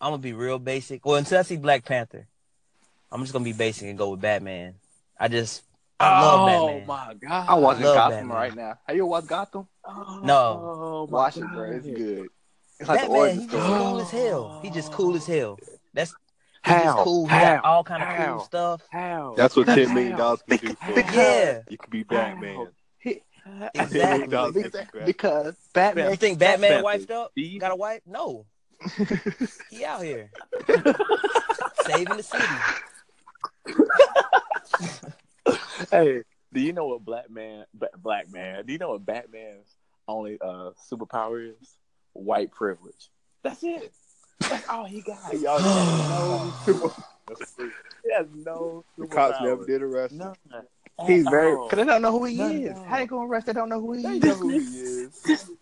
I'm 0.00 0.12
gonna 0.12 0.18
be 0.22 0.32
real 0.32 0.58
basic. 0.58 1.04
Well, 1.04 1.16
until 1.16 1.38
I 1.38 1.42
see 1.42 1.56
Black 1.56 1.84
Panther, 1.84 2.26
I'm 3.12 3.20
just 3.20 3.32
gonna 3.32 3.44
be 3.44 3.52
basic 3.52 3.88
and 3.88 3.98
go 3.98 4.10
with 4.10 4.20
Batman. 4.20 4.74
I 5.18 5.28
just 5.28 5.62
I 5.98 6.20
love 6.22 6.40
oh 6.40 6.46
Batman. 6.46 6.82
Oh 6.82 6.86
my 6.86 7.14
god! 7.14 7.46
I'm 7.48 7.60
watching 7.62 7.82
love 7.84 7.94
Gotham 7.96 8.28
Batman. 8.28 8.36
right 8.36 8.54
now. 8.54 8.78
Have 8.86 8.96
you 8.96 9.04
watched 9.06 9.26
Gotham? 9.26 9.66
No. 10.22 10.32
Oh, 10.32 11.06
my 11.10 11.18
Watch 11.18 11.36
it, 11.36 11.40
God. 11.40 11.54
bro. 11.54 11.70
It's 11.72 11.86
good. 11.86 12.28
It's 12.78 12.88
like 12.88 13.00
the 13.02 13.06
Batman, 13.08 13.18
origin 13.18 13.40
he 13.40 13.46
just 13.46 13.66
cool 13.66 14.00
as 14.00 14.10
hell. 14.10 14.58
He 14.62 14.70
just 14.70 14.92
cool 14.92 15.16
as 15.16 15.26
hell. 15.26 15.58
That's 15.92 16.14
he 16.64 16.70
How? 16.70 16.82
just 16.82 16.96
cool. 16.98 17.26
He 17.26 17.30
How? 17.34 17.40
got 17.56 17.64
all 17.64 17.84
kind 17.84 18.02
of 18.02 18.08
How? 18.08 18.32
cool 18.36 18.44
stuff. 18.44 18.82
How? 18.90 19.34
That's 19.36 19.54
what 19.54 19.66
ten 19.66 19.92
million 19.92 20.16
dollars 20.16 20.40
can 20.48 20.56
do 20.56 20.74
for. 20.86 21.00
Yeah, 21.12 21.60
You 21.68 21.76
could 21.76 21.90
be 21.90 22.04
Batman. 22.04 22.68
exactly. 23.74 24.26
Dollars 24.28 24.52
can 24.54 24.62
Because, 24.62 24.72
Batman. 24.72 25.06
because 25.06 25.56
Batman. 25.72 26.10
You 26.10 26.16
think 26.16 26.38
Batman 26.38 26.70
Batman. 26.70 26.84
wiped 26.84 27.10
up? 27.10 27.30
Steve? 27.32 27.60
Got 27.60 27.72
a 27.72 27.76
wife? 27.76 28.02
No. 28.06 28.46
He 29.70 29.84
out 29.84 30.02
here 30.02 30.30
saving 31.84 32.16
the 32.16 32.22
city. 32.22 32.44
hey, 35.90 36.22
do 36.52 36.60
you 36.60 36.72
know 36.72 36.86
what 36.86 37.04
black 37.04 37.30
man, 37.30 37.64
black 37.98 38.30
man? 38.32 38.64
Do 38.66 38.72
you 38.72 38.78
know 38.78 38.90
what 38.92 39.04
Batman's 39.04 39.68
only 40.08 40.38
uh 40.40 40.70
superpower 40.90 41.50
is? 41.60 41.76
White 42.12 42.50
privilege. 42.50 43.10
That's 43.42 43.62
it. 43.62 43.92
That's 44.40 44.68
all 44.68 44.84
he 44.84 45.00
got. 45.02 45.32
Y'all 45.38 45.58
he 45.58 45.68
has 45.68 46.08
no 46.08 46.52
super. 46.64 46.88
He 48.02 48.12
has 48.16 48.26
no. 48.34 48.84
The 48.98 49.06
cops 49.06 49.36
never 49.42 49.64
did 49.64 49.82
arrest 49.82 50.14
him. 50.14 50.32
None. 50.50 50.66
He's 51.06 51.26
very 51.28 51.52
oh. 51.52 51.64
because 51.68 51.76
they 51.78 51.90
don't 51.90 52.02
know 52.02 52.12
who 52.12 52.24
he 52.26 52.36
None 52.36 52.52
is. 52.52 52.70
at 52.70 52.76
all. 52.76 52.84
How 52.84 52.96
they 52.98 53.06
gonna 53.06 53.26
arrest? 53.28 53.46
They 53.46 53.52
don't 53.52 53.68
know 53.68 53.80
who 53.80 53.92
he 53.94 54.02
They 54.02 54.16
is. 54.16 54.22
know 54.24 54.34
who 54.34 54.48
he 54.50 54.56
is. 54.58 55.50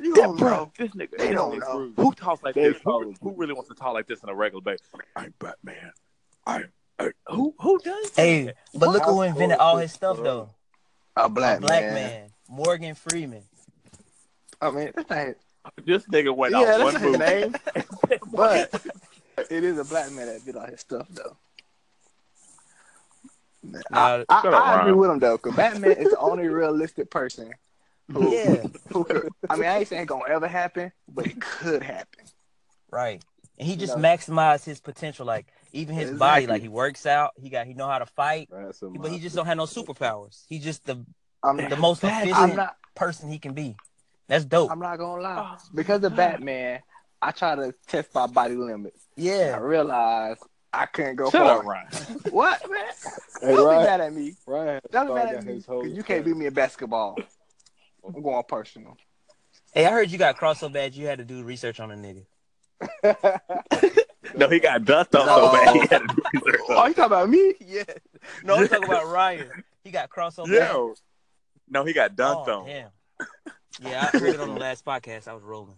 You 0.00 0.14
Yeah, 0.16 0.26
don't 0.26 0.36
bro, 0.36 0.50
know. 0.50 0.72
this 0.78 0.92
nigga. 0.92 1.18
They 1.18 1.28
you 1.30 1.34
don't 1.34 1.58
know, 1.58 1.86
know. 1.86 1.92
Who 1.96 2.12
talks 2.12 2.40
like 2.44 2.54
They 2.54 2.68
this? 2.68 2.80
Who, 2.84 3.14
who 3.20 3.34
really 3.36 3.52
wants 3.52 3.68
to 3.70 3.74
talk 3.74 3.94
like 3.94 4.06
this 4.06 4.22
on 4.22 4.28
a 4.30 4.34
regular 4.34 4.62
basis? 4.62 4.86
I'm 5.16 5.34
Batman. 5.40 5.90
I'm. 6.46 6.68
I- 7.00 7.10
who 7.26 7.52
who 7.58 7.78
does? 7.80 8.10
that? 8.12 8.22
Hey, 8.22 8.52
but 8.74 8.90
look 8.90 9.04
who 9.04 9.22
invented 9.22 9.58
all 9.58 9.76
his 9.78 9.90
stuff 9.92 10.16
though. 10.22 10.50
A 11.16 11.24
A 11.24 11.28
black, 11.28 11.60
black 11.60 11.82
man. 11.82 11.94
man, 11.94 12.30
Morgan 12.48 12.94
Freeman. 12.94 13.42
I 14.60 14.70
mean, 14.70 14.92
that's 14.94 15.10
not 15.10 15.34
this 15.84 16.04
nigga 16.06 16.34
went 16.34 16.52
yeah, 16.52 16.58
out 16.60 16.66
that's 16.66 16.82
one 16.84 16.94
his 16.94 17.02
move. 17.02 17.18
name. 17.18 17.54
but 18.32 18.86
it 19.50 19.64
is 19.64 19.78
a 19.78 19.84
black 19.84 20.12
man 20.12 20.26
that 20.26 20.44
did 20.44 20.54
all 20.56 20.66
his 20.66 20.80
stuff 20.80 21.08
though. 21.10 21.36
Now, 23.62 23.80
I, 24.28 24.42
Shut 24.42 24.54
up, 24.54 24.66
I 24.66 24.80
agree 24.82 24.92
with 24.92 25.10
him 25.10 25.18
though, 25.18 25.36
because 25.36 25.54
Batman 25.56 25.92
is 25.92 26.10
the 26.10 26.18
only 26.18 26.48
realistic 26.48 27.10
person 27.10 27.52
who, 28.12 28.32
yeah, 28.34 28.64
who 28.92 29.04
could. 29.04 29.28
I 29.50 29.56
mean, 29.56 29.66
I 29.66 29.78
ain't 29.78 29.88
saying 29.88 30.02
it's 30.02 30.08
gonna 30.08 30.24
ever 30.28 30.48
happen, 30.48 30.92
but 31.08 31.26
it 31.26 31.40
could 31.40 31.82
happen. 31.82 32.24
right. 32.90 33.22
And 33.58 33.66
he 33.66 33.76
just 33.76 33.96
No. 33.96 34.02
maximized 34.02 34.64
his 34.64 34.80
potential, 34.80 35.26
like 35.26 35.46
even 35.72 35.94
his 35.94 36.16
body. 36.18 36.46
Like 36.46 36.62
he 36.62 36.68
works 36.68 37.06
out, 37.06 37.32
he 37.40 37.50
got 37.50 37.66
he 37.66 37.74
know 37.74 37.88
how 37.88 37.98
to 37.98 38.06
fight, 38.06 38.48
That's 38.50 38.80
but 38.80 39.10
he 39.10 39.18
just 39.18 39.34
don't 39.34 39.46
have 39.46 39.56
no 39.56 39.64
superpowers. 39.64 40.44
He's 40.48 40.62
just 40.62 40.84
the 40.86 41.04
I'm, 41.42 41.56
the 41.56 41.76
most 41.76 42.04
efficient 42.04 42.36
I'm 42.38 42.54
not. 42.56 42.76
person 42.94 43.30
he 43.30 43.38
can 43.38 43.54
be. 43.54 43.76
That's 44.28 44.44
dope. 44.44 44.70
I'm 44.70 44.78
not 44.78 44.96
gonna 44.98 45.22
lie. 45.22 45.56
Oh, 45.56 45.58
Because 45.74 46.04
of 46.04 46.14
Batman, 46.14 46.80
I 47.20 47.30
try 47.32 47.56
to 47.56 47.74
test 47.88 48.14
my 48.14 48.26
body 48.26 48.54
limits. 48.54 49.06
Yeah, 49.16 49.32
I 49.32 49.36
yeah, 49.36 49.56
realized 49.58 50.42
I 50.72 50.86
couldn't 50.86 51.16
go 51.16 51.30
Shut 51.30 51.42
far. 51.42 51.58
up, 51.60 51.64
Ryan. 51.64 51.88
What 52.30 52.70
man? 52.70 52.84
Hey, 53.40 53.54
Don't 53.54 53.66
Ryan- 53.66 53.80
be 53.80 53.86
mad 53.86 54.00
at 54.00 54.12
me. 54.12 54.34
Ryan 54.46 54.80
Don't 54.90 55.06
be 55.08 55.14
mad 55.14 55.34
at 55.34 55.44
me 55.44 55.54
his 55.54 55.66
you 55.96 56.02
can't 56.02 56.24
beat 56.24 56.36
me 56.36 56.46
in 56.46 56.52
basketball. 56.54 57.16
I'm 58.06 58.22
going 58.22 58.42
personal. 58.48 58.96
Hey, 59.72 59.86
I 59.86 59.90
heard 59.90 60.10
you 60.10 60.18
got 60.18 60.36
crossed 60.36 60.60
so 60.60 60.68
bad 60.68 60.94
you 60.94 61.06
had 61.06 61.18
to 61.18 61.24
do 61.24 61.42
research 61.42 61.80
on 61.80 61.90
a 61.90 61.94
nigga. 61.94 62.24
No, 64.36 64.46
he 64.48 64.60
got 64.60 64.84
dust 64.84 65.14
on 65.16 65.26
No. 65.26 65.36
so 65.46 65.52
bad 65.52 65.74
he 65.74 65.80
had 65.80 65.88
to 66.00 66.06
do 66.06 66.22
research 66.34 66.60
Oh, 66.68 66.86
you 66.86 66.92
talking 66.94 67.04
about 67.06 67.30
me? 67.30 67.54
Yeah. 67.60 67.82
No, 68.44 68.56
I'm 68.56 68.68
talking 68.68 68.84
about 68.84 69.06
Ryan. 69.06 69.50
He 69.82 69.90
got 69.90 70.10
crossed 70.10 70.36
so 70.36 70.42
it. 70.44 70.48
bad. 70.48 70.54
Yeah. 70.76 70.92
No, 71.70 71.84
he 71.84 71.92
got 71.94 72.14
dunked 72.14 72.46
Oh, 72.46 72.60
on. 72.60 72.66
damn. 72.66 72.90
Yeah, 73.80 74.10
I 74.12 74.18
heard 74.18 74.34
it 74.34 74.40
on 74.40 74.52
the 74.54 74.60
last 74.60 74.84
podcast. 74.84 75.28
I 75.28 75.32
was 75.34 75.42
rolling. 75.42 75.76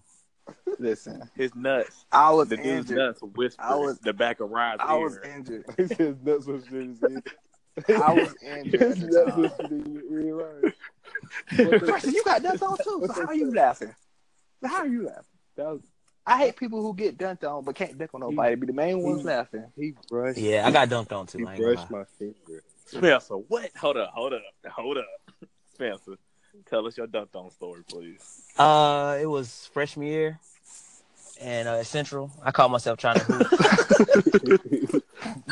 Listen, 0.79 1.22
His 1.37 1.55
nuts. 1.55 2.05
I 2.12 2.31
was 2.31 2.48
The 2.48 2.57
dude's 2.57 2.90
injured. 2.90 2.96
nuts 2.98 3.20
whispered 3.22 3.62
I 3.64 3.74
was- 3.76 3.98
the 4.00 4.12
back 4.12 4.40
of 4.40 4.50
Ryan's 4.50 4.81
I 4.85 4.94
ear. 4.96 5.00
was 5.05 5.18
injured. 5.24 5.64
He 5.76 5.87
says 5.87 6.16
that's 6.22 6.46
what 6.46 6.64
shit 6.68 6.72
is. 6.90 7.03
I 8.03 8.12
was 8.12 8.35
injured 8.42 8.83
at 8.83 8.96
the 8.98 9.07
That's 9.07 9.31
time. 9.31 9.42
what 9.42 9.57
shit 9.57 9.72
is 9.72 9.87
in 9.87 9.92
your 9.94 10.20
ear, 10.20 10.35
Ryan. 10.37 11.79
Preston, 11.81 12.12
you 12.14 12.24
got 12.24 12.42
dunked 12.42 12.62
on 12.62 12.76
too. 12.79 13.07
So 13.07 13.12
how 13.22 13.26
are 13.29 13.35
you 13.35 13.53
laughing? 13.55 13.94
How 14.64 14.79
are 14.79 14.87
you 14.87 15.07
laughing? 15.07 15.24
That 15.57 15.66
was, 15.66 15.81
I 16.26 16.38
hate 16.38 16.57
people 16.57 16.83
who 16.83 16.94
get 16.94 17.16
dunked 17.18 17.44
on 17.44 17.64
but 17.64 17.74
can't 17.74 17.96
dunk 17.96 18.11
on 18.14 18.20
nobody. 18.20 18.55
Be 18.57 18.66
the 18.66 18.72
main 18.72 19.00
ones 19.03 19.24
laughing. 19.24 19.64
he 19.76 19.94
brushed. 20.09 20.38
Yeah, 20.38 20.66
I 20.66 20.70
got 20.70 20.88
dunked 20.88 21.12
on 21.12 21.26
He 21.26 21.38
too. 21.38 21.46
I 21.48 21.53
ain't 21.55 21.61
gonna 21.62 21.74
brushed 21.74 21.90
my 21.90 22.05
finger. 22.18 22.62
Spencer, 22.87 23.35
what? 23.35 23.70
Hold 23.76 23.96
up, 23.98 24.11
hold 24.14 24.33
up, 24.35 24.42
hold 24.66 24.98
up. 24.98 25.05
Spencer, 25.74 26.16
tell 26.68 26.87
us 26.87 26.96
your 26.96 27.07
dunked 27.07 27.35
on 27.35 27.51
story, 27.51 27.83
please. 27.88 28.42
Uh, 28.59 29.18
it 29.20 29.27
was 29.27 29.68
freshman 29.73 30.07
year, 30.07 30.38
and 31.40 31.68
uh, 31.68 31.83
Central, 31.85 32.31
I 32.42 32.51
caught 32.53 32.70
myself 32.70 32.99
trying 32.99 33.18
to 33.18 33.25
hoop. 33.25 33.51
you 34.44 35.01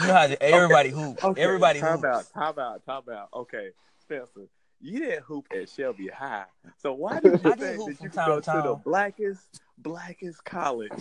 know 0.06 0.14
how 0.14 0.26
the- 0.26 0.42
everybody 0.42 0.90
hoop. 0.90 1.18
Everybody 1.36 1.80
Time 1.80 1.98
hoops. 2.00 2.04
out, 2.04 2.32
time 2.32 2.58
out, 2.58 2.84
time 2.86 3.02
out. 3.14 3.28
Okay, 3.34 3.70
Spencer, 4.00 4.48
you 4.80 5.00
didn't 5.00 5.22
hoop 5.24 5.46
at 5.54 5.68
Shelby 5.68 6.08
High, 6.08 6.44
so 6.82 6.92
why 6.94 7.20
did 7.20 7.32
you 7.44 7.50
I 7.50 7.54
think 7.54 7.58
that 7.78 7.86
you 7.88 7.94
could 8.08 8.12
go 8.12 8.40
to 8.40 8.50
to 8.52 8.62
the 8.64 8.74
blackest, 8.84 9.60
blackest 9.78 10.44
college 10.44 10.92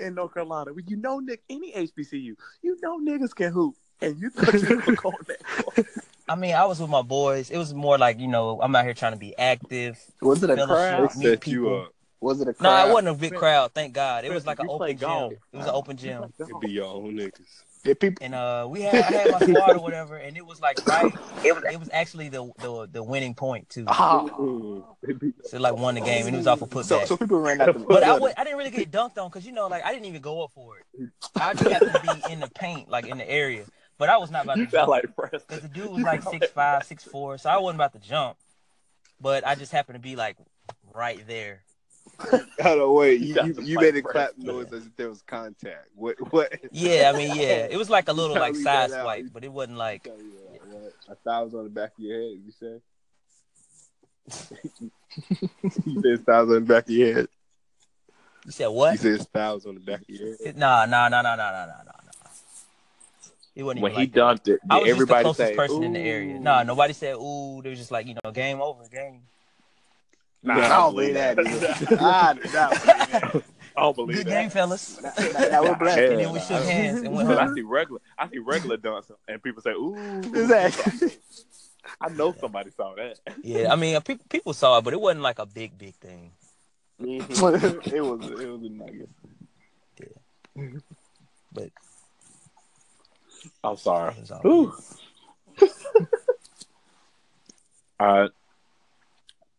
in 0.00 0.14
North 0.14 0.34
Carolina? 0.34 0.72
When 0.72 0.86
you 0.86 0.96
know, 0.96 1.18
Nick, 1.18 1.42
any 1.50 1.72
HBCU, 1.72 2.34
you 2.62 2.78
know 2.82 2.98
niggas 3.00 3.34
can 3.34 3.52
hoop, 3.52 3.74
and 4.00 4.18
you 4.20 4.30
thought 4.30 4.54
you 4.54 4.76
were 4.76 4.94
going 4.96 5.16
that. 5.26 5.86
I 6.28 6.34
mean, 6.36 6.54
I 6.54 6.64
was 6.66 6.80
with 6.80 6.90
my 6.90 7.02
boys. 7.02 7.50
It 7.50 7.58
was 7.58 7.74
more 7.74 7.98
like 7.98 8.20
you 8.20 8.28
know, 8.28 8.60
I'm 8.62 8.74
out 8.76 8.84
here 8.84 8.94
trying 8.94 9.12
to 9.12 9.18
be 9.18 9.36
active. 9.36 9.98
Was 10.20 10.42
it 10.42 10.50
a 10.50 10.66
crowd? 10.66 11.10
They 11.14 11.18
meet 11.18 11.22
set 11.40 11.46
you 11.46 11.60
people. 11.62 11.80
up. 11.82 11.94
Was 12.20 12.40
it 12.40 12.46
a 12.48 12.54
crowd? 12.54 12.62
No, 12.62 12.70
crowd? 12.70 12.88
it 12.88 12.92
wasn't 12.92 13.08
a 13.08 13.14
big 13.20 13.34
crowd. 13.34 13.72
Thank 13.74 13.94
God. 13.94 14.24
It 14.24 14.32
was 14.32 14.46
like 14.46 14.60
an 14.60 14.68
You 14.70 14.76
play 14.76 14.90
open 14.90 14.98
gym. 14.98 15.08
golf. 15.08 15.32
It 15.32 15.56
was 15.56 15.66
an 15.66 15.72
open 15.74 15.96
gym. 15.96 16.32
It'd 16.38 16.60
be 16.60 16.70
your 16.70 16.84
own 16.86 17.14
niggas. 17.14 17.40
Did 17.84 17.98
people? 17.98 18.24
and 18.24 18.32
uh 18.32 18.64
we 18.70 18.82
had 18.82 18.94
I 18.94 19.00
had 19.10 19.30
my 19.32 19.38
squad 19.40 19.76
or 19.76 19.80
whatever, 19.80 20.16
and 20.16 20.36
it 20.36 20.46
was 20.46 20.60
like 20.60 20.86
right. 20.86 21.12
It 21.44 21.52
was 21.52 21.64
it 21.64 21.80
was 21.80 21.90
actually 21.92 22.28
the 22.28 22.48
the, 22.60 22.88
the 22.92 23.02
winning 23.02 23.34
point 23.34 23.68
too. 23.70 23.84
Ah. 23.88 24.24
It'd 25.02 25.18
be- 25.18 25.32
So 25.46 25.58
like 25.58 25.74
won 25.74 25.96
the 25.96 26.00
game, 26.00 26.28
and 26.28 26.36
it 26.36 26.38
was 26.38 26.46
off 26.46 26.62
a 26.62 26.66
So, 26.84 27.00
putback. 27.00 27.06
so 27.08 27.16
people 27.16 27.40
ran 27.40 27.60
out 27.60 27.76
the. 27.76 27.80
but 27.84 28.04
I 28.04 28.16
would, 28.16 28.34
I 28.36 28.44
didn't 28.44 28.58
really 28.58 28.70
get 28.70 28.92
dunked 28.92 29.18
on 29.18 29.28
because 29.28 29.44
you 29.44 29.50
know 29.50 29.66
like 29.66 29.84
I 29.84 29.92
didn't 29.92 30.06
even 30.06 30.22
go 30.22 30.44
up 30.44 30.52
for 30.54 30.76
it. 30.78 31.08
I 31.34 31.54
just 31.54 31.68
had 31.68 31.80
to 31.80 32.00
be 32.24 32.32
in 32.32 32.38
the 32.38 32.46
paint, 32.54 32.88
like 32.88 33.06
in 33.08 33.18
the 33.18 33.28
area. 33.28 33.64
But 33.98 34.08
I 34.08 34.16
was 34.16 34.30
not 34.30 34.44
about 34.44 34.54
to 34.54 34.60
You 34.60 34.64
sound 34.66 34.72
jump 34.72 34.88
like 34.88 35.16
Preston. 35.16 35.40
because 35.46 35.62
the 35.62 35.68
dude 35.68 35.90
was 35.90 36.02
like 36.02 36.22
six 36.22 36.50
five, 36.50 36.84
six 36.84 37.04
four, 37.04 37.38
so 37.38 37.50
I 37.50 37.58
wasn't 37.58 37.76
about 37.76 37.92
to 37.92 37.98
jump. 37.98 38.36
But 39.20 39.46
I 39.46 39.54
just 39.54 39.70
happened 39.70 39.96
to 39.96 40.00
be 40.00 40.16
like 40.16 40.36
right 40.92 41.24
there. 41.26 41.62
Hold 42.60 42.80
on, 42.80 42.94
wait. 42.94 43.20
You, 43.20 43.34
you, 43.44 43.54
you 43.62 43.78
made 43.78 43.96
a 43.96 44.02
clap 44.02 44.36
noise 44.36 44.72
as 44.72 44.86
if 44.86 44.96
there 44.96 45.08
was 45.08 45.22
contact. 45.22 45.88
What? 45.94 46.16
What? 46.32 46.52
Yeah, 46.72 47.12
I 47.12 47.16
mean, 47.16 47.36
yeah, 47.36 47.68
it 47.70 47.76
was 47.76 47.90
like 47.90 48.08
a 48.08 48.12
little 48.20 48.36
like 48.36 48.54
Leave 48.54 48.62
side 48.62 48.90
swipe, 48.90 49.26
but 49.32 49.44
it 49.44 49.52
wasn't 49.52 49.78
like 49.78 50.04
Tell 50.04 50.16
you 50.18 50.32
that, 50.52 50.66
what? 50.68 50.92
A 51.08 51.14
thousand 51.14 51.58
on 51.58 51.64
the 51.64 51.70
back 51.70 51.92
of 51.98 52.04
your 52.04 52.20
head. 52.20 52.38
You 52.44 52.52
say? 52.52 52.80
you 55.86 56.02
said 56.02 56.26
thousand 56.26 56.56
on 56.56 56.62
the 56.62 56.74
back 56.74 56.84
of 56.84 56.90
your 56.90 57.14
head. 57.14 57.28
you 58.46 58.52
said 58.52 58.68
what? 58.68 58.92
You 58.92 58.98
said 59.16 59.28
thousand 59.32 59.68
on 59.70 59.74
the 59.76 59.80
back 59.80 60.00
of 60.00 60.08
your 60.08 60.36
head. 60.44 60.56
Nah, 60.56 60.86
nah, 60.86 61.08
nah, 61.08 61.22
nah, 61.22 61.36
nah, 61.36 61.50
nah, 61.50 61.66
nah, 61.66 61.82
nah. 61.84 62.01
It 63.54 63.62
wasn't 63.64 63.82
when 63.82 63.92
even 63.92 64.00
he 64.00 64.06
like 64.06 64.12
that. 64.14 64.20
dunked 64.46 64.54
it, 64.54 64.60
I 64.70 64.78
was 64.78 64.88
everybody 64.90 65.24
just 65.24 65.38
the 65.38 65.44
closest 65.44 65.48
say, 65.50 65.56
person 65.56 65.82
in 65.84 65.92
the 65.92 66.00
area. 66.00 66.36
"Ooh"? 66.36 66.40
No, 66.40 66.62
nobody 66.62 66.92
said 66.94 67.14
ooh. 67.16 67.60
They 67.62 67.70
was 67.70 67.78
just 67.78 67.90
like 67.90 68.06
you 68.06 68.16
know, 68.24 68.30
game 68.32 68.60
over, 68.60 68.84
game. 68.88 69.20
Nah, 70.42 70.54
Nah, 70.56 70.64
I 70.64 70.68
don't 70.68 70.94
believe 70.94 71.14
that. 71.14 71.38
either. 71.38 71.66
I 72.00 72.34
do 72.34 72.40
not 72.40 72.40
believe 72.40 72.52
that. 72.52 73.42
I 73.76 73.80
don't 73.80 73.96
believe 73.96 74.16
Good 74.18 74.26
that. 74.26 74.30
game, 74.42 74.50
fellas. 74.50 75.00
Now, 75.02 75.12
now, 75.16 75.48
now 75.48 75.62
we're 75.62 75.76
blessed. 75.76 75.98
And 76.12 76.18
then 76.20 76.32
we 76.32 76.40
shook 76.40 76.62
hands 76.64 77.00
and 77.02 77.14
went 77.14 77.28
But 77.28 77.38
I 77.38 77.54
see 77.54 77.62
regular, 77.62 78.00
I 78.18 78.28
see 78.28 78.38
regular 78.38 78.76
dunks, 78.76 79.10
and 79.28 79.42
people 79.42 79.62
say, 79.62 79.70
"Ooh." 79.70 80.18
Exactly. 80.18 81.10
I 82.00 82.08
know 82.10 82.32
somebody 82.38 82.70
saw 82.70 82.94
that. 82.94 83.18
Yeah, 83.42 83.72
I 83.72 83.76
mean, 83.76 84.00
people 84.02 84.24
people 84.28 84.52
saw 84.54 84.78
it, 84.78 84.82
but 84.84 84.92
it 84.94 85.00
wasn't 85.00 85.22
like 85.22 85.38
a 85.38 85.46
big 85.46 85.76
big 85.78 85.94
thing. 85.96 86.32
Mm-hmm. 87.00 87.94
it 87.94 88.00
was 88.00 88.30
it 88.30 88.48
was 88.48 88.62
a 88.62 88.68
nugget. 88.68 89.08
Yeah. 90.56 90.66
But 91.52 91.70
I'm 93.64 93.76
sorry. 93.76 94.14
it 94.16 94.30
Ooh. 94.46 94.74
Uh, 98.02 98.28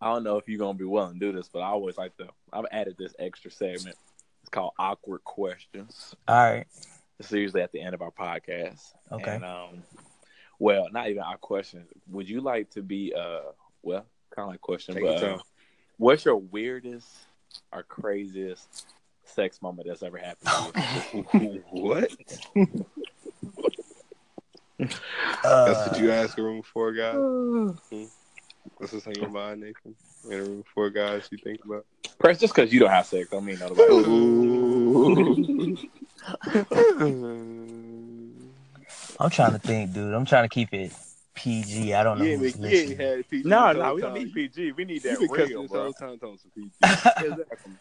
I 0.01 0.13
don't 0.13 0.25
know 0.25 0.37
if 0.37 0.49
you're 0.49 0.59
gonna 0.59 0.77
be 0.77 0.83
willing 0.83 1.13
to 1.13 1.19
do 1.19 1.31
this, 1.31 1.47
but 1.47 1.59
I 1.59 1.67
always 1.67 1.97
like 1.97 2.17
to. 2.17 2.27
I've 2.51 2.65
added 2.71 2.95
this 2.99 3.15
extra 3.17 3.49
segment. 3.49 3.95
It's 4.41 4.49
called 4.49 4.73
awkward 4.77 5.23
questions. 5.23 6.13
all 6.27 6.35
right. 6.35 6.65
It's 7.19 7.31
usually 7.31 7.61
at 7.61 7.71
the 7.71 7.79
end 7.79 7.93
of 7.93 8.01
our 8.01 8.11
podcast. 8.11 8.81
Okay. 9.11 9.35
And, 9.35 9.45
um, 9.45 9.83
well, 10.59 10.89
not 10.91 11.09
even 11.09 11.23
our 11.23 11.37
questions. 11.37 11.87
Would 12.11 12.27
you 12.27 12.41
like 12.41 12.69
to 12.71 12.81
be 12.81 13.13
uh, 13.17 13.51
well, 13.81 14.05
kind 14.35 14.47
of 14.47 14.49
like 14.49 14.61
question, 14.61 14.95
Take 14.95 15.05
but 15.05 15.21
your 15.21 15.33
uh, 15.35 15.39
what's 15.95 16.25
your 16.25 16.35
weirdest 16.35 17.07
or 17.71 17.83
craziest 17.83 18.85
sex 19.23 19.61
moment 19.61 19.87
that's 19.87 20.03
ever 20.03 20.17
happened 20.17 21.25
to 21.31 21.39
you? 21.39 21.63
what? 21.69 22.11
Uh, 25.43 25.65
That's 25.65 25.89
what 25.91 25.99
you 25.99 26.11
asked 26.11 26.37
a 26.37 26.43
room 26.43 26.61
for, 26.61 26.69
four 26.73 26.93
guys. 26.93 27.15
Hmm? 27.89 28.05
What's 28.77 28.93
this 28.93 29.05
on 29.07 29.13
your 29.15 29.29
mind, 29.29 29.61
Nathan? 29.61 29.95
In 30.29 30.39
a 30.39 30.43
room 30.43 30.63
for 30.73 30.89
guys, 30.89 31.27
you 31.31 31.37
think 31.37 31.59
about? 31.65 31.85
Press 32.17 32.39
just 32.39 32.55
because 32.55 32.71
you 32.71 32.79
don't 32.79 32.89
have 32.89 33.05
sex, 33.05 33.29
don't 33.29 33.43
mean 33.43 33.59
nobody. 33.59 33.83
I'm 39.19 39.29
trying 39.29 39.51
to 39.53 39.59
think, 39.59 39.93
dude. 39.93 40.13
I'm 40.13 40.25
trying 40.25 40.47
to 40.47 40.53
keep 40.53 40.73
it 40.73 40.93
PG. 41.35 41.93
I 41.93 42.03
don't 42.03 42.19
know 42.19 42.25
You 42.25 42.37
who's 42.37 42.55
ain't, 42.55 42.63
you 42.63 42.67
ain't 42.67 42.89
listening. 42.89 43.07
had 43.07 43.29
PG. 43.29 43.49
No, 43.49 43.71
no, 43.73 43.95
we 43.95 44.01
don't 44.01 44.13
need 44.13 44.33
PG. 44.33 44.71
We 44.73 44.85
need 44.85 45.03
that 45.03 45.19
real, 45.19 45.67
bro. 45.67 45.83
whole 45.83 45.93
time 45.93 46.17
some 46.21 46.37
PG. 46.55 46.69
Exactly. 46.83 47.73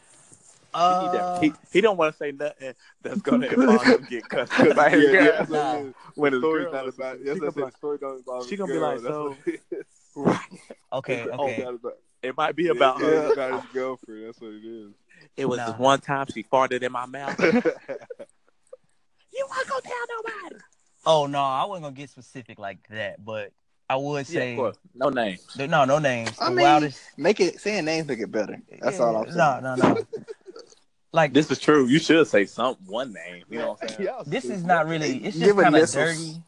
He, 0.74 0.78
Uh, 0.78 1.12
that. 1.12 1.38
he, 1.42 1.52
he 1.70 1.80
don't 1.82 1.98
want 1.98 2.14
to 2.14 2.16
say 2.16 2.32
nothing 2.32 2.72
that's 3.02 3.20
gonna 3.22 3.46
involve 3.46 3.84
him 3.84 4.06
get 4.08 4.26
cussed. 4.28 4.52
'Cause 4.52 4.78
I 4.78 4.88
yeah, 4.88 4.96
hear 4.96 5.12
yeah, 5.12 5.20
girl- 5.20 5.32
that's 5.38 5.50
Nah. 5.50 5.82
when 6.14 6.32
the 6.32 6.36
his 6.38 6.42
story's 6.42 6.64
girl 6.64 6.72
not 6.72 6.84
listens, 6.86 6.98
about. 6.98 7.18
she 7.18 7.24
That's 7.24 7.40
gonna 7.40 7.50
what 7.50 7.58
I 7.58 7.64
be. 7.66 7.70
The 7.70 7.76
story 7.76 7.98
don't 7.98 8.16
involve. 8.18 8.48
she 8.48 8.56
gonna 8.56 8.72
be 8.72 8.78
like, 8.78 9.00
that's 9.02 9.06
so- 9.06 9.36
what 10.14 10.40
okay, 10.94 11.28
okay. 11.30 11.66
It 12.22 12.36
might 12.36 12.54
be 12.56 12.68
about 12.68 13.00
yeah, 13.00 13.06
her. 13.06 13.26
it's 13.26 13.36
about 13.36 13.52
his 13.54 13.64
girlfriend. 13.72 14.26
That's 14.26 14.40
what 14.40 14.52
it 14.52 14.64
is. 14.64 14.92
It 15.36 15.46
was 15.46 15.58
Nah. 15.58 15.76
one 15.76 16.00
time 16.00 16.26
she 16.32 16.42
farted 16.44 16.82
in 16.82 16.92
my 16.92 17.06
mouth. 17.06 17.38
you 17.40 17.52
want 17.52 17.64
to 19.66 19.68
go 19.68 19.80
tell 19.80 20.06
nobody? 20.16 20.56
Oh 21.04 21.26
no, 21.26 21.42
I 21.42 21.64
wasn't 21.64 21.84
gonna 21.84 21.96
get 21.96 22.10
specific 22.10 22.58
like 22.58 22.78
that, 22.90 23.24
but 23.24 23.52
I 23.90 23.96
would 23.96 24.28
Yeah, 24.28 24.40
say 24.40 24.56
of. 24.56 24.78
No 24.94 25.08
names. 25.08 25.44
no, 25.56 25.84
no 25.84 25.98
names. 25.98 26.36
I 26.40 26.50
The 26.50 26.54
mean, 26.54 26.62
wildest. 26.62 27.00
Make 27.16 27.40
it 27.40 27.60
saying 27.60 27.84
names 27.84 28.06
make 28.06 28.20
it 28.20 28.30
better. 28.30 28.60
That's 28.80 29.00
all 29.00 29.16
I'm 29.16 29.24
saying. 29.24 29.36
No, 29.36 29.58
no, 29.60 29.74
no. 29.74 29.98
Like 31.12 31.32
This 31.34 31.50
is 31.50 31.58
true. 31.58 31.86
You 31.86 31.98
should 31.98 32.26
say 32.26 32.46
some 32.46 32.76
one 32.86 33.12
name. 33.12 33.44
You 33.50 33.58
know 33.58 33.70
what 33.72 33.82
I'm 33.82 33.88
saying? 33.88 34.02
Y'all 34.08 34.24
this 34.24 34.44
is 34.46 34.64
not 34.64 34.86
really. 34.86 35.18
It's 35.18 35.38
just 35.38 35.56
kind 35.58 35.76
of 35.76 35.90
dirty. 35.90 36.42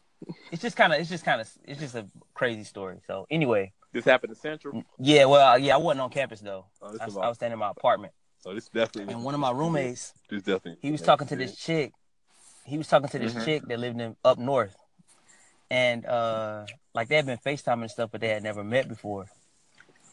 It's 0.51 0.61
just 0.61 0.75
kind 0.75 0.93
of. 0.93 0.99
It's 0.99 1.09
just 1.09 1.23
kind 1.23 1.41
of. 1.41 1.49
It's 1.65 1.79
just 1.79 1.93
a 1.95 2.07
crazy 2.33 2.63
story. 2.63 2.97
So 3.05 3.27
anyway, 3.29 3.73
This 3.93 4.05
happened 4.05 4.31
in 4.31 4.35
Central. 4.37 4.83
yeah. 4.97 5.25
Well, 5.25 5.59
yeah. 5.59 5.75
I 5.75 5.77
wasn't 5.77 6.01
on 6.01 6.09
campus 6.09 6.39
though. 6.41 6.65
Oh, 6.81 6.97
I, 6.99 7.05
is 7.05 7.15
I 7.17 7.27
was 7.27 7.37
staying 7.37 7.51
in 7.53 7.59
my 7.59 7.69
apartment, 7.69 8.13
So 8.39 8.53
this 8.55 8.67
definitely. 8.69 9.13
and 9.13 9.23
one 9.23 9.33
of 9.35 9.39
my 9.39 9.51
roommates, 9.51 10.13
This 10.29 10.41
definitely. 10.41 10.77
he 10.81 10.91
was 10.91 11.01
talking 11.01 11.27
to 11.27 11.35
this 11.35 11.55
chick. 11.55 11.91
He 12.63 12.79
was 12.79 12.87
talking 12.87 13.09
to 13.09 13.19
this 13.19 13.33
Mhm. 13.35 13.45
chick 13.45 13.63
that 13.67 13.79
lived 13.79 14.01
in 14.01 14.15
up 14.25 14.39
north, 14.39 14.75
and 15.69 16.03
uh, 16.07 16.65
like 16.95 17.07
they 17.09 17.17
had 17.17 17.27
been 17.27 17.37
Facetiming 17.37 17.81
and 17.83 17.91
stuff, 17.91 18.09
but 18.11 18.21
they 18.21 18.29
had 18.29 18.41
never 18.41 18.63
met 18.63 18.87
before. 18.89 19.27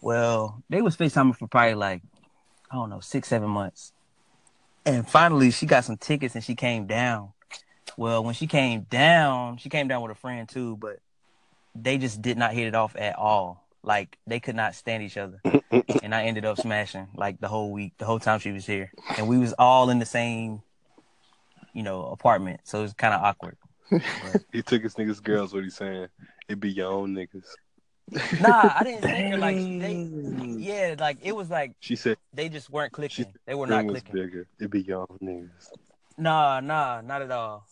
Well, 0.03 0.63
they 0.69 0.83
was 0.83 0.95
Facetiming 0.97 1.37
for 1.37 1.47
probably 1.49 1.75
like 1.77 2.03
I 2.71 2.75
don't 2.75 2.91
know 2.91 3.01
six, 3.01 3.29
seven 3.29 3.49
months, 3.49 3.93
and 4.85 5.09
finally 5.09 5.51
she 5.51 5.67
got 5.67 5.85
some 5.85 5.97
tickets 5.97 6.35
and 6.35 6.45
she 6.45 6.55
came 6.55 6.87
down. 6.87 7.33
Well, 7.97 8.25
when 8.25 8.35
she 8.35 8.47
came 8.47 8.83
down, 8.83 9.59
she 9.59 9.69
came 9.69 9.89
down 9.89 10.03
with 10.03 10.13
a 10.13 10.17
friend 10.17 10.49
too, 10.49 10.77
but 10.77 10.99
they 11.75 11.99
just 11.99 12.23
did 12.23 12.39
not 12.39 12.53
hit 12.53 12.67
it 12.67 12.75
off 12.75 12.97
at 12.97 13.17
all. 13.17 13.67
Like 13.83 14.17
they 14.27 14.41
could 14.41 14.55
not 14.55 14.75
stand 14.75 15.03
each 15.03 15.17
other, 15.17 15.41
and 16.03 16.15
I 16.15 16.25
ended 16.25 16.45
up 16.45 16.59
smashing 16.59 17.09
like 17.15 17.41
the 17.41 17.49
whole 17.49 17.73
week, 17.73 17.95
the 17.99 18.05
whole 18.05 18.21
time 18.21 18.39
she 18.39 18.53
was 18.53 18.65
here, 18.65 18.93
and 19.19 19.27
we 19.27 19.39
was 19.39 19.53
all 19.55 19.91
in 19.91 19.99
the 19.99 20.07
same, 20.07 20.63
you 21.73 21.83
know, 21.83 22.07
apartment, 22.07 22.61
so 22.63 22.79
it 22.79 22.83
was 22.83 22.93
kind 22.93 23.13
of 23.13 23.23
awkward. 23.23 23.57
He 24.53 24.63
took 24.63 24.83
his 24.83 24.95
niggas' 24.95 25.23
girls. 25.23 25.53
What 25.53 25.65
he's 25.65 25.77
saying? 25.77 26.09
It 26.49 26.61
be 26.61 26.71
your 26.71 26.93
own 26.93 27.15
niggas. 27.15 27.45
Nah, 28.39 28.73
I 28.77 28.85
didn't 28.85 29.05
think 29.11 29.31
her 29.31 29.39
like 29.39 29.57
they, 29.79 30.09
yeah, 30.57 30.95
like 30.99 31.19
it 31.23 31.33
was 31.35 31.51
like 31.51 31.73
She 31.81 31.97
said. 31.97 32.17
they 32.33 32.49
just 32.49 32.71
weren't 32.71 32.93
clicking. 32.93 33.25
said 33.27 33.35
They 33.47 33.55
were 33.55 33.67
"Friend 33.67 33.71
not 33.85 33.87
was 33.87 34.03
clicking. 34.03 34.15
bigger. 34.15 34.47
It 34.59 34.71
be 34.71 34.83
your 34.83 35.01
own 35.01 35.19
niggas. 35.23 35.69
Nah, 36.19 36.61
nah, 36.61 37.01
not 37.01 37.23
at 37.23 37.31
all. 37.31 37.67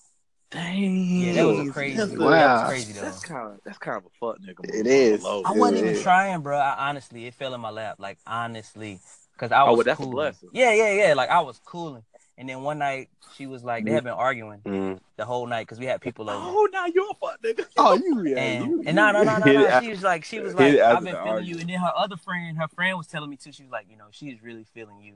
Dang. 0.51 1.21
Yeah, 1.21 1.33
that 1.35 1.47
was 1.47 1.69
a 1.69 1.73
crazy. 1.73 1.97
That's, 1.97 2.13
That 2.13 2.19
was 2.21 2.69
crazy 2.69 2.93
though. 2.93 3.03
that's 3.03 3.21
kind 3.25 3.53
of 3.53 3.61
that's 3.65 3.79
kind 3.79 3.97
of 3.99 4.05
a 4.07 4.09
fuck 4.19 4.39
nigga. 4.41 4.65
move 4.67 4.75
It 4.75 4.87
on 4.87 4.87
is. 4.87 5.23
the 5.23 5.29
low. 5.29 5.43
I 5.45 5.53
It 5.53 5.59
wasn't 5.59 5.79
is. 5.79 5.91
even 5.91 6.03
trying, 6.03 6.41
bro. 6.41 6.59
I, 6.59 6.89
honestly, 6.89 7.27
it 7.27 7.35
fell 7.35 7.55
in 7.55 7.61
my 7.61 7.71
lap. 7.71 7.97
Like 7.99 8.19
honestly, 8.27 8.99
because 9.35 9.53
I 9.53 9.63
Oh, 9.63 9.71
was. 9.71 9.77
well, 9.79 9.85
that's 9.85 10.01
a 10.03 10.07
blessing. 10.07 10.49
Yeah, 10.53 10.73
yeah, 10.73 10.93
yeah. 10.93 11.15
Like 11.15 11.31
I 11.31 11.41
was 11.41 11.61
cooling, 11.65 12.03
and 12.41 12.49
then 12.49 12.63
one 12.63 12.79
night 12.79 13.09
she 13.37 13.47
was 13.47 13.63
like, 13.63 13.85
they 13.85 13.93
had 13.93 14.03
been 14.03 14.13
arguing 14.15 14.61
Mm. 14.65 14.99
the 15.17 15.25
whole 15.25 15.47
night 15.47 15.67
because 15.67 15.79
we 15.79 15.87
had 15.87 16.01
people 16.01 16.29
over. 16.29 16.43
Oh, 16.43 16.69
now 16.73 16.87
you're 16.87 17.11
a 17.11 17.15
fuck 17.15 17.41
nigga. 17.43 17.67
Oh, 17.77 17.93
you 17.95 18.25
yeah. 18.25 18.37
And 18.39 18.65
you, 18.71 18.83
and 18.87 18.97
no 18.97 19.13
no 19.13 19.23
no 19.23 19.39
no 19.39 19.47
Hit 19.47 19.55
no. 19.55 19.81
She 19.81 19.91
was 19.91 20.03
like 20.03 20.25
she 20.25 20.41
was 20.41 20.55
like 20.55 20.79
I've 20.79 21.05
been 21.05 21.13
the 21.15 21.23
feeling 21.23 21.45
you, 21.45 21.59
and 21.61 21.69
then 21.71 21.79
her 21.79 21.93
other 21.97 22.17
friend, 22.17 22.59
her 22.59 22.67
friend 22.69 22.97
was 22.99 23.07
telling 23.07 23.31
me 23.31 23.37
too. 23.37 23.53
She 23.53 23.63
was 23.63 23.71
like, 23.71 23.87
you 23.89 23.97
know, 23.97 24.07
she's 24.11 24.43
really 24.43 24.65
feeling 24.75 25.01
you, 25.01 25.15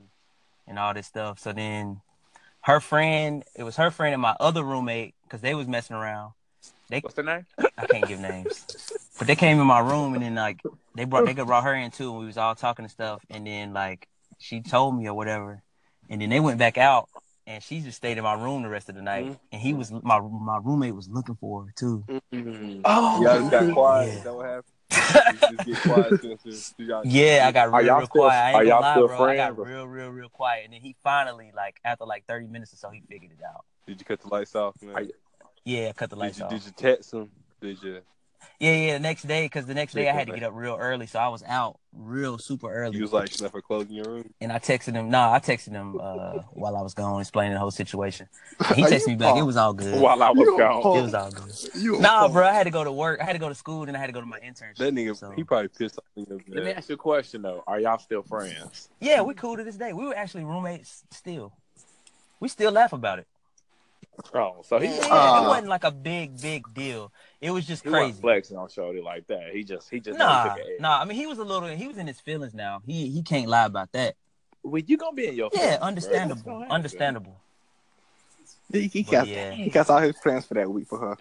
and 0.68 0.78
all 0.78 0.94
this 0.94 1.06
stuff. 1.06 1.38
So 1.40 1.52
then 1.52 2.00
her 2.62 2.80
friend, 2.80 3.42
it 3.56 3.62
was 3.64 3.76
her 3.76 3.90
friend 3.90 4.12
and 4.14 4.22
my 4.22 4.36
other 4.40 4.62
roommate 4.62 5.14
because 5.24 5.40
they 5.40 5.54
was 5.54 5.66
messing 5.66 5.96
around. 5.96 6.32
What's 7.02 7.14
their 7.14 7.24
name? 7.24 7.46
I 7.76 7.86
can't 7.86 8.06
give 8.06 8.20
names, 8.20 8.64
but 9.18 9.26
they 9.26 9.34
came 9.36 9.58
in 9.60 9.66
my 9.66 9.80
room 9.80 10.14
and 10.14 10.22
then 10.22 10.34
like 10.36 10.60
they 10.94 11.04
brought 11.04 11.26
they 11.26 11.32
brought 11.34 11.64
her 11.64 11.74
in 11.74 11.90
too, 11.90 12.10
and 12.10 12.20
we 12.20 12.26
was 12.26 12.38
all 12.38 12.54
talking 12.54 12.84
and 12.84 12.92
stuff. 12.92 13.22
And 13.30 13.46
then 13.46 13.72
like 13.72 14.06
she 14.38 14.60
told 14.60 14.96
me 14.96 15.08
or 15.08 15.14
whatever, 15.14 15.62
and 16.10 16.20
then 16.20 16.28
they 16.30 16.40
went 16.40 16.58
back 16.58 16.78
out. 16.78 17.08
And 17.46 17.62
she 17.62 17.80
just 17.80 17.98
stayed 17.98 18.16
in 18.16 18.24
my 18.24 18.32
room 18.32 18.62
the 18.62 18.70
rest 18.70 18.88
of 18.88 18.94
the 18.94 19.02
night, 19.02 19.26
Mhm. 19.26 19.38
and 19.52 19.60
he 19.60 19.74
was 19.74 19.92
my 19.92 20.18
my 20.18 20.58
roommate 20.62 20.94
was 20.94 21.10
looking 21.10 21.34
for 21.34 21.64
her 21.66 21.72
too. 21.76 22.02
Oh, 22.86 23.22
Y'all 23.22 23.38
just 23.38 23.50
got 23.50 23.72
quiet. 23.74 24.06
Yeah. 24.08 24.14
Is 24.14 24.22
that 24.24 24.34
what 24.34 24.46
happened? 24.46 24.64
Just 25.58 25.66
get 25.66 25.80
quiet 25.92 26.20
since 26.42 26.74
did 26.78 26.86
y'all- 26.88 27.02
Yeah, 27.04 27.44
I 27.46 27.52
got 27.52 27.68
Are 27.68 27.78
real, 27.78 27.86
y'all 27.86 27.98
real 27.98 28.06
still- 28.06 28.22
quiet. 28.22 28.38
I 28.40 28.52
are 28.54 28.60
ain't 28.62 28.68
y'all 28.68 28.80
gonna 28.80 28.86
lie, 28.86 28.92
still 28.94 29.06
bro. 29.08 29.26
I 29.26 29.36
got 29.36 29.54
friends? 29.56 29.68
real, 29.70 29.86
real, 29.86 30.08
real 30.10 30.28
quiet. 30.30 30.64
And 30.64 30.72
then 30.72 30.80
he 30.80 30.96
finally, 31.02 31.52
like, 31.54 31.80
after 31.84 32.04
like 32.06 32.24
30 32.26 32.46
minutes 32.46 32.72
or 32.72 32.76
so, 32.76 32.88
he 32.90 33.00
figured 33.10 33.32
it 33.32 33.44
out. 33.44 33.64
Did 33.86 34.00
you 34.00 34.06
cut 34.06 34.20
the 34.20 34.28
lights 34.28 34.54
off, 34.54 34.80
man? 34.80 34.94
Are 34.96 35.02
you- 35.02 35.12
Yeah, 35.64 35.92
cut 35.92 36.08
the 36.10 36.16
did 36.16 36.20
lights 36.20 36.38
you 36.38 36.44
off. 36.44 36.50
did 36.50 36.64
you 36.64 36.72
text 36.72 37.12
him? 37.12 37.30
Did 37.60 37.82
you? 37.82 38.00
Yeah, 38.60 38.72
yeah, 38.72 38.92
the 38.94 38.98
next 39.00 39.22
day, 39.26 39.44
because 39.46 39.66
the 39.66 39.74
next 39.74 39.92
day 39.94 40.08
I 40.08 40.12
had 40.12 40.26
to 40.28 40.32
get 40.32 40.42
up 40.42 40.52
real 40.54 40.76
early. 40.78 41.06
So 41.06 41.18
I 41.18 41.28
was 41.28 41.42
out 41.42 41.78
real 41.92 42.38
super 42.38 42.72
early. 42.72 42.96
You 42.96 43.02
was 43.02 43.12
like, 43.12 43.30
she 43.32 43.42
left 43.42 43.54
her 43.54 43.80
in 43.82 43.90
your 43.92 44.04
room. 44.04 44.30
and 44.40 44.52
I 44.52 44.58
texted 44.58 44.94
him. 44.94 45.10
Nah, 45.10 45.32
I 45.32 45.38
texted 45.40 45.70
him 45.72 45.98
uh, 46.00 46.40
while 46.52 46.76
I 46.76 46.82
was 46.82 46.94
gone, 46.94 47.20
explaining 47.20 47.52
the 47.54 47.58
whole 47.60 47.70
situation. 47.70 48.28
And 48.68 48.76
he 48.76 48.82
texted 48.84 49.08
me 49.08 49.14
back. 49.16 49.36
It 49.36 49.42
was 49.42 49.56
all 49.56 49.72
good. 49.74 50.00
While 50.00 50.22
I 50.22 50.30
was 50.30 50.38
You 50.40 50.58
gone. 50.58 50.82
punk. 50.82 50.96
It 50.98 51.02
was 51.02 51.14
all 51.14 51.30
good. 51.30 51.54
You 51.74 52.00
Nah, 52.00 52.20
punk. 52.20 52.32
bro, 52.32 52.46
I 52.46 52.52
had 52.52 52.64
to 52.64 52.70
go 52.70 52.84
to 52.84 52.92
work. 52.92 53.20
I 53.20 53.24
had 53.24 53.32
to 53.34 53.38
go 53.38 53.48
to 53.48 53.54
school, 53.54 53.86
then 53.86 53.94
I 53.96 53.98
had 53.98 54.06
to 54.06 54.12
go 54.12 54.20
to 54.20 54.26
my 54.26 54.40
internship. 54.40 54.76
That 54.78 54.94
nigga, 54.94 55.16
So- 55.16 55.30
he 55.32 55.44
probably 55.44 55.68
pissed 55.68 55.98
off 55.98 56.04
in 56.16 56.26
Let 56.48 56.64
me 56.64 56.70
ask 56.72 56.88
you 56.88 56.94
a 56.94 56.98
question 56.98 57.42
though. 57.42 57.62
Are 57.66 57.78
y'all 57.80 57.98
still 57.98 58.22
friends? 58.22 58.88
Yeah, 59.00 59.22
we 59.22 59.34
cool 59.34 59.56
to 59.56 59.64
this 59.64 59.76
day. 59.76 59.92
We 59.92 60.06
were 60.06 60.16
actually 60.16 60.44
roommates 60.44 61.04
still. 61.10 61.52
We 62.40 62.48
still 62.48 62.72
laugh 62.72 62.92
about 62.92 63.18
it. 63.20 63.26
Oh, 64.32 64.62
so 64.64 64.78
he, 64.78 64.86
Yeah, 64.94 65.00
Uh, 65.10 65.44
it 65.44 65.48
wasn't 65.48 65.68
like 65.68 65.82
a 65.84 65.90
big, 65.90 66.40
big 66.40 66.72
deal. 66.72 67.10
It 67.44 67.50
was 67.50 67.66
just 67.66 67.82
crazy 67.82 67.92
wasn't 67.94 68.12
crazy. 68.14 68.20
flexing 68.22 68.56
on 68.56 68.68
Shorty 68.70 69.00
like 69.02 69.26
that. 69.26 69.50
He 69.52 69.64
just 69.64 69.90
he 69.90 70.00
just 70.00 70.18
Nah, 70.18 70.44
took 70.54 70.58
an 70.58 70.64
L. 70.70 70.76
nah. 70.80 71.00
I 71.00 71.04
mean, 71.04 71.16
he 71.18 71.26
was 71.26 71.38
a 71.38 71.44
little. 71.44 71.68
He 71.68 71.86
was 71.86 71.98
in 71.98 72.06
his 72.06 72.18
feelings 72.20 72.54
now. 72.54 72.80
He 72.86 73.10
he 73.10 73.22
can't 73.22 73.48
lie 73.48 73.66
about 73.66 73.92
that. 73.92 74.14
Well, 74.62 74.80
you 74.86 74.96
gonna 74.96 75.14
be 75.14 75.26
in 75.26 75.34
your 75.34 75.50
Yeah, 75.52 75.60
feelings, 75.60 75.82
understandable. 75.82 76.60
happen. 76.60 76.72
Understandable. 76.74 77.36
He, 78.72 78.86
he, 78.88 79.02
But 79.02 79.12
got, 79.12 79.28
yeah. 79.28 79.50
he 79.52 79.68
got 79.70 79.90
all 79.90 80.00
his 80.00 80.16
plans 80.22 80.46
for 80.46 80.54
that 80.54 80.70
week 80.70 80.88
for 80.88 80.98
her. 80.98 81.16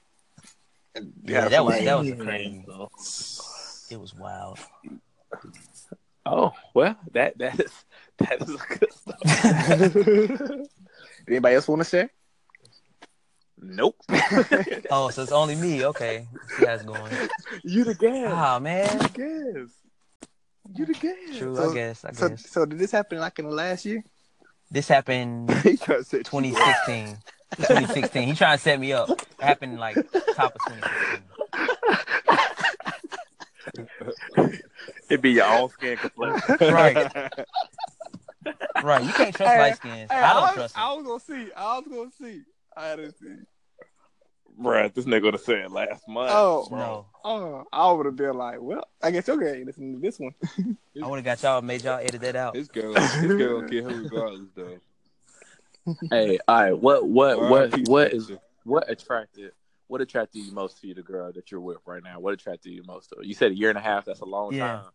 Yeah, 0.96 1.02
yeah, 1.26 1.48
that 1.50 1.66
was 1.66 1.76
like- 1.76 1.86
that 1.86 2.00
was 2.00 2.10
a 2.10 2.16
crazy. 2.16 2.66
It 3.92 4.00
was 4.00 4.14
wild. 4.16 4.60
Oh 6.26 6.54
well, 6.74 6.96
that 7.12 7.38
that 7.40 7.60
is 7.60 7.72
that 8.20 8.42
is 8.42 8.50
a 8.56 8.58
good 8.80 8.94
stuff. 8.94 10.68
Anybody 11.28 11.56
else 11.56 11.68
want 11.68 11.82
to 11.84 11.90
share? 11.90 12.10
Nope. 13.64 13.96
Oh, 14.92 15.10
so 15.10 15.24
it's 15.24 15.32
only 15.32 15.56
me. 15.56 15.86
Okay. 15.86 16.28
See 16.58 16.66
how 16.66 16.74
it's 16.74 16.84
going. 16.84 17.12
you 17.64 17.84
the 17.84 17.96
gas. 17.96 18.32
Ah, 18.34 18.56
You 18.58 18.62
man. 18.62 18.98
the 18.98 19.10
gas. 19.10 19.70
You 20.76 20.86
the 20.86 20.94
gas. 20.94 21.38
True. 21.38 21.56
So- 21.56 21.72
I 21.72 21.74
guess. 21.74 22.06
I 22.06 22.12
So, 22.12 22.30
guess. 22.30 22.50
so 22.50 22.66
did 22.66 22.78
this 22.80 22.92
happen 22.92 23.20
like 23.20 23.40
in 23.40 23.46
the 23.46 23.52
last 23.52 23.86
year? 23.86 24.04
This 24.70 24.88
happened 24.88 25.52
He 25.64 25.78
trying 25.78 26.00
to 26.00 26.04
say 26.04 26.18
2016. 26.24 27.18
2016. 27.58 28.28
He 28.28 28.34
trying 28.34 28.58
to 28.58 28.64
set 28.64 28.80
me 28.80 28.94
up. 28.94 29.10
It 29.10 29.26
happened 29.40 29.80
like 29.80 29.96
top 30.36 30.56
of 30.56 30.62
2016. 30.74 31.24
It'd 35.10 35.22
be 35.22 35.32
your 35.34 35.46
own 35.46 35.70
skin 35.70 35.98
complexion. 35.98 36.58
Right. 36.74 37.14
Right. 38.84 39.04
You 39.06 39.14
can't 39.14 39.36
trust 39.36 39.52
Hey, 39.54 39.60
light 39.60 39.76
skins. 39.78 40.10
I 40.12 40.34
don't 40.34 40.54
trust 40.54 40.74
them. 40.76 40.84
I 40.84 40.94
was 40.94 41.06
gonna 41.06 41.20
see. 41.20 41.52
I 41.56 41.80
was 41.80 41.88
gonna 41.88 42.12
see. 42.20 42.42
I 42.76 42.88
had 42.88 42.98
to 42.98 43.12
see. 43.12 43.36
Bruh, 44.62 44.94
this 44.94 45.06
nigga 45.06 45.24
would 45.24 45.34
have 45.34 45.42
said 45.42 45.72
last 45.72 46.08
month. 46.08 46.32
Oh. 46.32 46.68
bro. 46.70 46.78
No. 46.78 47.06
Oh, 47.26 47.64
I 47.72 47.92
would 47.92 48.06
have 48.06 48.16
been 48.16 48.38
like, 48.38 48.62
well, 48.62 48.86
I 49.02 49.12
guess 49.12 49.28
you're 49.28 49.38
gonna 49.38 49.66
listen 49.66 49.94
to 49.94 50.00
this 50.00 50.20
one. 50.20 50.34
I 51.02 51.08
would 51.08 51.18
have 51.18 51.26
got 51.26 51.42
y'all, 51.42 51.62
made 51.62 51.84
y'all 51.84 52.00
edit 52.00 52.22
that 52.22 52.36
out. 52.36 52.54
This 52.54 52.68
girl, 52.68 52.94
this 52.94 53.14
girl 53.16 53.62
gonna 53.62 53.70
kill 53.70 53.90
him 53.90 54.04
regardless, 54.04 54.50
though. 54.56 54.80
Hey, 56.12 56.40
all 56.48 56.62
right. 56.64 56.78
What 56.78 57.08
what 57.08 57.40
what 57.40 57.74
R.I.P. 57.74 57.84
what 57.84 58.14
is 58.14 58.32
what 58.64 58.90
attracted 58.90 59.52
what 59.88 60.02
attracted 60.02 60.40
you 60.40 60.52
most 60.54 60.80
to 60.82 60.88
you, 60.88 60.94
the 60.94 61.02
girl 61.02 61.32
that 61.34 61.52
you're 61.52 61.60
with 61.62 61.78
right 61.86 62.02
now? 62.04 62.20
What 62.20 62.34
attracted 62.34 62.72
you 62.72 62.84
most 62.84 63.10
to 63.10 63.18
her? 63.18 63.24
You 63.24 63.34
said 63.34 63.52
a 63.52 63.56
year 63.56 63.70
and 63.70 63.78
a 63.78 63.82
half. 63.82 64.06
That's 64.06 64.22
a 64.22 64.26
long 64.26 64.54
Yeah. 64.54 64.68
time. 64.68 64.86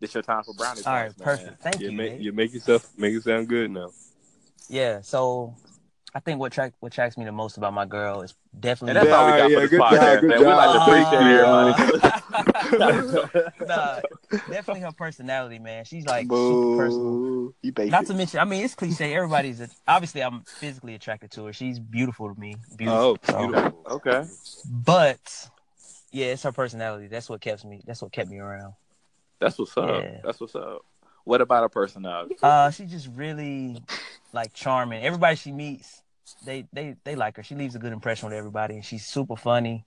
This 0.00 0.12
your 0.12 0.22
time 0.22 0.42
for 0.42 0.52
brownie 0.54 0.82
All 0.84 0.92
right, 0.92 1.02
points, 1.04 1.18
man. 1.18 1.26
perfect. 1.26 1.62
Thank 1.62 1.80
You 1.80 1.90
you. 1.90 1.96
make 1.96 2.20
you 2.20 2.32
make 2.32 2.52
yourself 2.52 2.88
make 2.96 3.14
it 3.14 3.22
sound 3.22 3.48
good 3.48 3.70
now. 3.70 3.90
Yeah. 4.68 5.00
So 5.02 5.54
I 6.16 6.20
think 6.20 6.38
what 6.38 6.52
track 6.52 6.72
what 6.80 6.92
attracts 6.92 7.18
me 7.18 7.24
the 7.24 7.32
most 7.32 7.56
about 7.56 7.72
my 7.74 7.84
girl 7.86 8.22
is 8.22 8.34
definitely. 8.60 8.98
And 9.00 9.08
definitely 9.08 9.10
that's 9.10 9.14
all 9.16 9.26
we 9.26 9.32
got 9.38 9.50
Yeah, 9.50 9.56
for 9.56 9.60
this 9.62 9.70
good 9.70 9.78
job, 9.80 9.92
podcast, 9.92 10.22
man. 10.22 10.38
We 10.38 10.46
like 10.46 10.70
to 10.70 10.78
job. 10.78 10.88
appreciate 10.88 12.20
everybody. 12.38 12.64
nah, 13.66 14.00
definitely 14.48 14.80
her 14.80 14.92
personality, 14.92 15.58
man. 15.58 15.84
She's 15.84 16.06
like 16.06 16.26
super 16.30 16.76
personal. 16.76 17.54
You 17.62 17.72
basic. 17.72 17.90
Not 17.92 18.06
to 18.06 18.14
mention, 18.14 18.40
I 18.40 18.44
mean, 18.44 18.64
it's 18.64 18.74
cliche. 18.74 19.14
Everybody's 19.14 19.60
obviously 19.86 20.22
I'm 20.22 20.42
physically 20.42 20.94
attracted 20.94 21.30
to 21.32 21.46
her. 21.46 21.52
She's 21.52 21.78
beautiful 21.78 22.32
to 22.32 22.40
me. 22.40 22.56
Beautiful. 22.76 23.00
Oh, 23.00 23.16
So- 23.24 23.38
beautiful. 23.46 23.82
okay. 23.90 24.24
But 24.70 25.48
yeah, 26.12 26.26
it's 26.26 26.42
her 26.44 26.52
personality. 26.52 27.08
That's 27.08 27.28
what 27.28 27.40
kept 27.40 27.64
me. 27.64 27.82
That's 27.86 28.02
what 28.02 28.12
kept 28.12 28.30
me 28.30 28.38
around. 28.38 28.74
That's 29.40 29.58
what's 29.58 29.76
up. 29.76 30.02
Yeah. 30.02 30.18
That's 30.24 30.40
what's 30.40 30.54
up. 30.54 30.84
What 31.24 31.40
about 31.40 31.62
her 31.62 31.68
personality? 31.68 32.36
Uh, 32.42 32.70
she's 32.70 32.90
just 32.90 33.08
really 33.14 33.82
like 34.32 34.52
charming. 34.52 35.02
Everybody 35.02 35.36
she 35.36 35.52
meets, 35.52 36.02
they 36.44 36.66
they 36.72 36.96
they 37.04 37.14
like 37.16 37.36
her. 37.36 37.42
She 37.42 37.54
leaves 37.54 37.74
a 37.74 37.78
good 37.78 37.92
impression 37.92 38.28
with 38.28 38.36
everybody, 38.38 38.74
and 38.74 38.84
she's 38.84 39.06
super 39.06 39.36
funny, 39.36 39.84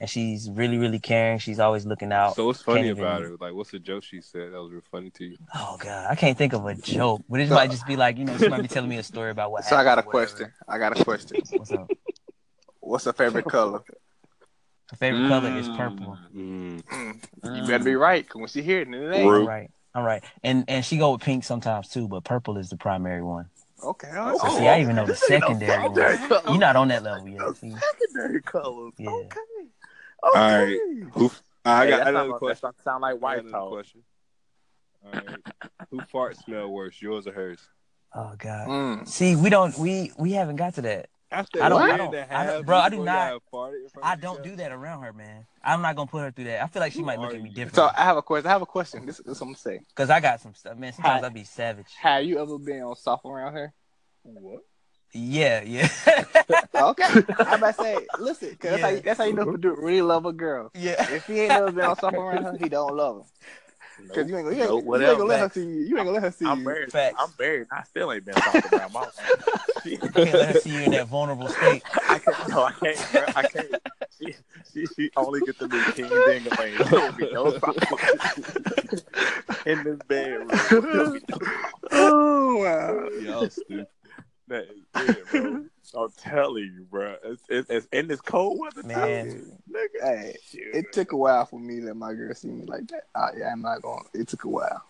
and 0.00 0.08
she's 0.10 0.50
really 0.50 0.78
really 0.78 0.98
caring. 0.98 1.38
She's 1.38 1.60
always 1.60 1.86
looking 1.86 2.12
out. 2.12 2.34
So 2.36 2.46
what's 2.46 2.62
funny 2.62 2.84
Can't 2.88 2.98
about 2.98 3.20
even- 3.20 3.32
her? 3.32 3.36
Like, 3.40 3.54
what's 3.54 3.70
the 3.70 3.78
joke 3.78 4.04
she 4.04 4.20
said 4.20 4.52
that 4.52 4.60
was 4.62 4.72
real 4.72 4.82
funny 4.90 5.10
to 5.10 5.24
you? 5.24 5.36
Oh 5.54 5.76
god, 5.78 6.06
I 6.10 6.14
can't 6.14 6.36
think 6.36 6.52
of 6.52 6.64
a 6.66 6.74
joke, 6.74 7.22
but 7.28 7.40
it 7.40 7.50
might 7.50 7.70
just 7.70 7.86
be 7.86 7.96
like 7.96 8.18
you 8.18 8.24
know 8.24 8.36
she 8.38 8.48
might 8.48 8.62
be 8.62 8.68
telling 8.68 8.88
me 8.90 8.98
a 8.98 9.02
story 9.02 9.30
about 9.30 9.50
what. 9.52 9.64
so 9.64 9.76
I 9.76 9.84
got 9.84 9.98
a 9.98 10.02
whatever. 10.02 10.10
question. 10.10 10.52
I 10.68 10.78
got 10.78 11.00
a 11.00 11.04
question. 11.04 11.40
What's 11.56 11.70
up? 11.72 11.90
What's 12.80 13.04
her 13.04 13.12
favorite 13.12 13.44
color? 13.44 13.80
Her 14.90 14.96
favorite 14.96 15.28
color 15.28 15.56
is 15.58 15.68
purple. 15.68 16.16
Mm. 16.34 16.82
Mm, 16.82 17.60
You 17.60 17.66
better 17.68 17.84
be 17.84 17.94
right, 17.94 18.26
cause 18.26 18.40
when 18.40 18.48
she 18.48 18.62
hear 18.62 18.80
it, 18.80 18.90
then 18.90 19.02
it 19.02 19.14
ain't. 19.16 19.28
Rude. 19.30 19.42
I'm 19.94 20.04
right. 20.04 20.24
I'm. 20.24 20.24
And 20.42 20.64
and 20.68 20.84
she 20.84 20.96
go 20.96 21.12
with 21.12 21.20
pink 21.20 21.44
sometimes 21.44 21.88
too, 21.88 22.08
but 22.08 22.24
purple 22.24 22.56
is 22.56 22.70
the 22.70 22.76
primary 22.78 23.22
one. 23.22 23.50
Okay. 23.82 24.10
Oh, 24.14 24.38
So 24.38 24.58
see, 24.58 24.66
I 24.68 24.80
even 24.80 24.96
know 24.96 25.06
the 25.06 25.14
secondary 25.32 25.70
secondary 25.70 26.16
one. 26.16 26.42
You're 26.48 26.58
not 26.58 26.76
on 26.76 26.88
that 26.88 27.02
level 27.02 27.28
yet. 27.28 27.56
See? 27.56 27.72
Secondary 27.72 28.42
colors. 28.42 28.92
Yeah. 28.98 29.10
Okay. 29.10 29.40
All 30.22 30.32
right. 30.34 30.78
Who? 31.12 31.30
I 31.64 31.84
Hey, 31.84 31.90
got 31.90 32.08
another 32.08 32.28
sound- 32.30 32.38
question. 32.40 32.70
That 32.76 32.82
sound 32.82 33.02
like 33.02 33.20
white 33.20 33.38
another 33.40 33.52
talk. 33.52 33.70
question. 33.72 34.00
All 35.04 35.12
right. 35.12 35.38
Who 35.90 36.00
fart 36.10 36.36
smell 36.36 36.68
worse, 36.68 37.00
yours 37.00 37.26
or 37.26 37.32
hers? 37.32 37.60
Oh 38.14 38.34
god. 38.38 38.68
Mm. 38.68 39.06
See, 39.08 39.36
we 39.36 39.48
don't 39.50 39.76
we 39.78 40.12
we 40.18 40.32
haven't 40.32 40.56
got 40.56 40.74
to 40.74 40.82
that. 40.82 41.08
After 41.30 41.62
I 41.62 41.68
don't- 41.68 41.80
a 41.80 41.84
I 41.84 41.88
year 41.88 41.96
don't- 41.98 42.14
and 42.14 42.32
a 42.32 42.36
I 42.38 42.46
don't- 42.46 42.66
bro, 42.66 42.78
I 42.78 42.88
do 42.88 43.04
not- 43.04 43.30
y'all 43.30 43.40
farted 43.52 43.82
in 43.84 43.88
front 43.90 44.06
I 44.06 44.16
don't 44.16 44.42
do 44.42 44.56
that 44.56 44.72
around 44.72 45.02
her, 45.02 45.12
man. 45.12 45.46
I'm 45.62 45.82
not 45.82 45.94
gonna 45.94 46.06
put 46.10 46.22
her 46.22 46.30
through 46.30 46.44
that. 46.44 46.62
I 46.62 46.66
feel 46.68 46.80
like 46.80 46.92
she 46.92 47.00
Who 47.00 47.04
might 47.04 47.18
look 47.20 47.34
at 47.34 47.42
me 47.42 47.50
you? 47.50 47.54
different. 47.54 47.74
So 47.76 47.90
I 47.96 48.04
have 48.04 48.16
a 48.16 48.22
question. 48.22 48.46
I 48.46 48.50
have 48.50 48.62
a 48.62 48.66
question. 48.66 49.04
This, 49.04 49.18
this 49.18 49.26
is 49.26 49.40
what 49.40 49.42
I'm 49.42 49.48
gonna 49.48 49.58
say. 49.58 49.80
Cause 49.94 50.08
I 50.08 50.20
got 50.20 50.40
some 50.40 50.54
stuff, 50.54 50.78
man. 50.78 50.92
Sometimes 50.94 51.20
Hi. 51.20 51.26
I 51.26 51.30
be 51.30 51.44
savage. 51.44 51.94
Have 52.00 52.24
you 52.24 52.40
ever 52.40 52.58
been 52.58 52.82
on 52.82 52.96
soft 52.96 53.26
around 53.26 53.52
her? 53.52 53.74
What? 54.22 54.62
Yeah, 55.12 55.62
yeah, 55.62 55.88
Okay. 56.74 57.04
I'm 57.38 57.54
about 57.62 57.76
to 57.76 57.82
say, 57.82 58.06
listen, 58.18 58.50
cause 58.60 58.70
that's, 58.72 58.82
how 58.82 58.88
you, 58.90 59.00
that's 59.00 59.18
how 59.18 59.24
you 59.24 59.32
know 59.32 59.48
if 59.48 59.54
a 59.54 59.58
dude 59.58 59.78
really 59.78 60.02
love 60.02 60.26
a 60.26 60.34
girl. 60.34 60.70
yeah. 60.74 61.10
If 61.10 61.26
he 61.26 61.40
ain't 61.40 61.48
never 61.48 61.72
been 61.72 61.84
on 61.86 61.96
soft 61.98 62.14
around 62.16 62.42
her, 62.44 62.56
he 62.58 62.68
don't 62.68 62.94
love 62.94 63.16
her. 63.16 63.22
Cause 64.14 64.28
you 64.28 64.36
ain't, 64.36 64.44
gonna- 64.46 64.56
you 64.56 64.62
ain't, 64.62 64.70
Nope, 64.70 64.84
you 64.84 64.94
ain't 64.94 65.18
gonna 65.18 65.24
let 65.24 65.40
her 65.40 65.50
see 65.50 65.60
you. 65.60 65.66
You 65.80 65.96
ain't 65.98 66.06
gonna 66.06 66.10
let 66.12 66.22
her 66.22 66.30
see 66.30 66.46
I'm 66.46 66.58
you. 66.60 66.64
married. 66.64 66.92
Facts. 66.92 67.16
I'm 67.18 67.30
buried. 67.36 67.66
I 67.72 67.82
still 67.84 68.12
ain't 68.12 68.24
been 68.24 68.34
talking 68.36 68.62
about 68.72 68.92
my 68.92 69.06
You 69.84 69.98
can't 70.14 70.38
let 70.38 70.54
her 70.54 70.60
see 70.60 70.70
you 70.70 70.84
in 70.84 70.90
that 70.92 71.08
vulnerable 71.08 71.48
state. 71.48 71.82
I 72.08 72.18
can't. 72.18 72.48
No, 72.48 72.62
I 72.64 72.72
can't. 72.72 73.12
bro. 73.12 73.26
I 73.34 73.42
can't. 73.42 73.66
She, 74.18 74.34
she, 74.72 74.86
she 74.86 75.10
only 75.16 75.40
get 75.42 75.58
to 75.58 75.68
meet 75.68 75.84
King 75.94 76.10
Dingaling. 76.26 76.90
There 76.90 77.00
will 77.00 77.12
be 77.12 77.30
no 77.32 77.52
problem 77.58 78.00
in 79.66 79.84
this 79.84 79.98
bedroom. 80.08 80.48
There'll 80.70 81.12
be 81.12 81.20
no 81.28 81.38
Oh 81.92 82.56
wow. 82.56 83.08
Y'all 83.20 83.50
stupid. 83.50 83.86
That 84.48 84.62
is 84.64 84.76
it, 84.96 85.30
bro. 85.30 85.64
I'm 85.94 86.10
telling 86.18 86.64
you, 86.64 86.86
bro. 86.90 87.16
It's, 87.24 87.42
it's, 87.48 87.70
it's 87.70 87.86
in 87.92 88.08
this 88.08 88.20
cold 88.20 88.58
weather, 88.60 88.82
too. 88.82 88.88
Man. 88.88 89.52
Nigga. 89.70 90.02
Hey, 90.02 90.36
Shoot. 90.50 90.74
it 90.74 90.92
took 90.92 91.12
a 91.12 91.16
while 91.16 91.46
for 91.46 91.58
me 91.58 91.80
to 91.80 91.86
let 91.86 91.96
my 91.96 92.12
girl 92.14 92.34
see 92.34 92.48
me 92.48 92.64
like 92.66 92.86
that. 92.88 93.04
Uh, 93.14 93.28
yeah, 93.36 93.50
I'm 93.52 93.62
not 93.62 93.80
going. 93.82 94.04
It 94.14 94.28
took 94.28 94.44
a 94.44 94.48
while. 94.48 94.82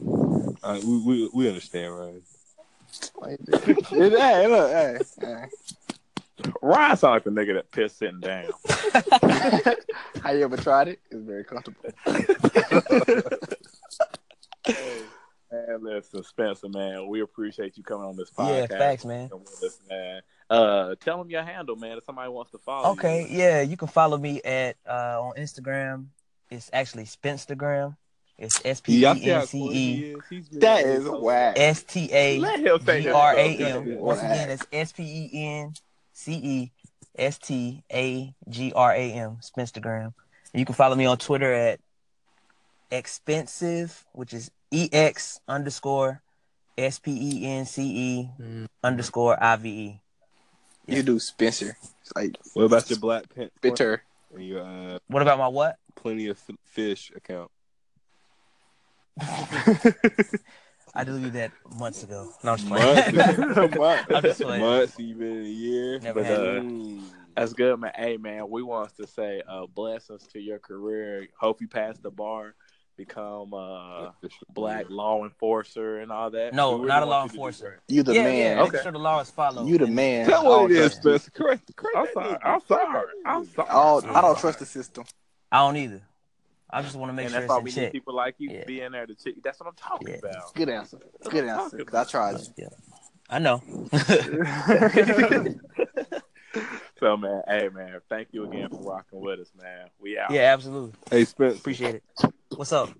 Uh, 0.62 0.80
we, 0.84 0.98
we 1.02 1.30
we 1.32 1.48
understand, 1.48 1.96
right? 1.96 2.22
Like, 3.20 3.38
it- 3.46 3.86
hey, 3.86 4.46
look, 4.48 4.70
hey, 4.72 4.98
hey. 5.20 5.44
Ryan 6.62 6.96
sound 6.96 7.14
like 7.14 7.24
the 7.24 7.30
nigga 7.30 7.54
that 7.54 7.70
pissed 7.70 7.98
sitting 7.98 8.20
down. 8.20 8.50
How 10.22 10.30
you 10.32 10.44
ever 10.44 10.56
tried 10.56 10.88
it? 10.88 11.00
It's 11.10 11.22
very 11.22 11.44
comfortable. 11.44 11.90
hey, 14.66 15.02
Man, 15.50 15.78
listen, 15.82 16.22
Spencer, 16.22 16.68
man, 16.68 17.08
we 17.08 17.20
appreciate 17.22 17.76
you 17.78 17.82
coming 17.82 18.06
on 18.06 18.16
this 18.16 18.30
Yeah, 18.38 18.44
podcast. 18.66 18.68
facts, 18.78 19.04
man. 19.06 19.30
and 19.32 19.70
man. 19.88 20.20
Uh, 20.50 20.94
tell 21.00 21.18
them 21.18 21.30
your 21.30 21.42
handle, 21.42 21.76
man. 21.76 21.98
If 21.98 22.04
somebody 22.04 22.30
wants 22.30 22.50
to 22.52 22.58
follow 22.58 22.90
Okay, 22.92 23.28
you. 23.30 23.38
yeah, 23.38 23.60
you 23.60 23.76
can 23.76 23.88
follow 23.88 24.16
me 24.16 24.40
at 24.42 24.76
uh 24.88 25.20
on 25.22 25.34
Instagram. 25.36 26.06
It's 26.50 26.70
actually 26.72 27.04
Spencestagram. 27.04 27.96
It's 28.38 28.60
S 28.64 28.80
P 28.80 28.98
Y'all 29.00 29.16
E 29.16 29.20
see 29.20 29.28
how 29.30 29.40
N 29.40 29.46
C 29.46 29.58
cool 29.58 29.72
E 29.72 29.74
he 29.74 30.02
is? 30.12 30.18
He's 30.30 30.48
been- 30.48 30.60
That 30.60 30.84
is 30.86 31.04
whack. 31.08 31.58
S 31.58 31.82
T 31.82 32.08
A 32.12 32.38
Let 32.38 32.60
him 32.60 32.80
say 32.86 33.00
G 33.00 33.06
his 33.08 33.14
R 33.14 33.36
A 33.36 33.56
stuff. 33.56 33.68
M. 33.86 33.98
Once 33.98 34.20
again, 34.20 34.50
it's 34.50 34.66
S 34.72 34.92
P 34.92 35.02
E 35.02 35.30
N 35.46 35.74
C 36.12 36.32
E 36.34 36.72
S 37.18 37.36
T 37.38 37.82
A 37.92 38.32
G 38.48 38.72
R 38.74 38.92
A 38.92 39.12
M. 39.12 39.38
Spencestagram. 39.42 40.14
You 40.54 40.64
can 40.64 40.74
follow 40.74 40.94
me 40.96 41.04
on 41.04 41.18
Twitter 41.18 41.52
at 41.52 41.80
expensive, 42.90 44.04
which 44.12 44.32
is 44.32 44.50
E 44.70 44.88
X 44.92 45.40
underscore 45.48 46.22
S 46.78 46.98
P 46.98 47.10
E 47.10 47.46
N 47.46 47.66
C 47.66 47.82
E 47.82 48.66
underscore 48.82 49.42
I 49.42 49.56
V 49.56 49.68
E. 49.68 50.00
You 50.88 51.02
do 51.02 51.18
Spencer. 51.18 51.76
It's 52.00 52.12
like 52.16 52.36
What 52.54 52.64
about 52.64 52.88
your 52.90 52.98
Black 52.98 53.32
Panther 53.34 53.50
bitter. 53.60 54.02
and 54.34 54.44
your 54.46 54.62
uh, 54.64 54.98
What 55.08 55.22
about 55.22 55.38
my 55.38 55.48
what? 55.48 55.76
Plenty 55.94 56.28
of 56.28 56.38
F- 56.48 56.56
Fish 56.64 57.12
account? 57.14 57.50
I 60.94 61.04
deleted 61.04 61.34
that 61.34 61.52
months 61.76 62.02
ago. 62.02 62.30
No, 62.42 62.52
I'm 62.52 62.58
just 62.58 62.68
Months, 62.68 63.02
playing. 63.76 63.98
I'm 64.10 64.22
just 64.22 64.40
playing. 64.40 64.62
months, 64.62 64.98
even 64.98 65.44
a 65.44 65.48
year. 65.48 66.00
Never 66.00 66.20
But, 66.22 66.26
had 66.26 66.38
uh. 66.40 66.62
That's 67.36 67.52
good, 67.52 67.78
man. 67.78 67.92
Hey, 67.94 68.16
man, 68.16 68.48
we 68.50 68.62
want 68.62 68.96
to 68.96 69.06
say 69.06 69.42
uh, 69.48 69.66
blessings 69.66 70.26
to 70.32 70.40
your 70.40 70.58
career. 70.58 71.26
Hope 71.38 71.60
you 71.60 71.68
pass 71.68 71.98
the 71.98 72.10
bar, 72.10 72.54
become 72.98 73.54
uh, 73.54 74.08
a 74.08 74.14
black 74.50 74.90
law 74.90 75.24
enforcer 75.24 76.00
and 76.00 76.12
all 76.12 76.30
that. 76.30 76.52
No, 76.52 76.74
really 76.74 76.88
not 76.88 77.02
a 77.02 77.06
law 77.06 77.24
you 77.24 77.30
enforcer. 77.30 77.80
You 77.88 78.02
the 78.02 78.12
yeah, 78.12 78.24
man. 78.24 78.56
yeah. 78.58 78.62
Make 78.64 78.82
sure 78.82 78.92
the 78.92 78.98
laws 78.98 79.30
follow. 79.30 79.64
You 79.64 79.78
the 79.78 79.86
man. 79.86 80.26
Tell 80.26 80.44
what 80.44 80.70
it 80.70 80.76
is, 80.76 80.92
time. 80.94 81.02
Spencer. 81.02 81.30
Correct, 81.30 81.76
correct 81.76 81.96
I'm 81.96 82.06
sorry. 82.12 82.38
I'm 82.42 82.60
sorry. 82.60 83.06
I'm 83.24 83.46
sorry. 83.46 83.68
All, 83.70 84.04
I 84.04 84.20
don't 84.20 84.38
trust 84.38 84.58
the 84.58 84.66
system. 84.66 85.04
I 85.50 85.60
don't 85.60 85.76
either. 85.76 86.02
I 86.68 86.82
just 86.82 86.96
want 86.96 87.08
to 87.08 87.14
make 87.14 87.26
and 87.26 87.32
sure 87.32 87.40
that's 87.40 87.48
why 87.48 87.60
it's 87.60 87.74
we 87.76 87.80
in 87.80 87.86
need 87.86 87.92
people 87.92 88.14
like 88.14 88.34
you 88.36 88.50
Yeah. 88.50 88.64
being 88.66 88.92
there 88.92 89.06
to 89.06 89.14
check. 89.14 89.34
That's 89.42 89.58
what 89.58 89.68
I'm 89.68 89.74
talking 89.76 90.08
Yeah. 90.08 90.16
about. 90.16 90.54
Good 90.54 90.68
answer. 90.68 90.98
Good 91.30 91.46
answer. 91.46 91.82
I 91.94 92.04
tried 92.04 92.34
it. 92.34 92.48
Yeah. 92.58 92.66
I 93.30 93.38
know. 93.38 93.62
So, 97.00 97.16
man, 97.16 97.42
hey, 97.46 97.68
man, 97.68 98.00
thank 98.08 98.28
you 98.32 98.44
again 98.44 98.68
for 98.70 98.80
rocking 98.80 99.20
with 99.20 99.38
us, 99.38 99.52
man. 99.60 99.88
We 100.00 100.18
out. 100.18 100.32
yeah, 100.32 100.52
absolutely. 100.52 100.94
Hey, 101.08 101.24
Spencer. 101.24 101.56
Appreciate 101.56 101.94
it. 101.96 102.02
What's 102.56 102.72
up? 102.72 102.90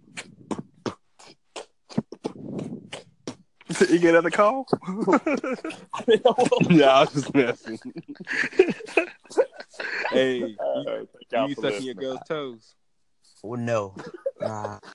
you 3.90 3.98
get 3.98 4.10
another 4.10 4.30
call? 4.30 4.66
yeah, 4.86 6.18
I 6.86 7.00
was 7.00 7.12
just 7.12 7.34
messing. 7.34 7.78
Hey, 10.10 10.56
All 10.58 10.84
you, 10.84 10.90
right, 10.90 11.08
y'all 11.32 11.48
you 11.48 11.54
for 11.56 11.62
sucking 11.62 11.82
your 11.82 11.94
girl's 11.94 12.20
toes. 12.28 12.74
Well, 13.42 13.60
no. 13.60 13.96
Nah. 14.40 14.78